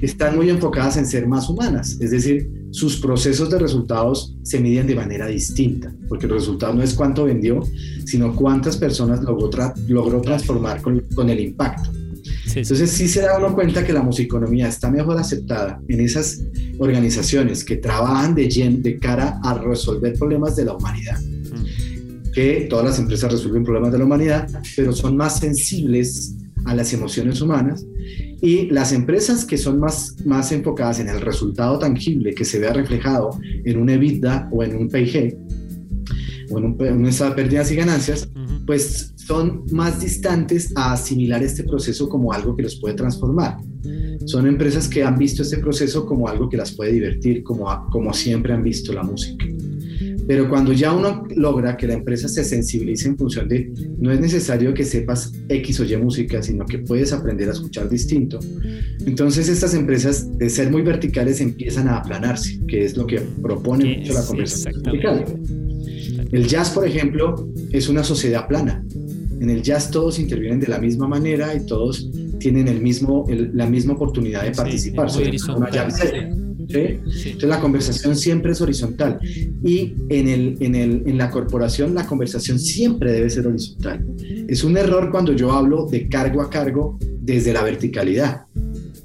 están 0.00 0.36
muy 0.36 0.48
enfocadas 0.48 0.96
en 0.96 1.06
ser 1.06 1.28
más 1.28 1.50
humanas, 1.50 1.98
es 2.00 2.10
decir, 2.10 2.50
sus 2.70 2.98
procesos 2.98 3.50
de 3.50 3.58
resultados 3.58 4.36
se 4.42 4.58
miden 4.58 4.86
de 4.86 4.94
manera 4.94 5.26
distinta, 5.26 5.94
porque 6.08 6.26
el 6.26 6.32
resultado 6.32 6.74
no 6.74 6.82
es 6.82 6.94
cuánto 6.94 7.24
vendió, 7.24 7.62
sino 8.06 8.34
cuántas 8.34 8.76
personas 8.78 9.22
logró, 9.22 9.50
logró 9.88 10.20
transformar 10.22 10.80
con, 10.80 11.00
con 11.14 11.28
el 11.28 11.40
impacto. 11.40 11.90
Entonces 12.62 12.90
sí 12.90 13.06
se 13.06 13.20
da 13.20 13.36
uno 13.38 13.54
cuenta 13.54 13.84
que 13.84 13.92
la 13.92 14.02
musiconomía 14.02 14.68
está 14.68 14.90
mejor 14.90 15.18
aceptada 15.18 15.80
en 15.88 16.00
esas 16.00 16.42
organizaciones 16.78 17.62
que 17.62 17.76
trabajan 17.76 18.34
de, 18.34 18.48
de 18.78 18.98
cara 18.98 19.38
a 19.42 19.54
resolver 19.58 20.14
problemas 20.14 20.56
de 20.56 20.64
la 20.64 20.72
humanidad. 20.72 21.20
Mm. 21.20 22.32
Que 22.32 22.66
todas 22.70 22.86
las 22.86 22.98
empresas 22.98 23.30
resuelven 23.30 23.62
problemas 23.62 23.92
de 23.92 23.98
la 23.98 24.04
humanidad, 24.06 24.48
pero 24.74 24.92
son 24.92 25.18
más 25.18 25.38
sensibles 25.38 26.34
a 26.64 26.74
las 26.74 26.92
emociones 26.94 27.42
humanas 27.42 27.86
y 28.40 28.70
las 28.70 28.92
empresas 28.92 29.44
que 29.44 29.58
son 29.58 29.78
más, 29.78 30.16
más 30.24 30.50
enfocadas 30.50 30.98
en 30.98 31.08
el 31.08 31.20
resultado 31.20 31.78
tangible 31.78 32.34
que 32.34 32.44
se 32.44 32.58
vea 32.58 32.72
reflejado 32.72 33.38
en 33.64 33.78
un 33.78 33.90
EBITDA 33.90 34.48
o 34.50 34.62
en 34.62 34.76
un 34.76 34.88
PIG 34.88 35.36
o 36.50 36.58
en 36.58 36.64
un, 36.64 36.76
en 36.80 37.06
estado 37.06 37.30
de 37.30 37.36
pérdidas 37.36 37.70
y 37.70 37.76
ganancias, 37.76 38.28
pues 38.66 39.12
son 39.16 39.64
más 39.70 40.00
distantes 40.00 40.72
a 40.74 40.92
asimilar 40.92 41.42
este 41.42 41.64
proceso 41.64 42.08
como 42.08 42.32
algo 42.32 42.56
que 42.56 42.64
los 42.64 42.76
puede 42.80 42.94
transformar. 42.94 43.58
Son 44.24 44.46
empresas 44.46 44.88
que 44.88 45.04
han 45.04 45.16
visto 45.16 45.42
este 45.42 45.58
proceso 45.58 46.04
como 46.04 46.28
algo 46.28 46.48
que 46.48 46.56
las 46.56 46.72
puede 46.72 46.92
divertir, 46.92 47.42
como, 47.42 47.88
como 47.90 48.12
siempre 48.12 48.52
han 48.52 48.64
visto 48.64 48.92
la 48.92 49.02
música. 49.02 49.46
Pero 50.26 50.48
cuando 50.48 50.72
ya 50.72 50.92
uno 50.92 51.24
logra 51.36 51.76
que 51.76 51.86
la 51.86 51.94
empresa 51.94 52.26
se 52.26 52.42
sensibilice 52.42 53.08
en 53.08 53.16
función 53.16 53.48
de 53.48 53.72
no 53.98 54.10
es 54.10 54.18
necesario 54.18 54.74
que 54.74 54.84
sepas 54.84 55.32
X 55.48 55.78
o 55.80 55.84
Y 55.84 55.96
música, 55.96 56.42
sino 56.42 56.66
que 56.66 56.78
puedes 56.78 57.12
aprender 57.12 57.48
a 57.48 57.52
escuchar 57.52 57.88
distinto, 57.88 58.40
entonces 59.06 59.48
estas 59.48 59.74
empresas 59.74 60.36
de 60.36 60.50
ser 60.50 60.70
muy 60.70 60.82
verticales 60.82 61.40
empiezan 61.40 61.86
a 61.86 61.98
aplanarse, 61.98 62.58
que 62.66 62.84
es 62.84 62.96
lo 62.96 63.06
que 63.06 63.20
propone 63.40 63.98
mucho 63.98 64.14
la 64.14 64.26
conversación 64.26 64.82
vertical. 64.82 65.24
El 66.32 66.46
jazz, 66.46 66.70
por 66.70 66.86
ejemplo, 66.86 67.48
es 67.72 67.88
una 67.88 68.02
sociedad 68.04 68.46
plana. 68.48 68.84
En 69.40 69.50
el 69.50 69.62
jazz 69.62 69.90
todos 69.90 70.18
intervienen 70.18 70.60
de 70.60 70.68
la 70.68 70.78
misma 70.78 71.06
manera 71.06 71.54
y 71.54 71.66
todos 71.66 72.10
tienen 72.38 72.68
el 72.68 72.80
mismo, 72.80 73.26
la 73.28 73.66
misma 73.66 73.94
oportunidad 73.94 74.44
de 74.44 74.52
participar. 74.52 75.08
Entonces 76.68 77.48
la 77.48 77.60
conversación 77.60 78.16
siempre 78.16 78.52
es 78.52 78.60
horizontal. 78.60 79.18
Y 79.62 79.94
en, 80.08 80.28
el, 80.28 80.56
en, 80.60 80.74
el, 80.74 81.02
en 81.06 81.18
la 81.18 81.30
corporación 81.30 81.94
la 81.94 82.06
conversación 82.06 82.58
siempre 82.58 83.12
debe 83.12 83.30
ser 83.30 83.46
horizontal. 83.46 84.04
Es 84.48 84.64
un 84.64 84.76
error 84.76 85.10
cuando 85.10 85.32
yo 85.32 85.52
hablo 85.52 85.86
de 85.86 86.08
cargo 86.08 86.42
a 86.42 86.50
cargo 86.50 86.98
desde 87.20 87.52
la 87.52 87.62
verticalidad 87.62 88.45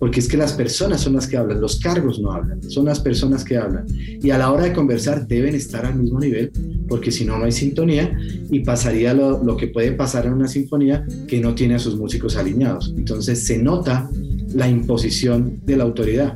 porque 0.02 0.20
es 0.20 0.28
que 0.28 0.36
las 0.36 0.54
personas 0.54 1.02
son 1.02 1.14
las 1.14 1.28
que 1.28 1.38
hablan, 1.38 1.62
los 1.62 1.80
cargos 1.80 2.20
no 2.20 2.32
hablan, 2.32 2.60
son 2.72 2.86
las 2.86 3.00
personas 3.00 3.44
que 3.44 3.56
hablan. 3.56 3.86
Y 4.20 4.32
a 4.32 4.38
la 4.40 4.52
hora 4.52 4.64
de 4.64 4.74
conversar 4.74 5.28
deben 5.28 5.54
estar 5.54 5.86
al 5.86 5.94
mismo 5.94 6.20
nivel, 6.20 6.52
porque 6.88 7.12
si 7.12 7.24
no, 7.24 7.38
no 7.38 7.46
hay 7.46 7.52
sintonía 7.52 8.18
y 8.50 8.62
pasaría 8.62 9.14
lo, 9.14 9.56
que 9.58 9.68
puede 9.68 9.92
pasar 9.92 10.26
en 10.26 10.34
una 10.34 10.48
sinfonía 10.48 11.06
que 11.28 11.40
no 11.40 11.54
tiene 11.54 11.76
a 11.76 11.80
sus 11.80 11.98
músicos 11.98 12.36
alineados. 12.36 12.92
Entonces 12.98 13.46
se 13.46 13.60
nota 13.60 14.10
la 14.56 14.68
imposición 14.68 15.60
de 15.68 15.78
la 15.78 15.84
autoridad. 15.84 16.36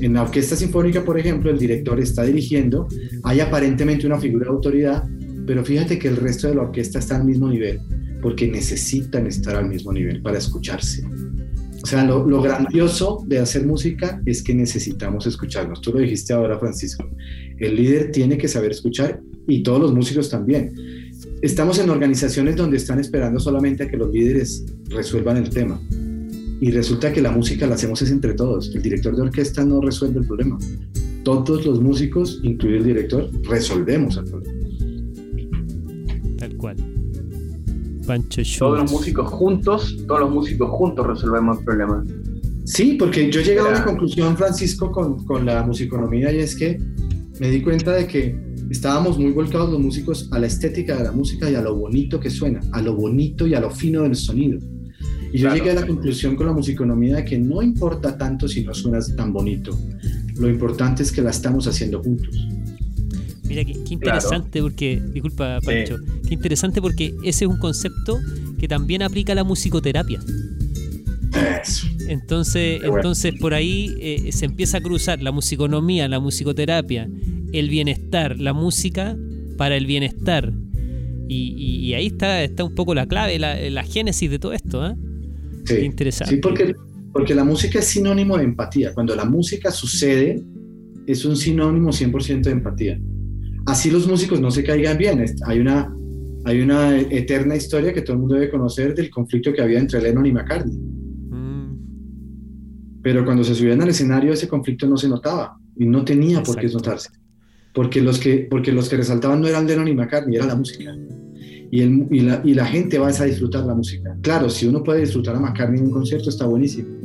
En 0.00 0.14
la 0.14 0.22
orquesta 0.22 0.56
sinfónica, 0.56 1.04
por 1.04 1.18
ejemplo, 1.18 1.50
el 1.50 1.58
director 1.58 2.00
está 2.00 2.22
dirigiendo, 2.22 2.88
hay 3.22 3.40
aparentemente 3.40 4.06
una 4.06 4.18
figura 4.18 4.46
de 4.46 4.52
autoridad, 4.52 5.04
pero 5.46 5.62
fíjate 5.62 5.98
que 5.98 6.08
el 6.08 6.16
resto 6.16 6.48
de 6.48 6.54
la 6.54 6.62
orquesta 6.62 7.00
está 7.00 7.16
al 7.16 7.26
mismo 7.26 7.50
nivel, 7.50 7.80
porque 8.22 8.50
necesitan 8.50 9.26
estar 9.26 9.56
al 9.56 9.68
mismo 9.68 9.92
nivel 9.92 10.22
para 10.22 10.38
escucharse. 10.38 11.04
O 11.84 11.86
sea, 11.86 12.02
lo, 12.02 12.40
grandioso 12.40 13.22
de 13.26 13.40
hacer 13.40 13.66
música 13.66 14.22
es 14.24 14.42
que 14.42 14.54
necesitamos 14.54 15.26
escucharnos. 15.26 15.82
Tú 15.82 15.92
lo 15.92 15.98
dijiste 15.98 16.32
ahora, 16.32 16.58
Francisco. 16.58 17.06
El 17.58 17.76
líder 17.76 18.10
tiene 18.10 18.38
que 18.38 18.48
saber 18.48 18.70
escuchar 18.70 19.20
y 19.46 19.62
todos 19.62 19.82
los 19.82 19.92
músicos 19.92 20.30
también. 20.30 20.74
Estamos 21.42 21.78
en 21.78 21.90
organizaciones 21.90 22.56
donde 22.56 22.78
están 22.78 23.00
esperando 23.00 23.38
solamente 23.38 23.82
a 23.82 23.88
que 23.90 23.98
los 23.98 24.10
líderes 24.10 24.64
resuelvan 24.88 25.36
el 25.36 25.50
tema. 25.50 25.78
Y 26.58 26.70
resulta 26.70 27.12
que 27.12 27.20
la 27.20 27.32
música 27.32 27.66
la 27.66 27.74
hacemos 27.74 28.00
es 28.00 28.10
entre 28.10 28.32
todos. 28.32 28.74
El 28.74 28.80
director 28.80 29.14
de 29.14 29.20
orquesta 29.20 29.62
no 29.62 29.82
resuelve 29.82 30.20
el 30.20 30.26
problema. 30.26 30.58
Todos 31.22 31.66
los 31.66 31.82
músicos, 31.82 32.40
incluido 32.42 32.78
el 32.78 32.84
director, 32.86 33.30
resolvemos 33.42 34.16
el 34.16 34.24
problema. 34.24 34.58
Tal 36.38 36.56
cual. 36.56 36.93
Todos 38.58 38.82
los 38.82 38.92
músicos 38.92 39.28
juntos, 39.30 39.96
todos 40.06 40.20
los 40.20 40.30
músicos 40.30 40.70
juntos 40.70 41.06
resolvemos 41.06 41.58
problemas. 41.62 42.06
Sí, 42.64 42.96
porque 42.98 43.30
yo 43.30 43.40
he 43.40 43.44
llegado 43.44 43.68
a 43.68 43.72
una 43.72 43.84
conclusión, 43.84 44.36
Francisco, 44.36 44.90
con, 44.90 45.24
con 45.24 45.44
la 45.44 45.62
musiconomía 45.62 46.32
y 46.32 46.38
es 46.38 46.56
que 46.56 46.80
me 47.40 47.50
di 47.50 47.60
cuenta 47.62 47.92
de 47.92 48.06
que 48.06 48.38
estábamos 48.70 49.18
muy 49.18 49.32
volcados 49.32 49.70
los 49.70 49.80
músicos 49.80 50.28
a 50.32 50.38
la 50.38 50.46
estética 50.46 50.96
de 50.96 51.04
la 51.04 51.12
música 51.12 51.50
y 51.50 51.54
a 51.54 51.60
lo 51.60 51.76
bonito 51.76 52.18
que 52.18 52.30
suena, 52.30 52.60
a 52.72 52.80
lo 52.80 52.94
bonito 52.94 53.46
y 53.46 53.54
a 53.54 53.60
lo 53.60 53.70
fino 53.70 54.02
del 54.02 54.16
sonido. 54.16 54.58
Y 55.32 55.38
yo 55.38 55.52
llegué 55.52 55.72
a 55.72 55.74
la 55.74 55.86
conclusión 55.86 56.36
con 56.36 56.46
la 56.46 56.52
musiconomía 56.52 57.16
de 57.16 57.24
que 57.24 57.38
no 57.38 57.60
importa 57.60 58.16
tanto 58.16 58.46
si 58.46 58.64
no 58.64 58.72
suenas 58.72 59.14
tan 59.16 59.32
bonito, 59.32 59.76
lo 60.36 60.48
importante 60.48 61.02
es 61.02 61.10
que 61.10 61.22
la 61.22 61.30
estamos 61.30 61.66
haciendo 61.66 62.02
juntos. 62.02 62.48
Mira, 63.54 63.64
qué, 63.64 63.94
interesante 63.94 64.60
porque, 64.60 65.00
disculpa 65.12 65.60
Pancho, 65.64 65.98
qué 66.26 66.34
interesante 66.34 66.80
porque 66.80 67.14
ese 67.22 67.44
es 67.44 67.50
un 67.50 67.58
concepto 67.58 68.20
que 68.58 68.66
también 68.66 69.02
aplica 69.02 69.32
a 69.32 69.36
la 69.36 69.44
musicoterapia. 69.44 70.20
Entonces, 72.08 72.80
entonces 72.82 73.34
por 73.40 73.54
ahí 73.54 73.94
eh, 74.00 74.32
se 74.32 74.44
empieza 74.44 74.78
a 74.78 74.80
cruzar 74.80 75.22
la 75.22 75.32
musiconomía, 75.32 76.08
la 76.08 76.20
musicoterapia, 76.20 77.08
el 77.52 77.68
bienestar, 77.68 78.38
la 78.40 78.52
música 78.52 79.16
para 79.56 79.76
el 79.76 79.86
bienestar. 79.86 80.52
Y, 81.28 81.94
ahí 81.94 82.06
está, 82.06 82.42
está 82.42 82.64
un 82.64 82.74
poco 82.74 82.94
la 82.94 83.06
clave, 83.06 83.38
la, 83.38 83.82
génesis 83.84 84.30
de 84.30 84.38
todo 84.38 84.52
esto. 84.52 84.86
¿eh? 84.86 84.94
Sí, 85.64 85.76
interesante. 85.76 86.34
Sí, 86.34 86.40
porque, 86.40 86.74
porque 87.12 87.34
la 87.34 87.44
música 87.44 87.78
es 87.78 87.86
sinónimo 87.86 88.36
de 88.36 88.44
empatía. 88.44 88.92
Cuando 88.92 89.14
la 89.14 89.24
música 89.24 89.70
sucede, 89.70 90.42
es 91.06 91.24
un 91.24 91.36
sinónimo 91.36 91.90
100% 91.90 92.42
de 92.42 92.50
empatía 92.50 92.98
así 93.66 93.90
los 93.90 94.06
músicos 94.06 94.40
no 94.40 94.50
se 94.50 94.64
caigan 94.64 94.98
bien. 94.98 95.24
Hay 95.46 95.60
una, 95.60 95.94
hay 96.44 96.60
una 96.60 96.98
eterna 96.98 97.56
historia 97.56 97.92
que 97.92 98.02
todo 98.02 98.14
el 98.14 98.20
mundo 98.20 98.34
debe 98.34 98.50
conocer 98.50 98.94
del 98.94 99.10
conflicto 99.10 99.52
que 99.52 99.62
había 99.62 99.78
entre 99.78 100.00
Lennon 100.00 100.26
y 100.26 100.32
McCartney. 100.32 100.76
Mm. 100.76 101.78
Pero 103.02 103.24
cuando 103.24 103.44
se 103.44 103.54
subían 103.54 103.82
al 103.82 103.88
escenario 103.88 104.32
ese 104.32 104.48
conflicto 104.48 104.86
no 104.86 104.96
se 104.96 105.08
notaba 105.08 105.58
y 105.76 105.86
no 105.86 106.04
tenía 106.04 106.42
por 106.42 106.56
qué 106.56 106.68
notarse. 106.68 107.10
Porque 107.72 108.00
los, 108.00 108.20
que, 108.20 108.46
porque 108.48 108.72
los 108.72 108.88
que 108.88 108.96
resaltaban 108.96 109.40
no 109.40 109.48
eran 109.48 109.66
Lennon 109.66 109.88
y 109.88 109.94
McCartney, 109.94 110.36
era 110.36 110.46
la 110.46 110.54
música. 110.54 110.94
Y, 111.70 111.80
el, 111.80 112.06
y, 112.10 112.20
la, 112.20 112.40
y 112.44 112.54
la 112.54 112.66
gente 112.66 112.98
va 112.98 113.08
a 113.08 113.24
disfrutar 113.24 113.64
la 113.64 113.74
música. 113.74 114.16
Claro, 114.22 114.48
si 114.48 114.66
uno 114.66 114.84
puede 114.84 115.00
disfrutar 115.00 115.34
a 115.34 115.40
McCartney 115.40 115.80
en 115.80 115.86
un 115.86 115.92
concierto 115.92 116.30
está 116.30 116.46
buenísimo 116.46 117.03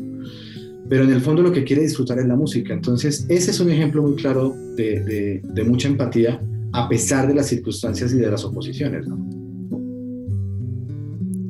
pero 0.90 1.04
en 1.04 1.12
el 1.12 1.22
fondo 1.22 1.44
lo 1.44 1.52
que 1.52 1.64
quiere 1.64 1.84
disfrutar 1.84 2.18
es 2.18 2.26
la 2.26 2.36
música. 2.36 2.74
Entonces, 2.74 3.26
ese 3.30 3.52
es 3.52 3.60
un 3.60 3.70
ejemplo 3.70 4.02
muy 4.02 4.16
claro 4.16 4.56
de, 4.76 5.42
de, 5.44 5.64
mucha 5.64 5.88
empatía 5.88 6.42
a 6.74 6.90
pesar 6.90 7.28
de 7.28 7.36
las 7.36 7.48
circunstancias 7.48 8.12
y 8.14 8.18
de 8.18 8.30
las 8.30 8.44
oposiciones. 8.44 9.08
¿no? 9.08 9.18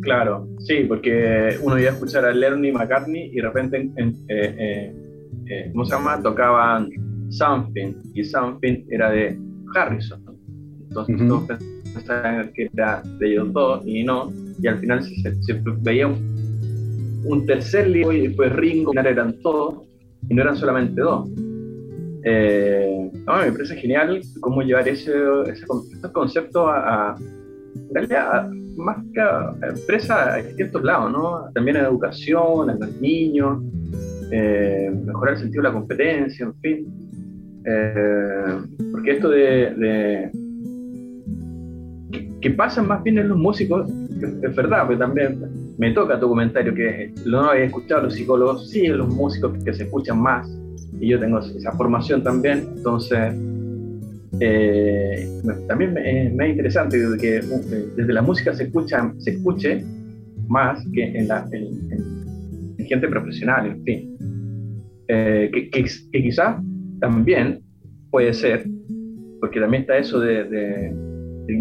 Claro, 0.02 0.48
sí, 0.60 0.84
porque 0.88 1.58
uno 1.62 1.80
iba 1.80 1.92
a 1.92 1.94
escuchar 1.94 2.26
a 2.26 2.34
Lennon 2.34 2.66
y 2.66 2.72
McCartney 2.74 3.32
y 3.32 3.36
de 3.36 3.42
repente, 3.42 3.90
eh, 3.98 4.14
eh, 4.28 4.94
eh, 5.48 5.70
¿cómo 5.72 5.86
se 5.86 5.92
llama? 5.92 6.22
Tocaban 6.22 6.90
Something 7.30 7.94
y 8.14 8.24
Something 8.26 8.86
era 8.90 9.10
de 9.10 9.40
Harrison. 9.74 10.22
Entonces 10.90 11.18
todos 11.28 11.44
pensaban 11.94 12.52
que 12.54 12.70
era 12.74 13.04
de 13.20 13.32
ellos 13.32 13.54
dos 13.54 13.86
y 13.86 14.04
no, 14.04 14.34
y 14.62 14.68
al 14.68 14.80
final 14.80 15.04
se, 15.04 15.42
se 15.44 15.62
veía 15.82 16.08
un 16.08 16.39
un 17.26 17.46
tercer 17.46 17.88
libro 17.88 18.14
y 18.14 18.28
después 18.28 18.52
Ringo, 18.54 18.94
eran 18.94 19.40
todos, 19.42 19.88
y 20.30 20.34
no 20.34 20.42
eran 20.42 20.56
solamente 20.56 21.02
dos. 21.02 21.30
Eh, 22.24 23.10
no, 23.26 23.38
me 23.38 23.52
parece 23.52 23.76
genial 23.78 24.22
cómo 24.42 24.62
llevar 24.62 24.88
ese, 24.88 25.14
ese, 25.48 25.66
concepto 26.12 26.68
a, 26.68 27.12
a, 27.12 28.50
más 28.76 28.98
que 29.14 29.22
a 29.22 29.56
empresa 29.62 30.36
a 30.36 30.42
ciertos 30.42 30.84
lados, 30.84 31.12
¿no? 31.12 31.52
También 31.54 31.78
a 31.78 31.84
la 31.84 31.88
educación, 31.90 32.70
a 32.70 32.76
los 32.76 33.02
niños, 33.02 33.64
eh, 34.32 34.92
mejorar 35.06 35.36
el 35.36 35.40
sentido 35.40 35.64
de 35.64 35.70
la 35.70 35.74
competencia, 35.74 36.46
en 36.46 36.56
fin. 36.56 37.10
Eh, 37.66 38.58
porque 38.92 39.12
esto 39.12 39.30
de, 39.30 40.32
que, 42.42 42.52
pasan 42.52 42.88
más 42.88 43.04
bien 43.04 43.18
en 43.20 43.30
los 43.30 43.38
músicos, 43.38 43.90
es 44.42 44.56
verdad, 44.56 44.86
pero 44.88 45.00
también 45.00 45.40
me 45.80 45.92
toca 45.92 46.20
tu 46.20 46.28
comentario 46.28 46.76
que 46.76 47.14
lo 47.24 47.40
había 47.40 47.64
escuchado 47.64 48.04
los 48.04 48.14
psicólogos, 48.14 48.70
sí, 48.70 48.88
los 48.88 49.08
músicos 49.08 49.64
que 49.64 49.74
se 49.74 49.84
escuchan 49.84 50.22
más, 50.22 50.46
y 51.00 51.08
yo 51.08 51.20
tengo 51.20 51.40
esa 51.40 51.72
formación 51.72 52.22
también, 52.22 52.68
entonces 52.76 53.34
eh, 54.42 55.26
también 55.70 55.94
me, 55.94 56.28
es 56.28 56.50
interesante 56.50 56.98
que 57.20 57.38
eh, 57.38 57.42
desde 57.96 58.12
la 58.12 58.22
música 58.22 58.54
se, 58.54 58.66
escucha, 58.66 59.14
se 59.20 59.32
escuche 59.32 59.82
más 60.50 60.86
que 60.94 61.18
en, 61.18 61.30
la, 61.30 61.48
gente 61.50 63.08
profesional, 63.08 63.68
en 63.68 63.84
fin. 63.84 64.18
Eh, 65.08 65.50
que, 65.54 65.70
que, 65.72 66.24
quizás 66.24 66.62
también 67.00 67.62
puede 68.12 68.34
ser, 68.34 68.66
porque 69.40 69.62
también 69.62 69.84
está 69.84 69.98
eso 69.98 70.20
de, 70.20 70.92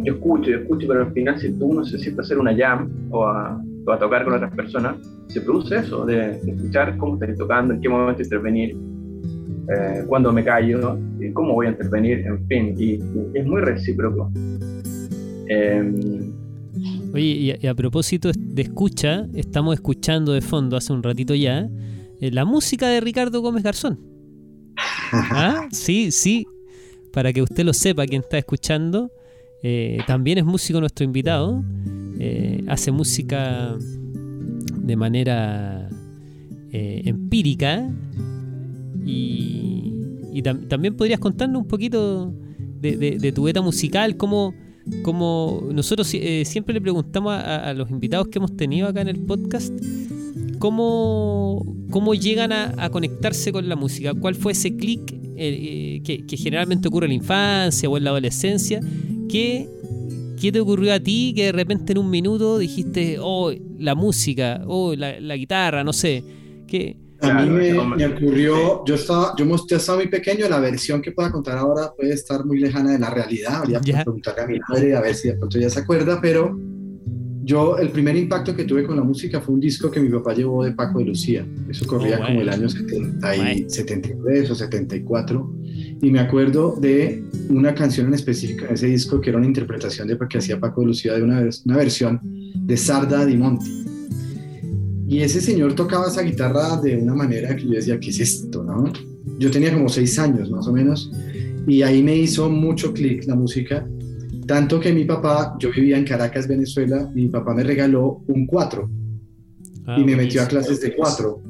yo 0.02 0.14
escucho, 0.14 0.50
yo 0.50 0.58
escucho, 0.58 0.88
pero 0.88 1.02
al 1.02 1.12
final 1.12 1.38
si 1.38 1.56
tú 1.56 1.66
uno 1.66 1.84
se 1.84 2.00
siente 2.00 2.20
a 2.20 2.24
hacer 2.24 2.38
una 2.38 2.56
jam 2.56 2.90
o 3.10 3.24
a, 3.24 3.62
o 3.88 3.92
a 3.92 3.98
tocar 3.98 4.24
con 4.24 4.34
otras 4.34 4.54
personas, 4.54 4.96
se 5.28 5.40
produce 5.40 5.76
eso, 5.76 6.04
de, 6.04 6.32
escuchar 6.46 6.96
cómo 6.98 7.14
estás 7.14 7.36
tocando, 7.38 7.74
en 7.74 7.80
qué 7.80 7.88
momento 7.88 8.22
intervenir, 8.22 8.76
eh, 9.68 10.04
cuándo 10.06 10.32
me 10.32 10.44
callo, 10.44 10.98
cómo 11.32 11.54
voy 11.54 11.66
a 11.66 11.70
intervenir, 11.70 12.18
en 12.26 12.46
fin, 12.46 12.74
y, 12.78 12.94
es 13.34 13.46
muy 13.46 13.62
recíproco. 13.62 14.30
Em, 15.48 16.32
Oye, 17.14 17.58
y 17.60 17.66
a, 17.66 17.74
propósito 17.74 18.30
de 18.34 18.62
escucha, 18.62 19.26
estamos 19.34 19.74
escuchando 19.74 20.32
de 20.32 20.42
fondo 20.42 20.76
hace 20.76 20.92
un 20.92 21.02
ratito 21.02 21.34
ya 21.34 21.68
eh, 22.20 22.30
la 22.30 22.44
música 22.44 22.88
de 22.88 23.00
Ricardo 23.00 23.40
Gómez 23.40 23.62
Garzón. 23.62 23.98
¿Ah? 25.12 25.66
Sí, 25.72 26.12
sí, 26.12 26.46
para 27.12 27.32
que 27.32 27.40
usted 27.40 27.64
lo 27.64 27.72
sepa, 27.72 28.04
quien 28.06 28.20
está 28.20 28.36
escuchando, 28.36 29.10
eh, 29.62 29.98
también 30.06 30.38
es 30.38 30.44
músico 30.44 30.80
nuestro 30.80 31.04
invitado, 31.04 31.64
eh, 32.18 32.64
hace 32.68 32.90
música 32.90 33.76
de 34.76 34.96
manera 34.96 35.88
empírica 36.70 37.90
y, 39.04 39.94
también 40.68 40.94
podrías 40.96 41.18
contarnos 41.18 41.62
un 41.62 41.68
poquito 41.68 42.32
de, 42.80 43.32
tu 43.34 43.42
beta 43.42 43.60
musical, 43.60 44.16
cómo, 44.16 44.54
nosotros 45.72 46.06
siempre 46.06 46.74
le 46.74 46.80
preguntamos 46.80 47.32
a, 47.32 47.72
los 47.74 47.90
invitados 47.90 48.28
que 48.28 48.38
hemos 48.38 48.56
tenido 48.56 48.86
acá 48.86 49.00
en 49.00 49.08
el 49.08 49.18
podcast, 49.18 49.72
cómo, 50.58 51.64
cómo 51.90 52.14
llegan 52.14 52.52
a, 52.52 52.90
conectarse 52.90 53.52
con 53.52 53.68
la 53.68 53.76
música, 53.76 54.14
cuál 54.14 54.34
fue 54.34 54.52
ese 54.52 54.76
clic 54.76 55.12
eh, 55.40 56.00
eh, 56.04 56.24
que, 56.26 56.36
generalmente 56.36 56.88
ocurre 56.88 57.06
en 57.06 57.10
la 57.10 57.14
infancia 57.14 57.88
o 57.88 57.96
en 57.96 58.04
la 58.04 58.10
adolescencia, 58.10 58.80
¿qué, 59.28 59.68
¿qué 60.40 60.52
te 60.52 60.60
ocurrió 60.60 60.94
a 60.94 61.00
ti 61.00 61.32
que 61.34 61.46
de 61.46 61.52
repente 61.52 61.92
en 61.92 61.98
un 61.98 62.10
minuto 62.10 62.58
dijiste, 62.58 63.18
oh, 63.20 63.52
la 63.78 63.94
música, 63.94 64.62
oh, 64.66 64.94
la, 64.94 65.34
guitarra, 65.36 65.84
no 65.84 65.92
sé, 65.92 66.24
qué... 66.66 66.96
A 67.20 67.42
mí 67.42 67.50
me, 67.50 68.06
ocurrió, 68.06 68.84
yo 68.84 68.94
estaba, 68.94 69.34
yo, 69.36 69.44
estaba 69.76 69.98
muy 69.98 70.06
pequeño, 70.08 70.48
la 70.48 70.60
versión 70.60 71.02
que 71.02 71.10
pueda 71.10 71.32
contar 71.32 71.58
ahora 71.58 71.92
puede 71.96 72.14
estar 72.14 72.44
muy 72.44 72.60
lejana 72.60 72.92
de 72.92 72.98
la 73.00 73.10
realidad, 73.10 73.56
habría 73.56 73.80
que 73.80 73.92
preguntarle 73.92 74.42
a 74.42 74.46
mi 74.46 74.58
madre 74.60 74.94
a 74.94 75.00
ver 75.00 75.16
si 75.16 75.26
de 75.26 75.34
pronto 75.34 75.58
ya 75.58 75.68
se 75.68 75.80
acuerda, 75.80 76.20
pero 76.20 76.56
yo, 77.48 77.78
el 77.78 77.88
primer 77.88 78.14
impacto 78.14 78.54
que 78.54 78.64
tuve 78.64 78.84
con 78.84 78.96
la 78.96 79.02
música 79.02 79.40
fue 79.40 79.54
un 79.54 79.60
disco 79.60 79.90
que 79.90 80.00
mi 80.00 80.10
papá 80.10 80.34
llevó 80.34 80.64
de 80.64 80.72
Paco 80.72 80.98
de 80.98 81.06
Lucía. 81.06 81.46
Eso 81.66 81.86
corría 81.86 82.18
oh, 82.20 82.26
como 82.26 82.42
el 82.42 82.48
año 82.50 82.68
73 82.68 84.50
o 84.50 84.54
74. 84.54 85.54
Y 86.02 86.10
me 86.10 86.20
acuerdo 86.20 86.76
de 86.78 87.24
una 87.48 87.74
canción 87.74 88.08
en 88.08 88.14
específico 88.14 88.66
en 88.66 88.74
ese 88.74 88.88
disco 88.88 89.18
que 89.18 89.30
era 89.30 89.38
una 89.38 89.46
interpretación 89.46 90.08
de 90.08 90.18
que 90.28 90.36
hacía 90.36 90.60
Paco 90.60 90.82
de 90.82 90.88
Lucía 90.88 91.14
de 91.14 91.22
una, 91.22 91.48
una 91.64 91.76
versión 91.78 92.20
de 92.54 92.76
Sarda 92.76 93.24
di 93.24 93.38
Monti. 93.38 93.82
Y 95.08 95.20
ese 95.20 95.40
señor 95.40 95.72
tocaba 95.72 96.08
esa 96.08 96.20
guitarra 96.20 96.78
de 96.82 96.98
una 96.98 97.14
manera 97.14 97.56
que 97.56 97.64
yo 97.64 97.70
decía, 97.70 97.98
¿qué 97.98 98.10
es 98.10 98.20
esto? 98.20 98.62
No? 98.62 98.92
Yo 99.38 99.50
tenía 99.50 99.72
como 99.72 99.88
seis 99.88 100.18
años 100.18 100.50
más 100.50 100.68
o 100.68 100.72
menos. 100.74 101.10
Y 101.66 101.80
ahí 101.80 102.02
me 102.02 102.14
hizo 102.14 102.50
mucho 102.50 102.92
clic 102.92 103.24
la 103.26 103.36
música 103.36 103.88
tanto 104.48 104.80
que 104.80 104.92
mi 104.94 105.04
papá, 105.04 105.56
yo 105.60 105.70
vivía 105.70 105.98
en 105.98 106.04
Caracas, 106.04 106.48
Venezuela, 106.48 107.08
y 107.14 107.24
mi 107.24 107.28
papá 107.28 107.54
me 107.54 107.62
regaló 107.62 108.22
un 108.26 108.46
4 108.46 108.90
ah, 109.86 109.96
y 110.00 110.04
me 110.04 110.16
metió 110.16 110.42
a 110.42 110.46
clases 110.46 110.80
de 110.80 110.96
4. 110.96 111.42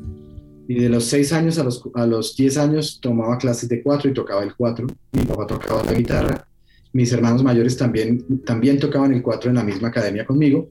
Y 0.66 0.74
de 0.74 0.88
los 0.88 1.04
6 1.04 1.32
años 1.32 1.58
a 1.58 1.64
los, 1.64 1.82
a 1.94 2.04
los 2.06 2.37
10 2.37 2.58
años 2.58 2.98
tomaba 3.00 3.38
clases 3.38 3.68
de 3.68 3.82
4 3.82 4.11
y 4.11 4.14
tocaba 4.14 4.42
el 4.42 4.54
4. 4.54 4.87
Mi 5.12 5.22
papá 5.22 5.46
tocaba 5.46 5.84
la 5.84 5.94
guitarra. 5.94 6.46
Mis 6.92 7.12
hermanos 7.12 7.44
mayores 7.44 7.76
también, 7.76 8.42
también 8.44 8.80
tocaban 8.80 9.14
el 9.14 9.22
4 9.22 9.48
en 9.48 9.56
la 9.56 9.64
misma 9.64 9.88
academia 9.88 10.26
conmigo. 10.26 10.68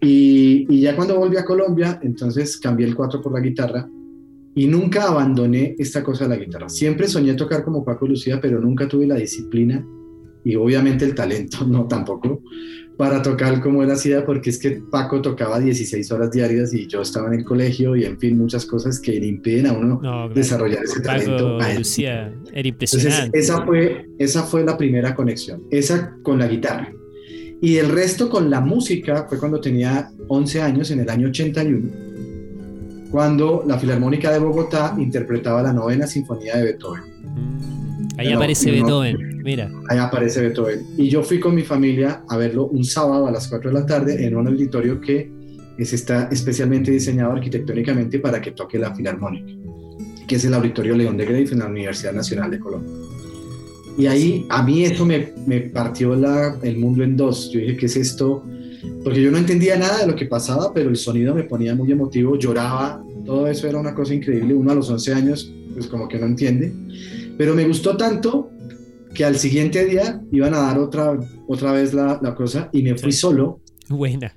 Y, 0.00 0.66
y 0.68 0.80
ya 0.80 0.96
cuando 0.96 1.16
volví 1.16 1.36
a 1.36 1.44
Colombia, 1.44 2.00
entonces 2.02 2.56
cambié 2.58 2.86
el 2.86 2.96
4 2.96 3.22
por 3.22 3.32
la 3.32 3.40
guitarra 3.40 3.88
y 4.56 4.66
nunca 4.66 5.04
abandoné 5.04 5.76
esta 5.78 6.02
cosa 6.02 6.24
de 6.24 6.30
la 6.30 6.44
guitarra. 6.44 6.68
Siempre 6.68 7.06
soñé 7.06 7.34
tocar 7.34 7.62
como 7.62 7.84
Paco 7.84 8.08
Lucía, 8.08 8.40
pero 8.40 8.60
nunca 8.60 8.88
tuve 8.88 9.06
la 9.06 9.14
disciplina 9.14 9.86
y 10.46 10.54
obviamente 10.54 11.04
el 11.04 11.14
talento 11.14 11.64
no 11.66 11.88
tampoco 11.88 12.40
para 12.96 13.20
tocar 13.20 13.60
como 13.60 13.82
él 13.82 13.90
hacía, 13.90 14.24
porque 14.24 14.48
es 14.48 14.58
que 14.58 14.80
Paco 14.90 15.20
tocaba 15.20 15.60
16 15.60 16.10
horas 16.12 16.30
diarias 16.30 16.72
y 16.72 16.86
yo 16.86 17.02
estaba 17.02 17.26
en 17.26 17.40
el 17.40 17.44
colegio 17.44 17.94
y 17.94 18.04
en 18.04 18.18
fin, 18.18 18.38
muchas 18.38 18.64
cosas 18.64 18.98
que 19.00 19.20
le 19.20 19.26
impiden 19.26 19.66
a 19.66 19.72
uno 19.74 20.30
desarrollar 20.34 20.82
ese 20.82 21.00
talento. 21.00 21.58
Lucía, 21.76 22.32
era 22.54 22.66
impresionante. 22.66 23.26
Entonces, 23.26 23.50
esa 23.50 23.66
fue, 23.66 24.06
esa 24.18 24.42
fue 24.44 24.64
la 24.64 24.78
primera 24.78 25.14
conexión, 25.14 25.64
esa 25.70 26.16
con 26.22 26.38
la 26.38 26.48
guitarra. 26.48 26.90
Y 27.60 27.76
el 27.76 27.90
resto 27.90 28.30
con 28.30 28.48
la 28.48 28.62
música 28.62 29.26
fue 29.28 29.38
cuando 29.38 29.60
tenía 29.60 30.10
11 30.28 30.62
años, 30.62 30.90
en 30.90 31.00
el 31.00 31.10
año 31.10 31.28
81, 31.28 31.90
cuando 33.10 33.62
la 33.66 33.78
Filarmónica 33.78 34.32
de 34.32 34.38
Bogotá 34.38 34.94
interpretaba 34.96 35.62
la 35.62 35.74
novena 35.74 36.06
sinfonía 36.06 36.56
de 36.56 36.64
Beethoven. 36.64 37.85
Ahí 38.16 38.32
aparece 38.32 38.70
Beethoven. 38.70 39.42
Mira. 39.42 39.70
Ahí 39.88 39.98
aparece 39.98 40.40
Beethoven. 40.40 40.86
Y 40.96 41.08
yo 41.08 41.22
fui 41.22 41.38
con 41.38 41.54
mi 41.54 41.62
familia 41.62 42.22
a 42.28 42.36
verlo 42.36 42.66
un 42.66 42.84
sábado 42.84 43.26
a 43.26 43.30
las 43.30 43.48
4 43.48 43.70
de 43.70 43.80
la 43.80 43.86
tarde 43.86 44.26
en 44.26 44.36
un 44.36 44.46
auditorio 44.48 45.00
que 45.00 45.30
es, 45.78 45.92
está 45.92 46.28
especialmente 46.32 46.90
diseñado 46.90 47.32
arquitectónicamente 47.32 48.18
para 48.18 48.40
que 48.40 48.52
toque 48.52 48.78
la 48.78 48.94
filarmónica, 48.94 49.52
que 50.26 50.36
es 50.36 50.44
el 50.44 50.54
Auditorio 50.54 50.96
León 50.96 51.16
de 51.16 51.26
Grave 51.26 51.48
en 51.52 51.58
la 51.58 51.66
Universidad 51.66 52.12
Nacional 52.12 52.50
de 52.50 52.58
Colombia. 52.58 52.92
Y 53.98 54.06
ahí 54.06 54.46
a 54.50 54.62
mí 54.62 54.84
eso 54.84 55.06
me, 55.06 55.32
me 55.46 55.60
partió 55.60 56.14
la, 56.14 56.58
el 56.62 56.76
mundo 56.76 57.02
en 57.02 57.16
dos. 57.16 57.50
Yo 57.50 57.60
dije, 57.60 57.76
¿qué 57.76 57.86
es 57.86 57.96
esto? 57.96 58.44
Porque 59.02 59.22
yo 59.22 59.30
no 59.30 59.38
entendía 59.38 59.76
nada 59.76 60.00
de 60.00 60.06
lo 60.06 60.14
que 60.14 60.26
pasaba, 60.26 60.72
pero 60.74 60.90
el 60.90 60.96
sonido 60.96 61.34
me 61.34 61.44
ponía 61.44 61.74
muy 61.74 61.90
emotivo, 61.92 62.36
lloraba, 62.36 63.02
todo 63.24 63.46
eso 63.48 63.66
era 63.68 63.78
una 63.78 63.94
cosa 63.94 64.14
increíble. 64.14 64.54
Uno 64.54 64.70
a 64.70 64.74
los 64.74 64.90
11 64.90 65.14
años, 65.14 65.52
pues 65.74 65.86
como 65.86 66.08
que 66.08 66.18
no 66.18 66.26
entiende. 66.26 66.72
Pero 67.36 67.54
me 67.54 67.66
gustó 67.66 67.96
tanto 67.96 68.50
que 69.14 69.24
al 69.24 69.36
siguiente 69.36 69.84
día 69.84 70.20
iban 70.32 70.54
a 70.54 70.58
dar 70.58 70.78
otra, 70.78 71.18
otra 71.48 71.72
vez 71.72 71.94
la, 71.94 72.18
la 72.22 72.34
cosa 72.34 72.68
y 72.72 72.82
me 72.82 72.96
fui 72.96 73.12
solo. 73.12 73.60
Buena. 73.88 74.36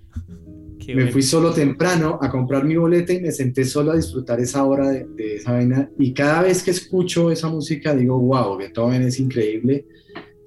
me 0.88 1.12
fui 1.12 1.22
solo 1.22 1.52
temprano 1.52 2.18
a 2.22 2.30
comprar 2.30 2.64
mi 2.64 2.76
boleta 2.76 3.14
y 3.14 3.22
me 3.22 3.32
senté 3.32 3.66
solo 3.66 3.92
a 3.92 3.96
disfrutar 3.96 4.40
esa 4.40 4.64
hora 4.64 4.90
de, 4.90 5.06
de, 5.16 5.36
esa 5.36 5.54
vaina. 5.54 5.90
Y 6.00 6.14
cada 6.14 6.44
vez 6.44 6.64
que 6.64 6.72
escucho 6.72 7.32
esa 7.32 7.50
música 7.50 7.96
digo, 7.96 8.20
wow, 8.20 8.58
Beethoven 8.58 9.04
es 9.04 9.20
increíble. 9.20 9.86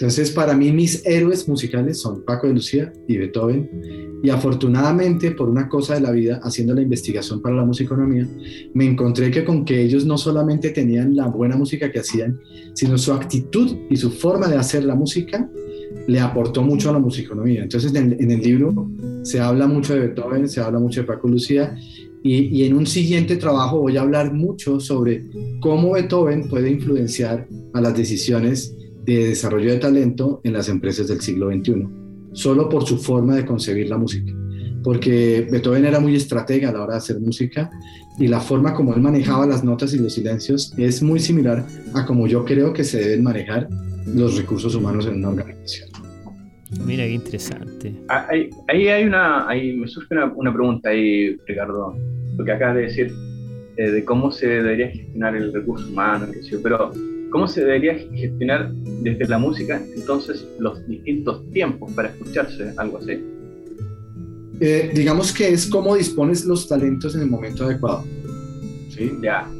Entonces, 0.02 0.32
para 0.32 0.56
mí, 0.56 0.72
mis 0.72 1.06
héroes 1.06 1.48
musicales 1.48 2.00
son 2.00 2.24
Paco 2.24 2.48
de 2.48 2.54
Lucía 2.54 2.92
y 3.06 3.18
Beethoven. 3.18 3.70
Y 4.20 4.30
afortunadamente, 4.30 5.30
por 5.30 5.48
una 5.48 5.68
cosa 5.68 5.94
de 5.94 6.00
la 6.00 6.10
vida, 6.10 6.40
haciendo 6.42 6.74
la 6.74 6.82
investigación 6.82 7.40
para 7.40 7.54
la 7.54 7.64
musiconomía, 7.64 8.28
me 8.74 8.84
encontré 8.84 9.30
que 9.30 9.44
con 9.44 9.64
que 9.64 9.80
ellos 9.80 10.04
no 10.04 10.18
solamente 10.18 10.70
tenían 10.70 11.14
la 11.14 11.28
buena 11.28 11.56
música 11.56 11.92
que 11.92 12.00
hacían, 12.00 12.40
sino 12.74 12.98
su 12.98 13.12
actitud 13.12 13.76
y 13.88 13.96
su 13.96 14.10
forma 14.10 14.48
de 14.48 14.56
hacer 14.56 14.82
la 14.82 14.96
música 14.96 15.48
le 16.08 16.18
aportó 16.18 16.64
mucho 16.64 16.90
a 16.90 16.94
la 16.94 16.98
musiconomía. 16.98 17.62
Entonces, 17.62 17.94
en, 17.94 18.28
el 18.28 18.40
libro 18.40 18.90
se 19.22 19.38
habla 19.38 19.68
mucho 19.68 19.94
de 19.94 20.00
Beethoven, 20.00 20.48
se 20.48 20.60
habla 20.60 20.80
mucho 20.80 21.02
de 21.02 21.06
Paco 21.06 21.28
Lucía, 21.28 21.76
y, 22.24 22.46
y, 22.46 22.64
en 22.64 22.74
un 22.74 22.86
siguiente 22.86 23.36
trabajo 23.36 23.78
voy 23.78 23.96
a 23.96 24.00
hablar 24.00 24.32
mucho 24.34 24.80
sobre 24.80 25.28
cómo 25.60 25.92
Beethoven 25.92 26.48
puede 26.48 26.70
influenciar 26.70 27.46
a 27.72 27.80
las 27.80 27.96
decisiones 27.96 28.76
de 29.04 29.28
desarrollo 29.28 29.72
de 29.72 29.78
talento 29.78 30.40
en 30.44 30.52
las 30.52 30.68
empresas 30.68 31.08
del 31.08 31.20
siglo 31.20 31.50
XXI, 31.50 31.88
solo 32.32 32.68
por 32.68 32.86
su 32.86 32.98
forma 32.98 33.36
de 33.36 33.44
concebir 33.44 33.88
la 33.88 33.98
música. 33.98 34.32
porque 34.84 35.46
Beethoven 35.48 35.84
era 35.84 36.00
muy 36.00 36.16
estratega 36.16 36.70
a 36.70 36.72
la 36.72 36.82
hora 36.82 36.94
de 36.94 36.98
hacer 36.98 37.20
música 37.20 37.70
y 38.18 38.26
la 38.26 38.40
forma 38.40 38.74
como 38.74 38.92
él 38.92 39.00
manejaba 39.00 39.46
las 39.46 39.62
notas 39.62 39.94
y 39.94 39.98
los 39.98 40.14
silencios 40.14 40.74
es 40.76 41.02
muy 41.04 41.20
similar 41.20 41.64
a 41.94 42.04
como 42.04 42.26
yo 42.26 42.44
creo 42.44 42.72
que 42.72 42.82
se 42.82 42.98
deben 42.98 43.22
manejar 43.22 43.68
los 44.06 44.36
recursos 44.36 44.74
humanos 44.74 45.06
en 45.06 45.18
una 45.18 45.28
organización. 45.28 45.88
Mira, 46.84 47.04
qué 47.04 47.12
interesante. 47.12 47.94
Ah, 48.08 48.26
ahí, 48.28 48.88
hay 48.88 49.04
una, 49.04 49.48
ahí 49.48 49.76
me 49.76 49.86
surge 49.86 50.14
una, 50.34 50.52
pregunta 50.52 50.88
ahí, 50.88 51.36
Ricardo, 51.46 51.94
lo 52.36 52.44
que 52.44 52.52
acabas 52.52 52.76
de 52.76 52.82
decir 52.82 53.12
eh, 53.76 53.90
de 53.90 54.04
cómo 54.04 54.32
se 54.32 54.48
debería 54.48 54.88
gestionar 54.88 55.36
el 55.36 55.52
recurso 55.52 55.86
humano, 55.88 56.26
pero 56.62 56.92
¿cómo 57.32 57.48
se 57.48 57.64
debería 57.64 57.94
gestionar 58.14 58.72
desde 58.74 59.26
la 59.26 59.38
música 59.38 59.82
entonces 59.96 60.46
los 60.58 60.86
distintos 60.86 61.42
tiempos 61.50 61.90
para 61.92 62.10
escucharse, 62.10 62.72
algo 62.76 62.98
así? 62.98 63.24
Eh, 64.60 64.92
digamos 64.94 65.32
que 65.32 65.48
es 65.48 65.66
cómo 65.66 65.96
dispones 65.96 66.44
los 66.44 66.68
talentos 66.68 67.14
en 67.16 67.22
el 67.22 67.28
momento 67.28 67.64
adecuado. 67.64 68.04
¿sí? 68.90 69.10
Ya. 69.20 69.50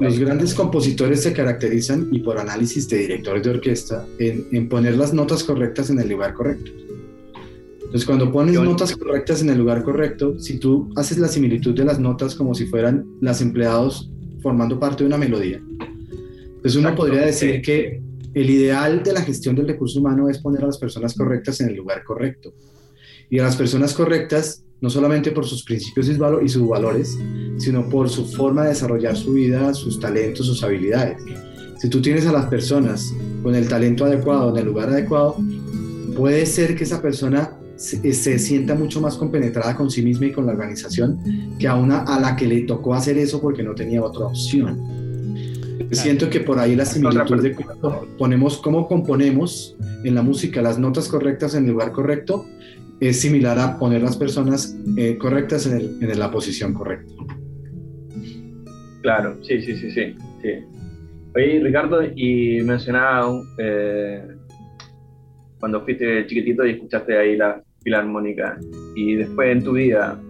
Los 0.00 0.18
grandes 0.18 0.54
compositores 0.54 1.22
se 1.22 1.32
caracterizan, 1.32 2.08
y 2.10 2.20
por 2.20 2.38
análisis 2.38 2.88
de 2.88 2.98
directores 2.98 3.42
de 3.44 3.50
orquesta, 3.50 4.04
en, 4.18 4.68
poner 4.68 4.96
las 4.96 5.12
notas 5.12 5.44
correctas 5.44 5.90
en 5.90 6.00
el 6.00 6.08
lugar 6.08 6.34
correcto. 6.34 6.72
Entonces, 7.76 8.04
cuando 8.04 8.32
pones 8.32 8.54
notas 8.54 8.96
correctas 8.96 9.42
en 9.42 9.50
el 9.50 9.58
lugar 9.58 9.82
correcto, 9.82 10.38
si 10.38 10.58
tú 10.58 10.90
haces 10.96 11.18
la 11.18 11.28
similitud 11.28 11.74
de 11.74 11.84
las 11.84 11.98
notas 11.98 12.34
como 12.34 12.54
si 12.54 12.66
fueran 12.66 13.06
las 13.20 13.40
empleados 13.40 14.10
formando 14.42 14.78
parte 14.78 15.04
de 15.04 15.08
una 15.08 15.16
melodía, 15.16 15.62
pues 16.68 16.76
uno 16.76 16.94
podría 16.94 17.22
decir 17.22 17.62
que 17.62 17.98
el 18.34 18.50
ideal 18.50 19.02
de 19.02 19.14
la 19.14 19.22
gestión 19.22 19.56
del 19.56 19.68
recurso 19.68 20.00
humano 20.00 20.28
es 20.28 20.36
poner 20.36 20.64
a 20.64 20.66
las 20.66 20.76
personas 20.76 21.14
correctas 21.14 21.62
en 21.62 21.70
el 21.70 21.76
lugar 21.76 22.04
correcto 22.04 22.52
y 23.30 23.38
a 23.38 23.44
las 23.44 23.56
personas 23.56 23.94
correctas, 23.94 24.64
no 24.82 24.90
solamente 24.90 25.30
por 25.30 25.46
sus 25.46 25.64
principios 25.64 26.10
y 26.10 26.48
sus 26.50 26.68
valores, 26.68 27.16
sino 27.56 27.88
por 27.88 28.10
su 28.10 28.26
forma 28.26 28.64
de 28.64 28.68
desarrollar 28.68 29.16
su 29.16 29.32
vida, 29.32 29.72
sus 29.72 29.98
talentos, 29.98 30.44
sus 30.44 30.62
habilidades. 30.62 31.16
Si 31.78 31.88
tú 31.88 32.02
tienes 32.02 32.26
a 32.26 32.32
las 32.32 32.44
personas 32.50 33.14
con 33.42 33.54
el 33.54 33.66
talento 33.66 34.04
adecuado, 34.04 34.50
en 34.50 34.58
el 34.58 34.66
lugar 34.66 34.90
adecuado, 34.90 35.38
puede 36.14 36.44
ser 36.44 36.76
que 36.76 36.84
esa 36.84 37.00
persona 37.00 37.56
se, 37.76 38.12
se, 38.12 38.38
sienta 38.38 38.74
mucho 38.74 39.00
más 39.00 39.16
compenetrada 39.16 39.74
con 39.74 39.90
sí 39.90 40.02
misma 40.02 40.26
y 40.26 40.32
con 40.32 40.44
la 40.44 40.52
organización 40.52 41.56
que 41.58 41.66
a 41.66 41.76
una 41.76 42.00
a 42.00 42.20
la 42.20 42.36
que 42.36 42.46
le 42.46 42.60
tocó 42.64 42.92
hacer 42.92 43.16
eso 43.16 43.40
porque 43.40 43.62
no 43.62 43.74
tenía 43.74 44.02
otra 44.02 44.26
opción. 44.26 45.07
Siento 45.90 46.28
que 46.28 46.40
por 46.40 46.58
ahí 46.58 46.76
la 46.76 46.84
similitud 46.84 47.42
de 47.42 47.54
cómo 47.54 48.06
ponemos, 48.18 48.58
cómo 48.58 48.86
componemos 48.86 49.76
en 50.04 50.14
la 50.14 50.22
música 50.22 50.60
las 50.60 50.78
notas 50.78 51.08
correctas 51.08 51.54
en 51.54 51.64
el 51.64 51.72
lugar 51.72 51.92
correcto 51.92 52.46
es 53.00 53.20
similar 53.20 53.58
a 53.58 53.78
poner 53.78 54.02
las 54.02 54.16
personas 54.16 54.76
eh, 54.96 55.16
correctas 55.18 55.66
en, 55.66 56.02
en, 56.02 56.18
la 56.18 56.30
posición 56.30 56.74
correcta. 56.74 57.12
Claro, 59.02 59.38
sí, 59.42 59.62
sí, 59.62 59.76
sí, 59.76 59.90
sí. 59.90 60.14
sí. 60.42 60.50
Oye, 61.34 61.60
Ricardo, 61.62 62.02
y 62.02 62.62
mencionaba 62.62 63.40
eh, 63.58 64.22
cuando 65.60 65.84
fuiste 65.84 66.26
chiquitito 66.26 66.66
y 66.66 66.72
escuchaste 66.72 67.16
ahí 67.16 67.36
la 67.36 67.62
filarmónica, 67.82 68.58
y 68.96 69.14
después 69.14 69.52
en 69.52 69.62
tu 69.62 69.72
vida, 69.72 70.20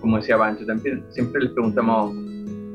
como 0.00 0.18
decía 0.18 0.36
Pancho, 0.36 0.66
también 0.66 1.02
siempre 1.10 1.42
les 1.42 1.52
preguntamos, 1.52 2.14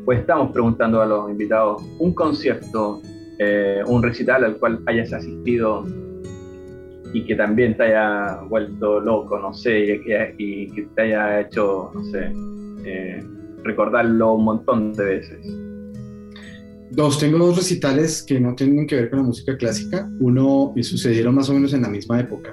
pues 0.05 0.19
estamos 0.19 0.51
preguntando 0.51 1.01
a 1.01 1.05
los 1.05 1.29
invitados, 1.29 1.83
un 1.99 2.13
concierto, 2.13 3.01
eh, 3.37 3.81
un 3.87 4.01
recital 4.01 4.43
al 4.43 4.57
cual 4.57 4.81
hayas 4.85 5.13
asistido 5.13 5.85
y 7.13 7.25
que 7.25 7.35
también 7.35 7.75
te 7.75 7.83
haya 7.83 8.41
vuelto 8.49 8.99
loco, 8.99 9.39
no 9.39 9.53
sé, 9.53 9.79
y 9.79 10.01
que, 10.03 10.35
y 10.37 10.67
que 10.71 10.87
te 10.95 11.01
haya 11.01 11.41
hecho, 11.41 11.91
no 11.93 12.03
sé, 12.05 12.31
eh, 12.85 13.23
recordarlo 13.63 14.33
un 14.33 14.43
montón 14.43 14.93
de 14.93 15.03
veces. 15.03 15.39
Dos, 16.91 17.19
tengo 17.19 17.37
dos 17.37 17.57
recitales 17.57 18.23
que 18.23 18.39
no 18.39 18.55
tienen 18.55 18.87
que 18.87 18.95
ver 18.95 19.09
con 19.09 19.19
la 19.19 19.25
música 19.25 19.55
clásica. 19.57 20.09
Uno 20.19 20.73
y 20.75 20.83
sucedieron 20.83 21.35
más 21.35 21.49
o 21.49 21.53
menos 21.53 21.73
en 21.73 21.83
la 21.83 21.89
misma 21.89 22.19
época. 22.19 22.51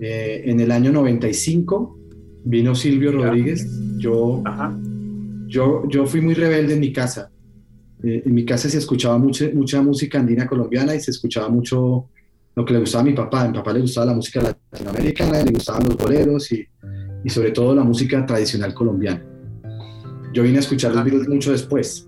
Eh, 0.00 0.42
en 0.46 0.60
el 0.60 0.70
año 0.70 0.90
95 0.92 1.98
vino 2.44 2.74
Silvio 2.74 3.12
Rodríguez. 3.12 3.68
Yo, 3.98 4.42
yo, 5.46 5.84
yo 5.88 6.06
fui 6.06 6.20
muy 6.20 6.34
rebelde 6.34 6.74
en 6.74 6.80
mi 6.80 6.92
casa. 6.92 7.30
Eh, 8.02 8.22
en 8.26 8.34
mi 8.34 8.44
casa 8.44 8.68
se 8.68 8.78
escuchaba 8.78 9.18
mucha, 9.18 9.46
mucha 9.54 9.80
música 9.80 10.18
andina 10.18 10.46
colombiana 10.46 10.94
y 10.94 11.00
se 11.00 11.10
escuchaba 11.10 11.48
mucho 11.48 12.08
lo 12.54 12.64
que 12.64 12.72
le 12.72 12.80
gustaba 12.80 13.02
a 13.02 13.04
mi 13.04 13.12
papá. 13.12 13.42
A 13.42 13.48
mi 13.48 13.54
papá 13.54 13.72
le 13.72 13.80
gustaba 13.80 14.06
la 14.06 14.14
música 14.14 14.42
latinoamericana, 14.42 15.42
le 15.42 15.52
gustaban 15.52 15.88
los 15.88 15.96
boleros 15.96 16.52
y, 16.52 16.66
y 17.24 17.30
sobre 17.30 17.50
todo 17.52 17.74
la 17.74 17.84
música 17.84 18.24
tradicional 18.26 18.74
colombiana. 18.74 19.24
Yo 20.32 20.42
vine 20.42 20.58
a 20.58 20.60
escuchar 20.60 20.94
los 20.94 21.28
mucho 21.28 21.52
después. 21.52 22.06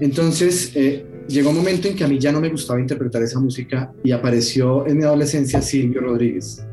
Entonces, 0.00 0.72
eh, 0.74 1.06
llegó 1.28 1.50
un 1.50 1.56
momento 1.56 1.88
en 1.88 1.96
que 1.96 2.04
a 2.04 2.08
mí 2.08 2.18
ya 2.18 2.30
no 2.30 2.40
me 2.40 2.50
gustaba 2.50 2.80
interpretar 2.80 3.22
esa 3.22 3.40
música 3.40 3.92
y 4.04 4.12
apareció 4.12 4.86
en 4.86 4.98
mi 4.98 5.04
adolescencia 5.04 5.62
Silvio 5.62 6.02
Rodríguez. 6.02 6.64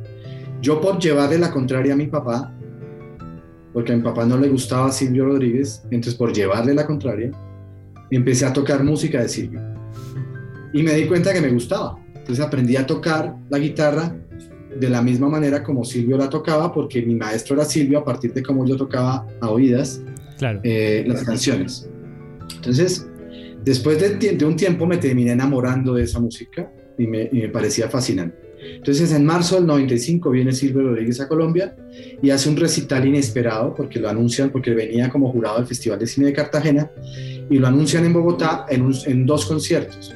Yo 0.61 0.81
por 0.81 0.99
llevarle 0.99 1.39
la 1.39 1.51
contraria 1.51 1.93
a 1.93 1.95
mi 1.95 2.07
papá, 2.07 2.53
porque 3.73 3.91
a 3.91 3.95
mi 3.95 4.03
papá 4.03 4.25
no 4.25 4.37
le 4.37 4.49
gustaba 4.49 4.91
Silvio 4.91 5.25
Rodríguez, 5.25 5.81
entonces 5.85 6.15
por 6.15 6.31
llevarle 6.33 6.73
la 6.73 6.85
contraria, 6.85 7.31
empecé 8.11 8.45
a 8.45 8.53
tocar 8.53 8.83
música 8.83 9.21
de 9.21 9.29
Silvio. 9.29 9.61
Y 10.73 10.83
me 10.83 10.93
di 10.93 11.05
cuenta 11.07 11.33
que 11.33 11.41
me 11.41 11.49
gustaba. 11.49 11.99
Entonces 12.15 12.43
aprendí 12.43 12.75
a 12.77 12.85
tocar 12.85 13.35
la 13.49 13.59
guitarra 13.59 14.15
de 14.79 14.89
la 14.89 15.01
misma 15.01 15.29
manera 15.29 15.63
como 15.63 15.83
Silvio 15.83 16.17
la 16.17 16.29
tocaba, 16.29 16.73
porque 16.73 17.01
mi 17.01 17.15
maestro 17.15 17.55
era 17.55 17.65
Silvio 17.65 17.99
a 17.99 18.05
partir 18.05 18.33
de 18.33 18.41
cómo 18.41 18.65
yo 18.65 18.75
tocaba 18.75 19.27
a 19.41 19.49
oídas 19.49 20.01
eh, 20.63 21.03
las 21.07 21.23
canciones. 21.23 21.89
Entonces, 22.55 23.07
después 23.63 23.99
de, 24.19 24.45
un 24.45 24.55
tiempo 24.55 24.85
me 24.85 24.97
terminé 24.97 25.31
enamorando 25.31 25.93
de 25.93 26.03
esa 26.03 26.19
música 26.19 26.71
y 26.97 27.07
me, 27.07 27.29
y 27.31 27.41
me, 27.41 27.49
parecía 27.49 27.89
fascinante. 27.89 28.37
Entonces, 28.75 29.11
en 29.11 29.25
marzo 29.25 29.55
del 29.55 29.65
95 29.65 30.29
viene 30.29 30.51
Silvio 30.51 30.83
Rodríguez 30.83 31.19
a 31.21 31.27
Colombia 31.27 31.75
y 32.21 32.29
hace 32.29 32.49
un 32.49 32.57
recital 32.57 33.05
inesperado 33.05 33.73
porque 33.73 33.99
lo 33.99 34.09
anuncian, 34.09 34.49
porque 34.49 34.71
venía 34.73 35.09
como 35.09 35.31
jurado 35.31 35.57
del 35.57 35.67
Festival 35.67 35.99
de 35.99 36.07
Cine 36.07 36.27
de 36.27 36.33
Cartagena 36.33 36.91
y 37.49 37.57
lo 37.57 37.67
anuncian 37.67 38.05
en 38.05 38.13
Bogotá 38.13 38.65
en, 38.69 38.91
en 39.05 39.25
dos 39.25 39.45
conciertos. 39.45 40.13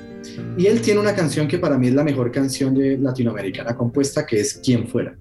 Y 0.58 0.66
él 0.66 0.82
tiene 0.82 1.00
una 1.00 1.16
canción 1.16 1.48
que 1.48 1.60
para 1.60 1.78
mí 1.78 1.88
es 1.88 1.94
la 1.94 2.04
mejor 2.04 2.32
canción 2.32 2.74
de 2.74 2.98
latinoamericana 2.98 3.76
compuesta, 3.76 4.26
que 4.26 4.40
es 4.40 4.56
Quien 4.56 4.88
fuera. 4.88 5.16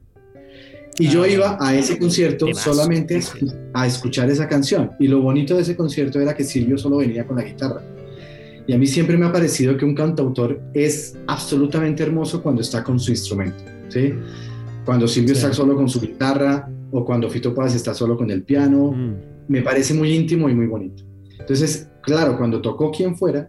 Y 0.98 1.08
yo 1.08 1.22
ah, 1.24 1.28
iba 1.28 1.58
a 1.60 1.74
ese 1.74 1.98
concierto 1.98 2.46
solamente 2.54 3.20
a 3.74 3.86
escuchar 3.86 4.30
esa 4.30 4.48
canción. 4.48 4.92
Y 4.98 5.08
lo 5.08 5.20
bonito 5.20 5.54
de 5.54 5.62
ese 5.62 5.76
concierto 5.76 6.20
era 6.20 6.34
que 6.34 6.44
Silvio 6.44 6.78
solo 6.78 6.98
venía 6.98 7.26
con 7.26 7.36
la 7.36 7.42
guitarra. 7.42 7.82
Y 8.66 8.72
a 8.72 8.78
mí 8.78 8.86
siempre 8.86 9.16
me 9.16 9.26
ha 9.26 9.32
parecido 9.32 9.76
que 9.76 9.84
un 9.84 9.94
cantautor 9.94 10.60
es 10.74 11.16
absolutamente 11.26 12.02
hermoso 12.02 12.42
cuando 12.42 12.62
está 12.62 12.82
con 12.82 12.98
su 12.98 13.12
instrumento. 13.12 13.62
¿sí? 13.88 14.12
Cuando 14.84 15.06
Silvio 15.06 15.34
está 15.34 15.52
solo 15.52 15.76
con 15.76 15.88
su 15.88 16.00
guitarra 16.00 16.68
o 16.90 17.04
cuando 17.04 17.28
Fito 17.28 17.54
Paz 17.54 17.74
está 17.74 17.94
solo 17.94 18.16
con 18.16 18.30
el 18.30 18.42
piano. 18.42 18.92
Mm. 18.92 19.14
Me 19.48 19.62
parece 19.62 19.94
muy 19.94 20.12
íntimo 20.12 20.48
y 20.48 20.54
muy 20.54 20.66
bonito. 20.66 21.04
Entonces, 21.38 21.88
claro, 22.02 22.36
cuando 22.36 22.60
tocó 22.60 22.90
quien 22.90 23.16
fuera, 23.16 23.48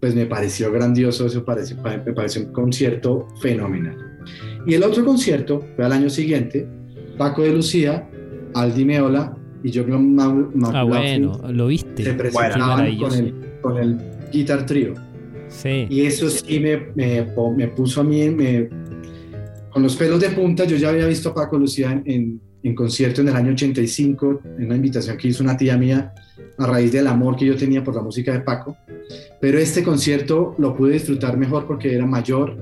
pues 0.00 0.14
me 0.14 0.26
pareció 0.26 0.70
grandioso, 0.70 1.24
eso 1.24 1.44
parece, 1.44 1.76
me 1.76 2.12
pareció 2.12 2.42
un 2.42 2.52
concierto 2.52 3.26
fenomenal. 3.40 3.96
Y 4.66 4.74
el 4.74 4.82
otro 4.82 5.02
concierto 5.04 5.62
fue 5.74 5.84
al 5.86 5.92
año 5.92 6.10
siguiente, 6.10 6.68
Paco 7.16 7.42
de 7.42 7.52
Lucía, 7.52 8.10
Aldi 8.54 8.84
Meola 8.84 9.36
y 9.62 9.70
yo 9.70 9.84
Ah, 10.74 10.82
bueno, 10.84 11.40
lo 11.50 11.68
viste. 11.68 12.04
Se 12.04 12.12
presentaban 12.12 12.98
con, 12.98 13.12
el, 13.14 13.34
con 13.62 13.78
el 13.78 13.98
Guitar 14.34 14.66
Trio. 14.66 14.94
Sí. 15.48 15.86
Y 15.88 16.02
eso 16.02 16.28
sí 16.28 16.58
me, 16.60 16.88
me, 16.94 17.26
me 17.56 17.68
puso 17.68 18.00
a 18.00 18.04
mí 18.04 18.28
me, 18.30 18.68
con 19.70 19.82
los 19.82 19.96
pelos 19.96 20.20
de 20.20 20.30
punta. 20.30 20.64
Yo 20.64 20.76
ya 20.76 20.90
había 20.90 21.06
visto 21.06 21.30
a 21.30 21.34
Paco 21.34 21.58
Lucía 21.58 22.02
en, 22.04 22.40
en 22.64 22.74
concierto 22.74 23.20
en 23.20 23.28
el 23.28 23.36
año 23.36 23.52
85, 23.52 24.40
en 24.58 24.66
una 24.66 24.76
invitación 24.76 25.16
que 25.16 25.28
hizo 25.28 25.42
una 25.44 25.56
tía 25.56 25.76
mía 25.76 26.12
a 26.58 26.66
raíz 26.66 26.92
del 26.92 27.06
amor 27.06 27.36
que 27.36 27.46
yo 27.46 27.56
tenía 27.56 27.84
por 27.84 27.94
la 27.94 28.02
música 28.02 28.32
de 28.32 28.40
Paco. 28.40 28.76
Pero 29.40 29.58
este 29.58 29.82
concierto 29.82 30.54
lo 30.58 30.74
pude 30.74 30.94
disfrutar 30.94 31.36
mejor 31.36 31.66
porque 31.66 31.94
era 31.94 32.06
mayor, 32.06 32.56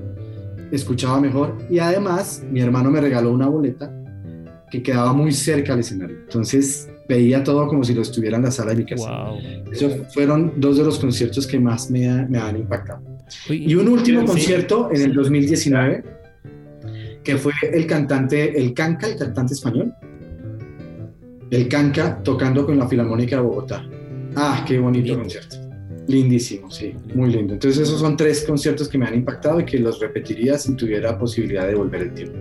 escuchaba 0.71 1.21
mejor 1.21 1.57
y 1.69 1.79
además 1.79 2.43
mi 2.51 2.59
hermano 2.59 2.91
me 2.91 2.99
regaló 2.99 3.31
una 3.31 3.47
boleta 3.47 3.91
que 4.69 4.83
quedaba 4.83 5.13
muy 5.13 5.31
cerca 5.31 5.73
al 5.73 5.79
escenario. 5.79 6.17
Entonces 6.23 6.89
veía 7.13 7.43
todo 7.43 7.67
como 7.67 7.83
si 7.83 7.93
lo 7.93 8.01
estuviera 8.01 8.37
en 8.37 8.43
la 8.43 8.51
sala 8.51 8.71
de 8.71 8.77
mi 8.77 8.85
casa. 8.85 9.31
Esos 9.71 10.13
fueron 10.13 10.53
dos 10.57 10.77
de 10.77 10.83
los 10.83 10.99
conciertos 10.99 11.47
que 11.47 11.59
más 11.59 11.89
me, 11.89 12.27
me 12.27 12.37
han 12.39 12.57
impactado. 12.57 13.01
y 13.49 13.75
un 13.75 13.87
último 13.87 14.25
concierto 14.25 14.89
en 14.91 15.01
el 15.01 15.13
2019 15.13 16.03
que 17.23 17.37
fue 17.37 17.53
el 17.71 17.87
cantante, 17.87 18.59
el 18.59 18.73
Canca, 18.73 19.07
el 19.07 19.17
cantante 19.17 19.53
español, 19.53 19.93
el 21.49 21.67
Canca 21.69 22.21
tocando 22.21 22.65
con 22.65 22.77
la 22.77 22.87
Filarmónica 22.87 23.37
de 23.37 23.41
Bogotá. 23.43 23.85
Ah, 24.35 24.65
qué 24.67 24.77
bonito 24.79 25.17
concierto. 25.17 25.57
Lindísimo, 26.07 26.69
sí, 26.69 26.93
muy 27.15 27.31
lindo. 27.31 27.53
Entonces 27.53 27.87
esos 27.87 27.99
son 28.01 28.17
tres 28.17 28.43
conciertos 28.43 28.89
que 28.89 28.97
me 28.97 29.05
han 29.05 29.15
impactado 29.15 29.61
y 29.61 29.65
que 29.65 29.79
los 29.79 29.99
repetiría 30.01 30.57
si 30.57 30.75
tuviera 30.75 31.17
posibilidad 31.17 31.65
de 31.65 31.75
volver 31.75 32.01
el 32.01 32.13
tiempo. 32.13 32.39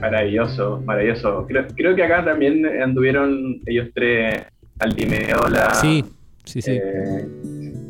Maravilloso, 0.00 0.82
maravilloso. 0.84 1.46
Creo, 1.46 1.66
creo, 1.74 1.96
que 1.96 2.02
acá 2.02 2.24
también 2.24 2.66
anduvieron 2.82 3.60
ellos 3.66 3.88
tres, 3.94 4.42
Aldi 4.78 5.06
Meola. 5.06 5.74
Sí, 5.74 6.04
sí, 6.44 6.60
sí. 6.60 6.72
Eh, 6.72 7.26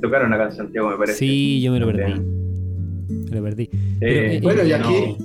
tocaron 0.02 0.32
acá 0.32 0.44
en 0.44 0.52
Santiago, 0.52 0.90
me 0.90 0.96
parece. 0.96 1.18
Sí, 1.18 1.62
yo 1.62 1.72
me 1.72 1.80
lo 1.80 1.86
perdí. 1.86 2.20
Me 3.30 3.36
lo 3.36 3.42
perdí. 3.42 3.70
Eh, 4.00 4.40
bueno, 4.42 4.62
y 4.64 4.72
aquí, 4.72 5.16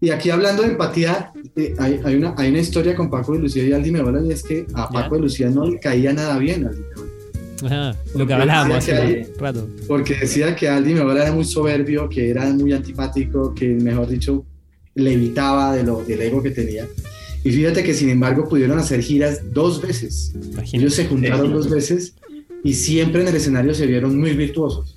y 0.00 0.10
aquí 0.10 0.30
hablando 0.30 0.62
de 0.62 0.70
empatía, 0.70 1.32
eh, 1.56 1.74
hay, 1.78 2.00
hay, 2.04 2.16
una, 2.16 2.34
hay 2.36 2.50
una 2.50 2.58
historia 2.58 2.94
con 2.94 3.10
Paco 3.10 3.34
de 3.34 3.40
Lucía 3.40 3.64
y 3.64 3.72
Aldi 3.72 3.90
Meola, 3.90 4.22
y 4.22 4.32
es 4.32 4.42
que 4.42 4.66
a 4.74 4.88
Paco 4.88 5.16
de 5.16 5.22
Lucía 5.22 5.50
no 5.50 5.66
le 5.66 5.78
caía 5.78 6.12
nada 6.12 6.38
bien 6.38 6.66
Aldi 6.66 6.82
Ajá, 7.64 7.96
lo 8.14 8.26
que 8.26 8.34
hablábamos 8.34 8.76
hace 8.76 9.32
rato. 9.38 9.68
Porque 9.86 10.14
decía 10.14 10.54
que 10.54 10.68
Aldi 10.68 10.94
Meola 10.94 11.22
era 11.22 11.32
muy 11.32 11.44
soberbio, 11.44 12.08
que 12.08 12.30
era 12.30 12.44
muy 12.46 12.72
antipático, 12.72 13.54
que 13.54 13.68
mejor 13.68 14.08
dicho, 14.08 14.44
le 14.94 15.12
evitaba 15.12 15.74
de 15.74 15.82
lo, 15.82 16.04
del 16.04 16.20
ego 16.20 16.42
que 16.42 16.50
tenía. 16.50 16.86
Y 17.42 17.50
fíjate 17.50 17.84
que 17.84 17.92
sin 17.92 18.08
embargo 18.08 18.48
pudieron 18.48 18.78
hacer 18.78 19.02
giras 19.02 19.42
dos 19.52 19.82
veces. 19.82 20.32
Ellos 20.72 20.94
se 20.94 21.06
juntaron 21.06 21.52
dos 21.52 21.68
veces 21.68 22.14
y 22.62 22.72
siempre 22.72 23.20
en 23.20 23.28
el 23.28 23.36
escenario 23.36 23.74
se 23.74 23.86
vieron 23.86 24.18
muy 24.18 24.32
virtuosos. 24.32 24.96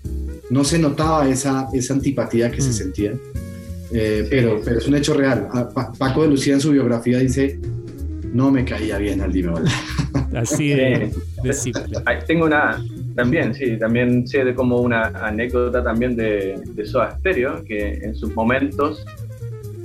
No 0.50 0.64
se 0.64 0.80
notaba 0.80 1.28
esa, 1.28 1.68
esa 1.74 1.94
antipatía 1.94 2.50
que 2.50 2.62
se 2.62 2.70
mm. 2.70 2.74
sentía, 2.74 3.14
eh, 3.92 4.26
pero, 4.30 4.62
pero 4.64 4.80
es 4.80 4.88
un 4.88 4.96
hecho 4.96 5.14
real. 5.14 5.50
Paco 5.98 6.22
de 6.22 6.30
Lucía 6.30 6.54
en 6.54 6.62
su 6.62 6.72
biografía 6.72 7.20
dice, 7.20 7.60
no 8.34 8.50
me 8.50 8.64
caía 8.64 8.98
bien 8.98 9.20
al 9.20 9.34
Así 10.36 10.70
de, 10.70 11.12
Tengo 12.28 12.46
una, 12.46 12.82
también, 13.16 13.54
sí, 13.54 13.78
también 13.78 14.26
sé 14.26 14.46
de 14.46 14.56
como 14.56 14.80
una 14.80 15.08
anécdota 15.08 15.84
también 15.84 16.16
de, 16.16 16.62
de 16.66 16.86
Soda 16.86 17.18
Stereo, 17.20 17.64
que 17.66 17.96
en 17.96 18.16
sus 18.16 18.34
momentos 18.34 19.06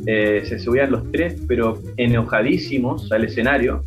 eh, 0.06 0.42
se 0.46 0.58
subían 0.58 0.90
los 0.90 1.10
tres, 1.12 1.40
pero 1.46 1.80
enojadísimos 1.96 3.10
al 3.12 3.24
escenario. 3.24 3.84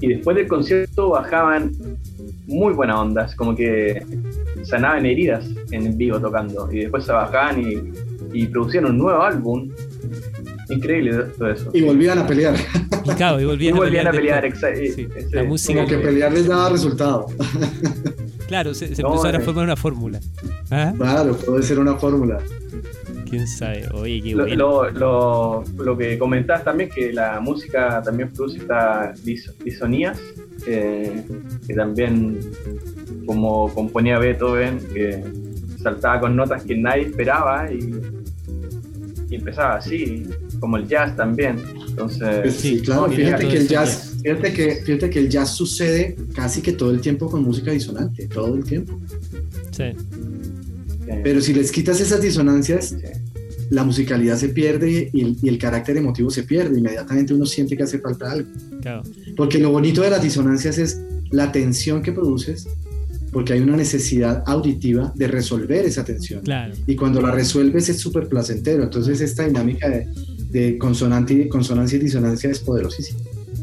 Y 0.00 0.08
después 0.08 0.36
del 0.36 0.48
concierto 0.48 1.10
bajaban 1.10 1.72
muy 2.46 2.72
buenas 2.74 2.96
ondas, 2.96 3.34
como 3.34 3.54
que 3.54 4.02
sanaban 4.62 5.06
heridas 5.06 5.46
en 5.70 5.96
vivo 5.96 6.20
tocando. 6.20 6.70
Y 6.72 6.80
después 6.80 7.04
se 7.04 7.12
bajaban 7.12 7.60
y, 7.60 7.92
y 8.32 8.46
producían 8.46 8.86
un 8.86 8.98
nuevo 8.98 9.22
álbum. 9.22 9.70
Increíble 10.70 11.24
todo 11.38 11.50
eso. 11.50 11.70
Y 11.74 11.82
volvían 11.82 12.18
a 12.18 12.26
pelear. 12.26 12.54
Y, 12.56 13.42
volvían, 13.42 14.06
a 14.06 14.12
pelear. 14.12 14.50
La 15.32 15.44
música. 15.44 15.84
Como 15.84 15.88
que 15.88 15.98
pelear 15.98 16.32
les 16.32 16.46
daba 16.46 16.70
resultado. 16.70 17.26
Claro, 18.46 18.74
se, 18.74 18.86
empezó 18.86 19.26
a 19.26 19.40
formar 19.40 19.64
una 19.64 19.76
fórmula. 19.76 20.20
¿Ah? 20.70 20.92
Claro, 20.96 21.34
puede 21.34 21.62
ser 21.62 21.78
una 21.78 21.96
fórmula 21.96 22.38
quién 23.24 23.46
sabe. 23.46 23.88
Oye, 23.92 24.20
qué 24.22 24.34
lo, 24.34 24.90
lo, 24.90 25.64
lo, 25.76 25.98
que 25.98 26.18
comentabas 26.18 26.64
también, 26.64 26.90
que 26.90 27.12
la 27.12 27.40
música 27.40 28.02
también 28.02 28.30
produce 28.32 28.58
estas 28.58 29.22
disonías, 29.24 30.20
que 30.64 31.74
también, 31.74 32.38
como 33.26 33.72
componía 33.74 34.18
Beethoven, 34.18 34.78
que 34.92 35.22
saltaba 35.82 36.20
con 36.20 36.36
notas 36.36 36.62
que 36.64 36.76
nadie 36.76 37.02
esperaba 37.02 37.70
y, 37.72 37.92
empezaba 39.30 39.76
así, 39.76 40.24
como 40.60 40.76
el 40.76 40.86
jazz 40.86 41.16
también. 41.16 41.56
Entonces, 41.88 42.54
sí, 42.54 42.80
claro, 42.80 43.10
fíjate 43.10 43.48
que 43.48 43.56
el 43.56 43.68
jazz, 43.68 44.16
fíjate 44.22 44.52
que, 44.52 44.74
fíjate 44.76 45.10
que 45.10 45.18
el 45.18 45.28
jazz 45.28 45.50
sucede 45.56 46.16
casi 46.34 46.62
que 46.62 46.72
todo 46.72 46.90
el 46.92 47.00
tiempo 47.00 47.28
con 47.28 47.42
música 47.42 47.72
disonante, 47.72 48.28
todo 48.28 48.54
el 48.54 48.64
tiempo. 48.64 48.98
Sí. 49.72 49.92
Pero 51.22 51.40
si 51.40 51.54
les 51.54 51.70
quitas 51.70 52.00
esas 52.00 52.20
disonancias, 52.20 52.96
la 53.70 53.84
musicalidad 53.84 54.36
se 54.36 54.48
pierde 54.48 55.10
y, 55.12 55.48
el 55.48 55.58
carácter 55.58 55.96
emotivo 55.96 56.30
se 56.30 56.42
pierde. 56.42 56.78
Inmediatamente 56.78 57.34
uno 57.34 57.46
siente 57.46 57.76
que 57.76 57.82
hace 57.82 57.98
falta 57.98 58.30
algo. 58.30 58.48
Porque 59.36 59.58
lo 59.58 59.70
bonito 59.70 60.02
de 60.02 60.10
las 60.10 60.22
disonancias 60.22 60.78
es 60.78 61.00
la 61.30 61.50
tensión 61.50 62.02
que 62.02 62.12
produces, 62.12 62.66
porque 63.32 63.54
hay 63.54 63.60
una 63.60 63.76
necesidad 63.76 64.44
auditiva 64.46 65.12
de 65.16 65.28
resolver 65.28 65.84
esa 65.84 66.04
tensión. 66.04 66.42
Y 66.86 66.94
cuando 66.96 67.20
la 67.20 67.30
resuelves 67.30 67.88
es 67.88 67.98
súper 67.98 68.28
placentero. 68.28 68.84
Entonces 68.84 69.20
esta 69.20 69.46
dinámica 69.46 69.88
de, 70.50 70.78
consonante, 70.78 71.48
consonancia 71.48 71.96
y 71.96 72.00
disonancia 72.00 72.50
es 72.50 72.60
poderosísima. 72.60 73.20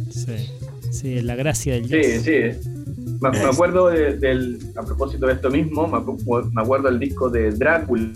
Sí, 0.10 0.50
sí, 0.92 1.22
la 1.22 1.36
gracia 1.36 1.74
del 1.76 1.88
jazz. 1.88 2.24
Sí, 2.24 2.32
sí. 2.32 2.80
Me, 3.22 3.39
acuerdo 3.39 3.89
del, 3.89 4.60
a 4.76 4.82
propósito 4.84 5.28
de 5.28 5.34
esto 5.34 5.49
mismo, 5.49 5.88
me, 5.88 6.62
acuerdo 6.62 6.89
del 6.89 6.99
disco 6.99 7.30
de 7.30 7.52
Drácula, 7.52 8.12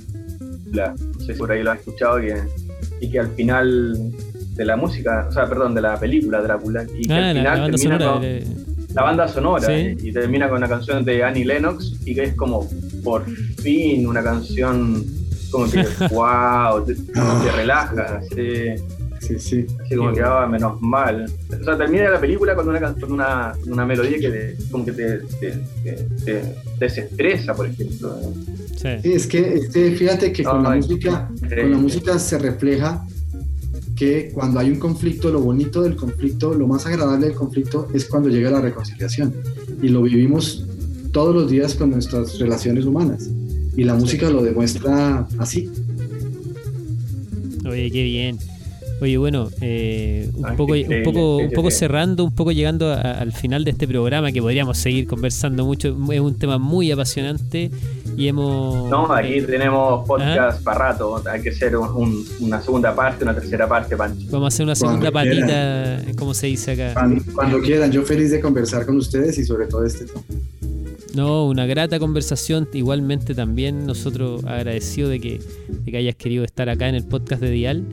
no 0.97 1.19
sé 1.19 1.33
si 1.33 1.39
por 1.39 1.51
ahí 1.51 1.63
lo 1.63 1.71
has 1.71 1.79
escuchado, 1.79 2.19
y 2.21 3.09
que 3.09 3.19
al 3.19 3.29
final 3.31 4.11
de 4.55 4.65
la 4.65 4.75
música, 4.75 5.27
o 5.29 5.31
sea, 5.31 5.47
perdón, 5.47 5.75
de 5.75 5.81
la 5.81 5.99
película 5.99 6.41
Drácula, 6.41 6.85
y 6.97 7.07
que 7.07 7.13
ah, 7.13 7.29
al 7.29 7.35
final 7.35 7.59
la, 7.59 7.77
termina 7.77 7.97
con 7.97 8.23
la 8.93 9.03
banda 9.03 9.27
sonora, 9.27 9.79
y, 9.79 10.11
termina 10.11 10.47
con 10.47 10.57
una 10.57 10.67
canción 10.69 11.05
de 11.05 11.23
Annie 11.23 11.45
Lennox, 11.45 11.99
y 12.05 12.15
que 12.15 12.23
es 12.23 12.35
como, 12.35 12.67
por 13.03 13.25
fin, 13.61 14.07
una 14.07 14.23
canción 14.23 15.05
como 15.51 15.69
que, 15.69 15.85
wow, 16.11 16.83
te, 16.85 16.95
te 16.95 17.51
relaja, 17.55 18.21
así 18.21 18.75
sí, 19.27 19.39
sí. 19.39 19.65
Así 19.83 19.95
como 19.95 20.13
quedaba 20.13 20.43
ah, 20.43 20.47
menos 20.47 20.81
mal. 20.81 21.25
O 21.49 21.63
sea, 21.63 21.77
termina 21.77 22.09
la 22.09 22.19
película 22.19 22.55
con 22.55 22.67
una, 22.69 22.93
con 22.93 23.11
una, 23.11 23.53
una 23.67 23.85
melodía 23.85 24.17
que 24.19 24.55
como 24.71 24.85
que 24.85 24.91
te, 24.91 25.19
te, 26.25 26.55
desestresa, 26.79 27.53
por 27.53 27.67
ejemplo. 27.67 28.17
Sí. 28.75 28.89
es 29.03 29.25
que 29.27 29.55
este, 29.55 29.91
fíjate 29.91 30.31
que 30.31 30.43
con, 30.43 30.63
la 30.63 30.71
música, 30.71 31.29
con 31.39 31.71
la 31.71 31.77
música 31.77 32.19
se 32.19 32.37
refleja 32.37 33.05
que 33.95 34.31
cuando 34.33 34.59
hay 34.59 34.69
un 34.69 34.79
conflicto, 34.79 35.31
lo 35.31 35.39
bonito 35.39 35.81
del 35.81 35.95
conflicto, 35.95 36.53
lo 36.53 36.67
más 36.67 36.85
agradable 36.85 37.27
del 37.27 37.35
conflicto 37.35 37.87
es 37.93 38.05
cuando 38.05 38.29
llega 38.29 38.51
la 38.51 38.61
reconciliación. 38.61 39.33
Y 39.81 39.89
lo 39.89 40.01
vivimos 40.01 40.65
todos 41.11 41.33
los 41.33 41.49
días 41.49 41.75
con 41.75 41.91
nuestras 41.91 42.37
relaciones 42.39 42.85
humanas. 42.85 43.29
Y 43.77 43.83
la 43.83 43.95
música 43.95 44.29
lo 44.29 44.43
demuestra 44.43 45.27
así. 45.37 45.69
Oye, 47.65 47.89
qué 47.89 48.03
bien. 48.03 48.37
Oye, 49.01 49.17
bueno, 49.17 49.49
eh, 49.59 50.29
un, 50.35 50.55
poco, 50.55 50.73
un, 50.73 51.03
poco, 51.03 51.37
un 51.37 51.51
poco 51.51 51.69
cerrando, 51.69 52.23
un 52.23 52.33
poco 52.33 52.53
llegando 52.53 52.93
al 52.93 53.33
final 53.33 53.65
de 53.65 53.71
este 53.71 53.87
programa, 53.87 54.31
que 54.31 54.41
podríamos 54.41 54.77
seguir 54.77 55.05
conversando 55.05 55.65
mucho, 55.65 55.97
es 56.11 56.19
un 56.19 56.35
tema 56.35 56.57
muy 56.57 56.91
apasionante 56.91 57.71
y 58.15 58.27
hemos... 58.29 58.89
No, 58.89 59.11
aquí 59.11 59.33
eh, 59.33 59.41
tenemos 59.41 60.07
podcast 60.07 60.59
¿Ah? 60.59 60.63
para 60.63 60.91
rato, 60.91 61.21
hay 61.29 61.41
que 61.41 61.49
hacer 61.49 61.75
una 61.75 62.61
segunda 62.61 62.95
parte, 62.95 63.25
una 63.25 63.35
tercera 63.35 63.67
parte, 63.67 63.97
Pancho. 63.97 64.27
Vamos 64.31 64.45
a 64.45 64.47
hacer 64.47 64.63
una 64.63 64.75
segunda 64.75 65.11
patita, 65.11 66.01
como 66.17 66.33
se 66.33 66.47
dice 66.47 66.71
acá. 66.71 66.93
Cuando, 67.33 67.61
quieran, 67.61 67.91
yo 67.91 68.03
feliz 68.03 68.31
de 68.31 68.39
conversar 68.39 68.85
con 68.85 68.95
ustedes 68.95 69.37
y 69.37 69.43
sobre 69.43 69.67
todo 69.67 69.85
este 69.85 70.05
tema. 70.05 70.21
No, 71.13 71.47
una 71.47 71.65
grata 71.65 71.99
conversación. 71.99 72.67
Igualmente 72.73 73.35
también 73.35 73.85
nosotros 73.85 74.43
agradecidos 74.45 75.11
de 75.11 75.19
que, 75.21 75.41
de 75.69 75.91
que 75.91 75.97
hayas 75.97 76.15
querido 76.15 76.43
estar 76.43 76.67
acá 76.69 76.89
en 76.89 76.95
el 76.95 77.05
podcast 77.05 77.41
de 77.41 77.51
Dial. 77.51 77.85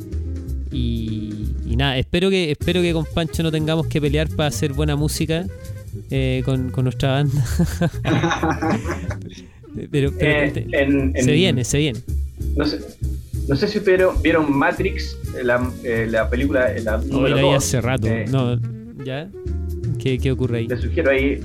Y, 0.73 1.77
nada, 1.77 1.99
espero 1.99 2.31
que, 2.31 2.51
espero 2.51 2.81
que 2.81 2.93
con 2.93 3.05
Pancho 3.05 3.43
no 3.43 3.51
tengamos 3.51 3.87
que 3.87 4.01
pelear 4.01 4.29
para 4.29 4.49
hacer 4.49 4.73
buena 4.73 4.97
música 4.97 5.47
eh, 6.11 6.43
con, 6.45 6.73
nuestra 6.83 7.13
banda. 7.13 7.45
pero, 9.91 10.13
eh, 10.19 11.13
se 11.15 11.33
viene, 11.33 11.65
se 11.65 11.79
viene. 11.79 12.01
No 12.57 12.65
sé, 12.65 12.81
no 13.49 13.57
sé 13.57 13.69
si 13.69 13.79
vieron, 13.81 14.21
vieron 14.23 14.51
Matrix, 14.57 15.19
la, 15.43 15.71
eh, 15.85 16.07
la 16.11 16.29
película. 16.31 16.73
La 16.83 16.97
no, 16.99 17.29
la 17.29 17.37
vi 17.37 17.51
hace 17.51 17.81
rato. 17.81 18.09
no, 18.31 18.59
¿Ya? 19.05 19.29
¿Qué, 19.99 20.19
¿Qué, 20.19 20.33
ocurre 20.33 20.59
ahí? 20.59 20.69
Le 20.69 20.77
sugiero 20.79 21.11
ahí 21.11 21.41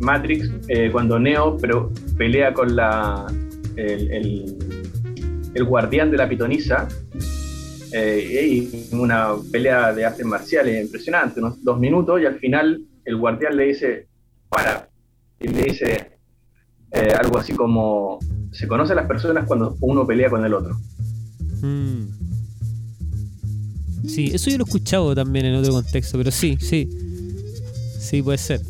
Matrix, 0.00 0.50
cuando 0.90 1.18
Neo 1.18 1.56
pero 1.60 1.92
pelea 2.16 2.52
con 2.52 2.74
la 2.74 3.26
el, 3.76 4.10
el, 4.10 4.56
el 5.54 5.64
guardián 5.64 6.10
de 6.10 6.16
la 6.16 6.28
pitonisa 6.28 6.88
eh, 7.92 8.46
y 8.90 8.94
una 8.94 9.34
pelea 9.50 9.92
de 9.92 10.04
artes 10.04 10.24
marciales 10.24 10.84
impresionante, 10.84 11.40
unos 11.40 11.62
dos 11.62 11.78
minutos, 11.78 12.20
y 12.20 12.26
al 12.26 12.38
final 12.38 12.80
el 13.04 13.16
guardián 13.16 13.56
le 13.56 13.64
dice, 13.64 14.06
para, 14.48 14.88
y 15.38 15.48
le 15.48 15.62
dice 15.64 16.12
eh, 16.92 17.12
algo 17.18 17.38
así 17.38 17.52
como, 17.52 18.18
se 18.50 18.66
conoce 18.66 18.92
a 18.92 18.96
las 18.96 19.06
personas 19.06 19.46
cuando 19.46 19.76
uno 19.80 20.06
pelea 20.06 20.30
con 20.30 20.44
el 20.44 20.54
otro. 20.54 20.78
Mm. 21.62 22.08
Sí, 24.06 24.30
eso 24.34 24.50
yo 24.50 24.58
lo 24.58 24.64
he 24.64 24.66
escuchado 24.66 25.14
también 25.14 25.46
en 25.46 25.54
otro 25.54 25.72
contexto, 25.72 26.18
pero 26.18 26.30
sí, 26.30 26.56
sí, 26.60 26.88
sí 27.98 28.22
puede 28.22 28.38
ser. 28.38 28.60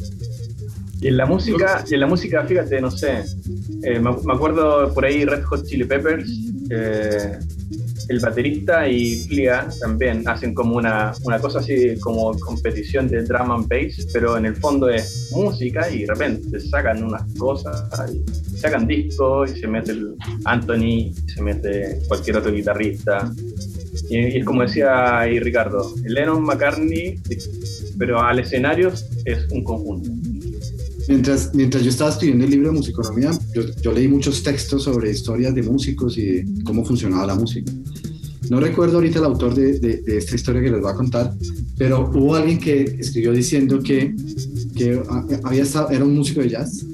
Y 1.00 1.08
en 1.08 1.16
la 1.16 1.26
música, 1.26 1.84
y 1.88 1.94
en 1.94 2.00
la 2.00 2.06
música, 2.06 2.44
fíjate, 2.44 2.80
no 2.80 2.90
sé, 2.90 3.24
eh, 3.82 3.98
me, 3.98 4.10
acuerdo 4.10 4.92
por 4.94 5.04
ahí 5.04 5.24
Red 5.24 5.42
Hot 5.44 5.66
Chili 5.66 5.84
Peppers, 5.84 6.28
el 8.08 8.20
baterista 8.20 8.88
y 8.88 9.24
Flia 9.26 9.68
también 9.80 10.26
hacen 10.28 10.54
como 10.54 10.76
una, 10.76 11.12
una 11.24 11.38
cosa 11.38 11.60
así 11.60 11.98
como 12.00 12.38
competición 12.38 13.08
de 13.08 13.22
drum 13.22 13.50
and 13.50 13.68
bass, 13.68 14.06
pero 14.12 14.36
en 14.36 14.46
el 14.46 14.56
fondo 14.56 14.88
es 14.88 15.30
música 15.32 15.90
y 15.90 16.00
de 16.00 16.06
repente 16.06 16.60
sacan 16.60 17.02
unas 17.02 17.22
cosas, 17.34 17.88
y 18.12 18.56
sacan 18.56 18.86
discos 18.86 19.50
y 19.56 19.60
se 19.60 19.68
mete 19.68 19.92
el 19.92 20.14
Anthony, 20.44 21.12
se 21.34 21.42
mete 21.42 21.98
cualquier 22.08 22.36
otro 22.36 22.52
guitarrista 22.52 23.30
Y, 24.08 24.38
es 24.38 24.44
como 24.44 24.62
decía 24.62 25.20
ahí 25.20 25.38
Ricardo, 25.40 25.94
Lennon 26.04 26.42
McCartney, 26.42 27.20
pero 27.98 28.20
al 28.20 28.38
escenario 28.38 28.92
es 29.24 29.46
un 29.50 29.62
conjunto. 29.64 30.10
Mientras, 31.08 31.52
mientras 31.52 31.82
yo 31.82 31.90
estaba 31.90 32.10
estudiando 32.10 32.44
el 32.44 32.50
libro 32.50 32.68
de 32.68 32.76
musiconomía, 32.76 33.30
yo, 33.54 33.62
yo 33.82 33.92
leí 33.92 34.06
muchos 34.06 34.42
textos 34.42 34.84
sobre 34.84 35.10
historias 35.10 35.54
de 35.54 35.62
músicos 35.62 36.16
y 36.16 36.26
de 36.26 36.64
cómo 36.64 36.84
funcionaba 36.84 37.26
la 37.26 37.34
música. 37.34 37.72
No 38.50 38.60
recuerdo 38.60 38.96
ahorita 38.96 39.18
el 39.18 39.24
autor 39.24 39.54
de, 39.54 39.78
de, 39.78 40.02
esta 40.16 40.34
historia 40.34 40.62
que 40.62 40.70
les 40.70 40.80
voy 40.80 40.90
a 40.90 40.94
contar, 40.94 41.34
pero 41.78 42.10
hubo 42.12 42.34
alguien 42.34 42.58
que 42.58 42.82
escribió 42.98 43.32
diciendo 43.32 43.80
que, 43.80 44.14
que 44.76 45.00
había 45.44 45.62
estado, 45.62 45.90
era 45.90 46.04
un 46.04 46.16
músico 46.16 46.40
de 46.40 46.50
jazz 46.50 46.84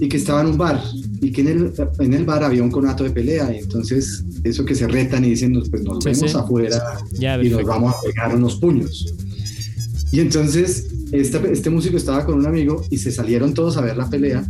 y 0.00 0.08
que 0.08 0.16
estaba 0.16 0.40
en 0.42 0.48
un 0.48 0.58
bar 0.58 0.82
y 1.20 1.32
que 1.32 1.40
en 1.40 1.48
el, 1.48 1.72
en 1.98 2.14
el 2.14 2.24
bar 2.24 2.44
había 2.44 2.62
un 2.62 2.70
conato 2.70 3.04
de 3.04 3.10
pelea 3.10 3.52
y 3.54 3.58
entonces 3.58 4.24
eso 4.44 4.64
que 4.64 4.74
se 4.74 4.86
retan 4.86 5.24
y 5.24 5.30
dicen 5.30 5.52
pues 5.70 5.82
nos 5.82 6.04
vemos 6.04 6.34
afuera 6.34 6.80
y 7.42 7.48
nos 7.48 7.64
vamos 7.64 7.94
a 7.94 8.00
pegar 8.02 8.34
unos 8.34 8.56
puños. 8.56 9.14
Y 10.12 10.20
entonces 10.20 10.86
este, 11.12 11.52
este 11.52 11.70
músico 11.70 11.96
estaba 11.96 12.24
con 12.24 12.36
un 12.36 12.46
amigo 12.46 12.84
y 12.90 12.98
se 12.98 13.10
salieron 13.10 13.52
todos 13.52 13.76
a 13.76 13.80
ver 13.80 13.96
la 13.96 14.08
pelea 14.08 14.46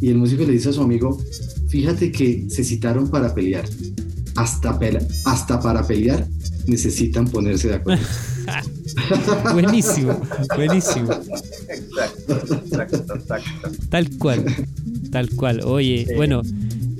y 0.00 0.08
el 0.08 0.16
músico 0.16 0.44
le 0.44 0.52
dice 0.52 0.70
a 0.70 0.72
su 0.72 0.82
amigo, 0.82 1.18
fíjate 1.68 2.12
que 2.12 2.46
se 2.48 2.64
citaron 2.64 3.08
para 3.08 3.34
pelear. 3.34 3.64
Hasta, 4.38 4.78
hasta 5.24 5.60
para 5.60 5.84
pelear 5.84 6.24
necesitan 6.68 7.26
ponerse 7.26 7.68
de 7.68 7.74
acuerdo. 7.74 8.06
buenísimo, 9.52 10.20
buenísimo. 10.54 11.12
Exacto, 11.68 12.56
exacto, 12.64 13.14
exacto. 13.16 13.70
Tal 13.90 14.08
cual, 14.16 14.44
tal 15.10 15.28
cual. 15.30 15.60
Oye, 15.64 16.06
bueno, 16.14 16.42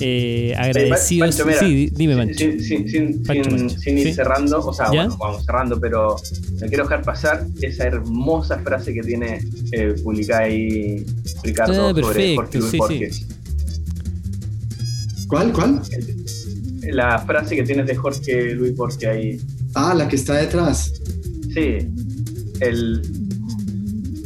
eh, 0.01 0.53
agradecidos. 0.57 1.36
sí, 1.61 1.91
dime, 1.93 2.16
Mancho. 2.16 2.45
Sin, 2.59 3.99
ir 3.99 4.14
cerrando, 4.14 4.66
o 4.66 4.72
sea, 4.72 4.89
bueno, 4.89 5.16
vamos 5.16 5.45
cerrando, 5.45 5.78
pero 5.78 6.16
me 6.61 6.66
quiero 6.66 6.84
dejar 6.84 7.03
pasar 7.03 7.47
esa 7.61 7.84
hermosa 7.84 8.59
frase 8.59 8.93
que 8.93 9.03
tiene 9.03 9.41
eh, 9.70 9.95
publicada 10.03 10.41
ahí 10.41 11.07
Ricardo 11.45 11.86
ah, 11.86 11.95
sobre 11.95 12.34
Jorge 12.34 12.59
Luis 12.59 12.76
Borges. 12.76 13.26
¿Cuál? 15.28 15.53
¿Cuál? 15.53 15.82
La 16.93 17.18
frase 17.18 17.57
que 17.57 17.62
tienes 17.62 17.86
de 17.86 17.95
Jorge 17.95 18.55
Luis 18.55 18.74
Borges 18.76 19.09
ahí. 19.09 19.41
Ah, 19.74 19.95
la 19.95 20.09
que 20.09 20.16
está 20.16 20.34
detrás. 20.34 20.93
Sí. 21.55 21.89
El, 22.61 23.03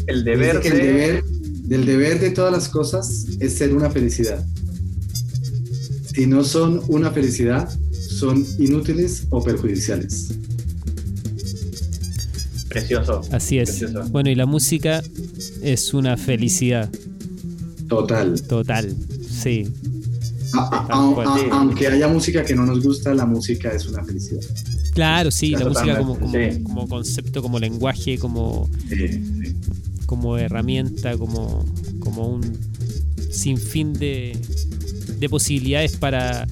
el 0.07 0.25
deber 0.25 0.63
de... 0.63 0.69
El 0.69 0.79
deber, 0.79 1.25
del 1.25 1.87
deber 1.87 2.21
de 2.21 2.31
todas 2.31 2.53
las 2.53 2.69
cosas 2.69 3.27
es 3.41 3.55
ser 3.55 3.75
una 3.75 3.91
felicidad 3.91 4.45
si 6.15 6.27
no 6.27 6.45
son 6.45 6.83
una 6.89 7.11
felicidad, 7.11 7.69
son 7.93 8.47
inútiles 8.59 9.27
o 9.31 9.43
perjudiciales. 9.43 10.35
Precioso. 12.69 13.23
Así 13.31 13.59
es. 13.59 13.85
Bueno, 14.11 14.31
y 14.31 14.35
la 14.35 14.47
música 14.47 15.03
es 15.63 15.95
una 15.95 16.17
felicidad. 16.17 16.91
Total. 17.89 18.41
Total, 18.43 18.95
sí. 19.29 19.69
Aunque 20.53 21.86
haya 21.86 22.09
música 22.09 22.44
que 22.44 22.55
no 22.55 22.66
nos 22.66 22.82
gusta, 22.82 23.14
la 23.14 23.26
música 23.26 23.70
es 23.70 23.86
una 23.86 24.05
felicidad. 24.05 24.42
Claro, 24.94 25.30
sí, 25.30 25.53
la 25.53 25.66
música 25.66 25.98
como, 25.98 26.18
como, 26.18 26.88
concepto, 26.88 27.42
como 27.42 27.59
lenguaje, 27.59 28.18
como, 28.18 28.68
como 30.07 30.36
herramienta, 30.36 31.16
como, 31.16 31.64
como 32.00 32.28
un 32.28 32.42
sinfín 33.30 33.94
de, 33.94 34.36
de 35.18 35.28
posibilidades 35.28 35.96
para, 35.96 36.46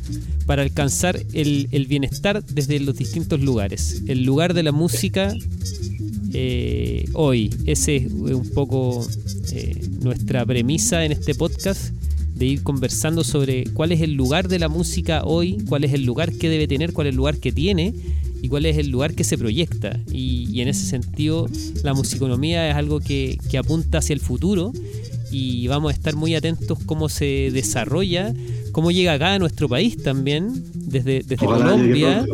para 0.47 0.63
alcanzar 0.63 1.21
el, 1.33 1.87
bienestar 1.89 2.45
desde 2.45 2.81
los 2.81 2.97
distintos 2.97 3.41
lugares. 3.41 4.03
El 4.07 4.25
lugar 4.25 4.55
de 4.55 4.63
la 4.63 4.73
música 4.73 5.35
eh, 6.33 7.05
hoy, 7.13 7.55
ese 7.67 7.97
es 7.97 8.13
un 8.13 8.49
poco 8.55 9.07
eh, 9.53 9.87
nuestra 10.03 10.47
premisa 10.47 11.05
en 11.05 11.13
este 11.13 11.35
podcast 11.35 11.93
de 12.41 12.47
ir 12.47 12.63
conversando 12.65 13.23
sobre 13.23 13.65
cuál 13.75 13.93
es 13.93 14.01
el 14.01 14.15
lugar 14.15 14.49
de 14.49 14.59
la 14.59 14.69
música 14.69 15.23
hoy, 15.25 15.59
cuál 15.69 15.85
es 15.85 15.93
el 15.93 16.05
lugar 16.05 16.33
que 16.33 16.49
debe 16.49 16.67
tener, 16.67 16.93
cuál 16.93 17.07
es 17.07 17.13
el 17.13 17.17
lugar 17.17 17.37
que 17.37 17.53
tiene 17.53 17.95
y 18.43 18.49
cuál 18.49 18.67
es 18.67 18.79
el 18.79 18.89
lugar 18.89 19.15
que 19.15 19.23
se 19.23 19.39
proyecta. 19.39 20.01
Y, 20.11 20.61
en 20.61 20.67
ese 20.69 20.87
sentido, 20.87 21.49
la 21.85 21.95
musiconomía 21.95 22.69
es 22.69 22.75
algo 22.75 22.99
que, 22.99 23.39
que, 23.51 23.59
apunta 23.59 23.99
hacia 23.99 24.15
el 24.15 24.21
futuro 24.21 24.73
y 25.31 25.69
vamos 25.69 25.93
a 25.93 25.95
estar 25.95 26.17
muy 26.17 26.35
atentos 26.35 26.79
cómo 26.87 27.09
se 27.09 27.51
desarrolla 27.53 28.35
cómo 28.73 28.91
llega 28.91 29.13
acá 29.13 29.35
a 29.35 29.39
nuestro 29.39 29.69
país 29.69 30.03
también, 30.03 30.65
desde, 30.75 31.23
desde 31.23 31.45
Colombia, 31.45 32.25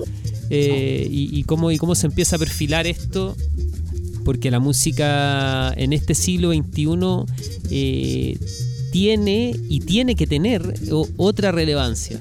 eh, 0.50 1.06
y, 1.10 1.42
cómo, 1.44 1.70
y 1.70 1.78
cómo 1.78 1.94
se 1.94 2.06
empieza 2.06 2.36
a 2.36 2.38
perfilar 2.38 2.86
esto, 2.86 3.36
porque 4.24 4.50
la 4.50 4.60
música 4.60 5.72
en 5.76 5.92
este 5.92 6.14
siglo 6.14 6.52
XXI 6.52 6.88
eh, 7.70 8.38
tiene 8.96 9.54
y 9.68 9.80
tiene 9.80 10.14
que 10.14 10.26
tener 10.26 10.72
otra 11.18 11.52
relevancia. 11.52 12.18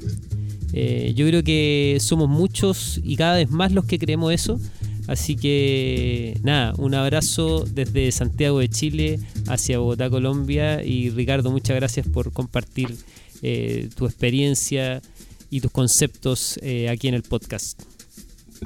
Eh, 0.74 1.14
yo 1.16 1.26
creo 1.26 1.42
que 1.42 2.00
somos 2.02 2.28
muchos 2.28 3.00
y 3.02 3.16
cada 3.16 3.38
vez 3.38 3.50
más 3.50 3.72
los 3.72 3.86
que 3.86 3.98
creemos 3.98 4.34
eso. 4.34 4.60
Así 5.08 5.38
que 5.38 6.38
nada, 6.44 6.74
un 6.78 6.94
abrazo 6.94 7.64
desde 7.64 8.12
Santiago 8.12 8.60
de 8.60 8.68
Chile 8.68 9.20
hacia 9.48 9.80
Bogotá, 9.80 10.10
Colombia. 10.10 10.84
Y 10.84 11.12
Ricardo, 11.12 11.50
muchas 11.50 11.78
gracias 11.78 12.08
por 12.10 12.34
compartir 12.34 12.94
eh, 13.42 13.88
tu 13.96 14.06
experiencia 14.06 15.02
y 15.50 15.62
tus 15.62 15.72
conceptos 15.72 16.60
eh, 16.62 16.90
aquí 16.90 17.08
en 17.08 17.14
el 17.14 17.24
podcast. 17.24 17.84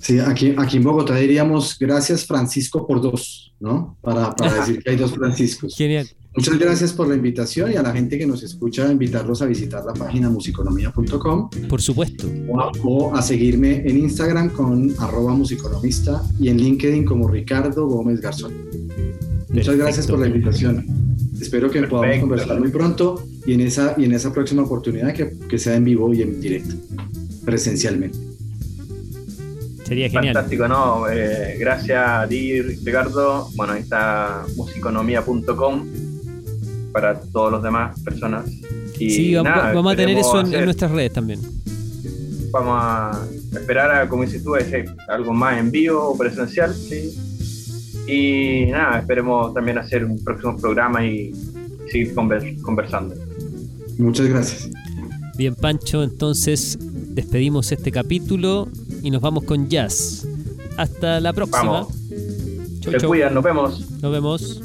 Sí, 0.01 0.17
aquí, 0.17 0.55
aquí 0.57 0.77
en 0.77 0.83
Bogotá 0.83 1.15
diríamos 1.15 1.77
gracias 1.77 2.25
Francisco 2.25 2.87
por 2.87 3.01
dos, 3.01 3.53
¿no? 3.59 3.99
Para, 4.01 4.35
para 4.35 4.53
decir 4.61 4.81
que 4.81 4.89
hay 4.89 4.95
dos 4.95 5.11
Franciscos. 5.11 5.75
Genial. 5.75 6.09
Muchas 6.39 6.57
gracias 6.57 6.93
por 6.93 7.09
la 7.09 7.15
invitación 7.15 7.69
y 7.73 7.75
a 7.75 7.81
la 7.81 7.91
gente 7.91 8.17
que 8.17 8.25
nos 8.25 8.43
escucha, 8.43 8.89
invitarlos 8.89 9.41
a 9.41 9.45
visitar 9.45 9.83
la 9.83 9.93
página 9.93 10.29
musiconomía.com. 10.29 11.49
Por 11.67 11.81
supuesto. 11.81 12.31
O, 12.85 13.13
a 13.13 13.21
seguirme 13.21 13.83
en 13.85 13.97
Instagram 13.97 14.51
con 14.51 14.95
arroba 14.99 15.33
musiconomista 15.33 16.23
y 16.39 16.47
en 16.47 16.55
LinkedIn 16.55 17.03
como 17.03 17.27
Ricardo 17.27 17.87
Gómez 17.87 18.21
Garzón. 18.21 18.53
Muchas 19.49 19.75
gracias 19.75 20.07
por 20.07 20.17
la 20.19 20.27
invitación. 20.27 20.85
Espero 21.41 21.69
que 21.69 21.83
podamos 21.83 22.19
conversar 22.19 22.57
muy 22.57 22.69
pronto 22.69 23.21
y 23.45 23.55
en 23.55 23.59
esa, 23.59 23.95
y 23.97 24.05
en 24.05 24.13
esa 24.13 24.31
próxima 24.31 24.63
oportunidad 24.63 25.13
que, 25.13 25.33
que 25.49 25.57
sea 25.57 25.75
en 25.75 25.83
vivo 25.83 26.13
y 26.13 26.21
en 26.21 26.39
directo, 26.39 26.73
presencialmente. 27.43 28.17
Sería 29.83 30.09
genial. 30.09 30.35
Fantástico, 30.35 30.69
¿no? 30.69 31.09
Eh, 31.09 31.57
gracias 31.59 32.01
a 32.07 32.25
ti, 32.29 32.61
Ricardo. 32.61 33.49
Bueno, 33.55 33.73
ahí 33.73 33.81
está 33.81 34.45
musiconomía.com 34.55 36.08
para 36.91 37.19
todos 37.19 37.51
los 37.51 37.63
demás 37.63 37.99
personas. 38.01 38.45
Y 38.99 39.09
sí, 39.09 39.35
vamos, 39.35 39.93
a 39.93 39.95
tener 39.95 40.17
eso 40.17 40.41
en, 40.41 40.65
nuestras 40.65 40.91
redes 40.91 41.13
también. 41.13 41.39
Vamos 42.51 42.77
a 42.81 43.25
esperar 43.53 43.91
a, 43.91 44.09
como 44.09 44.23
dices 44.23 44.43
tú, 44.43 44.55
algo 45.07 45.33
más 45.33 45.59
en 45.59 45.71
vivo 45.71 46.09
o 46.09 46.17
presencial, 46.17 46.73
sí. 46.73 47.15
Y 48.07 48.71
nada, 48.71 48.99
esperemos 48.99 49.53
también 49.53 49.77
hacer 49.77 50.03
un 50.03 50.21
próximo 50.23 50.57
programa 50.57 51.05
y 51.05 51.31
seguir 51.91 52.13
conversando. 52.15 53.15
Muchas 53.97 54.27
gracias. 54.27 54.69
Bien, 55.37 55.55
Pancho, 55.55 56.03
entonces 56.03 56.77
despedimos 56.81 57.71
este 57.71 57.91
capítulo 57.91 58.67
y 59.03 59.11
nos 59.11 59.21
vamos 59.21 59.43
con 59.43 59.69
jazz. 59.69 60.27
Hasta 60.75 61.19
la 61.19 61.33
próxima. 61.33 61.71
Vamos. 61.71 61.93
Se 62.81 62.97
cuidan, 63.05 63.33
nos 63.33 63.43
vemos. 63.43 63.89
Nos 64.01 64.11
vemos. 64.11 64.61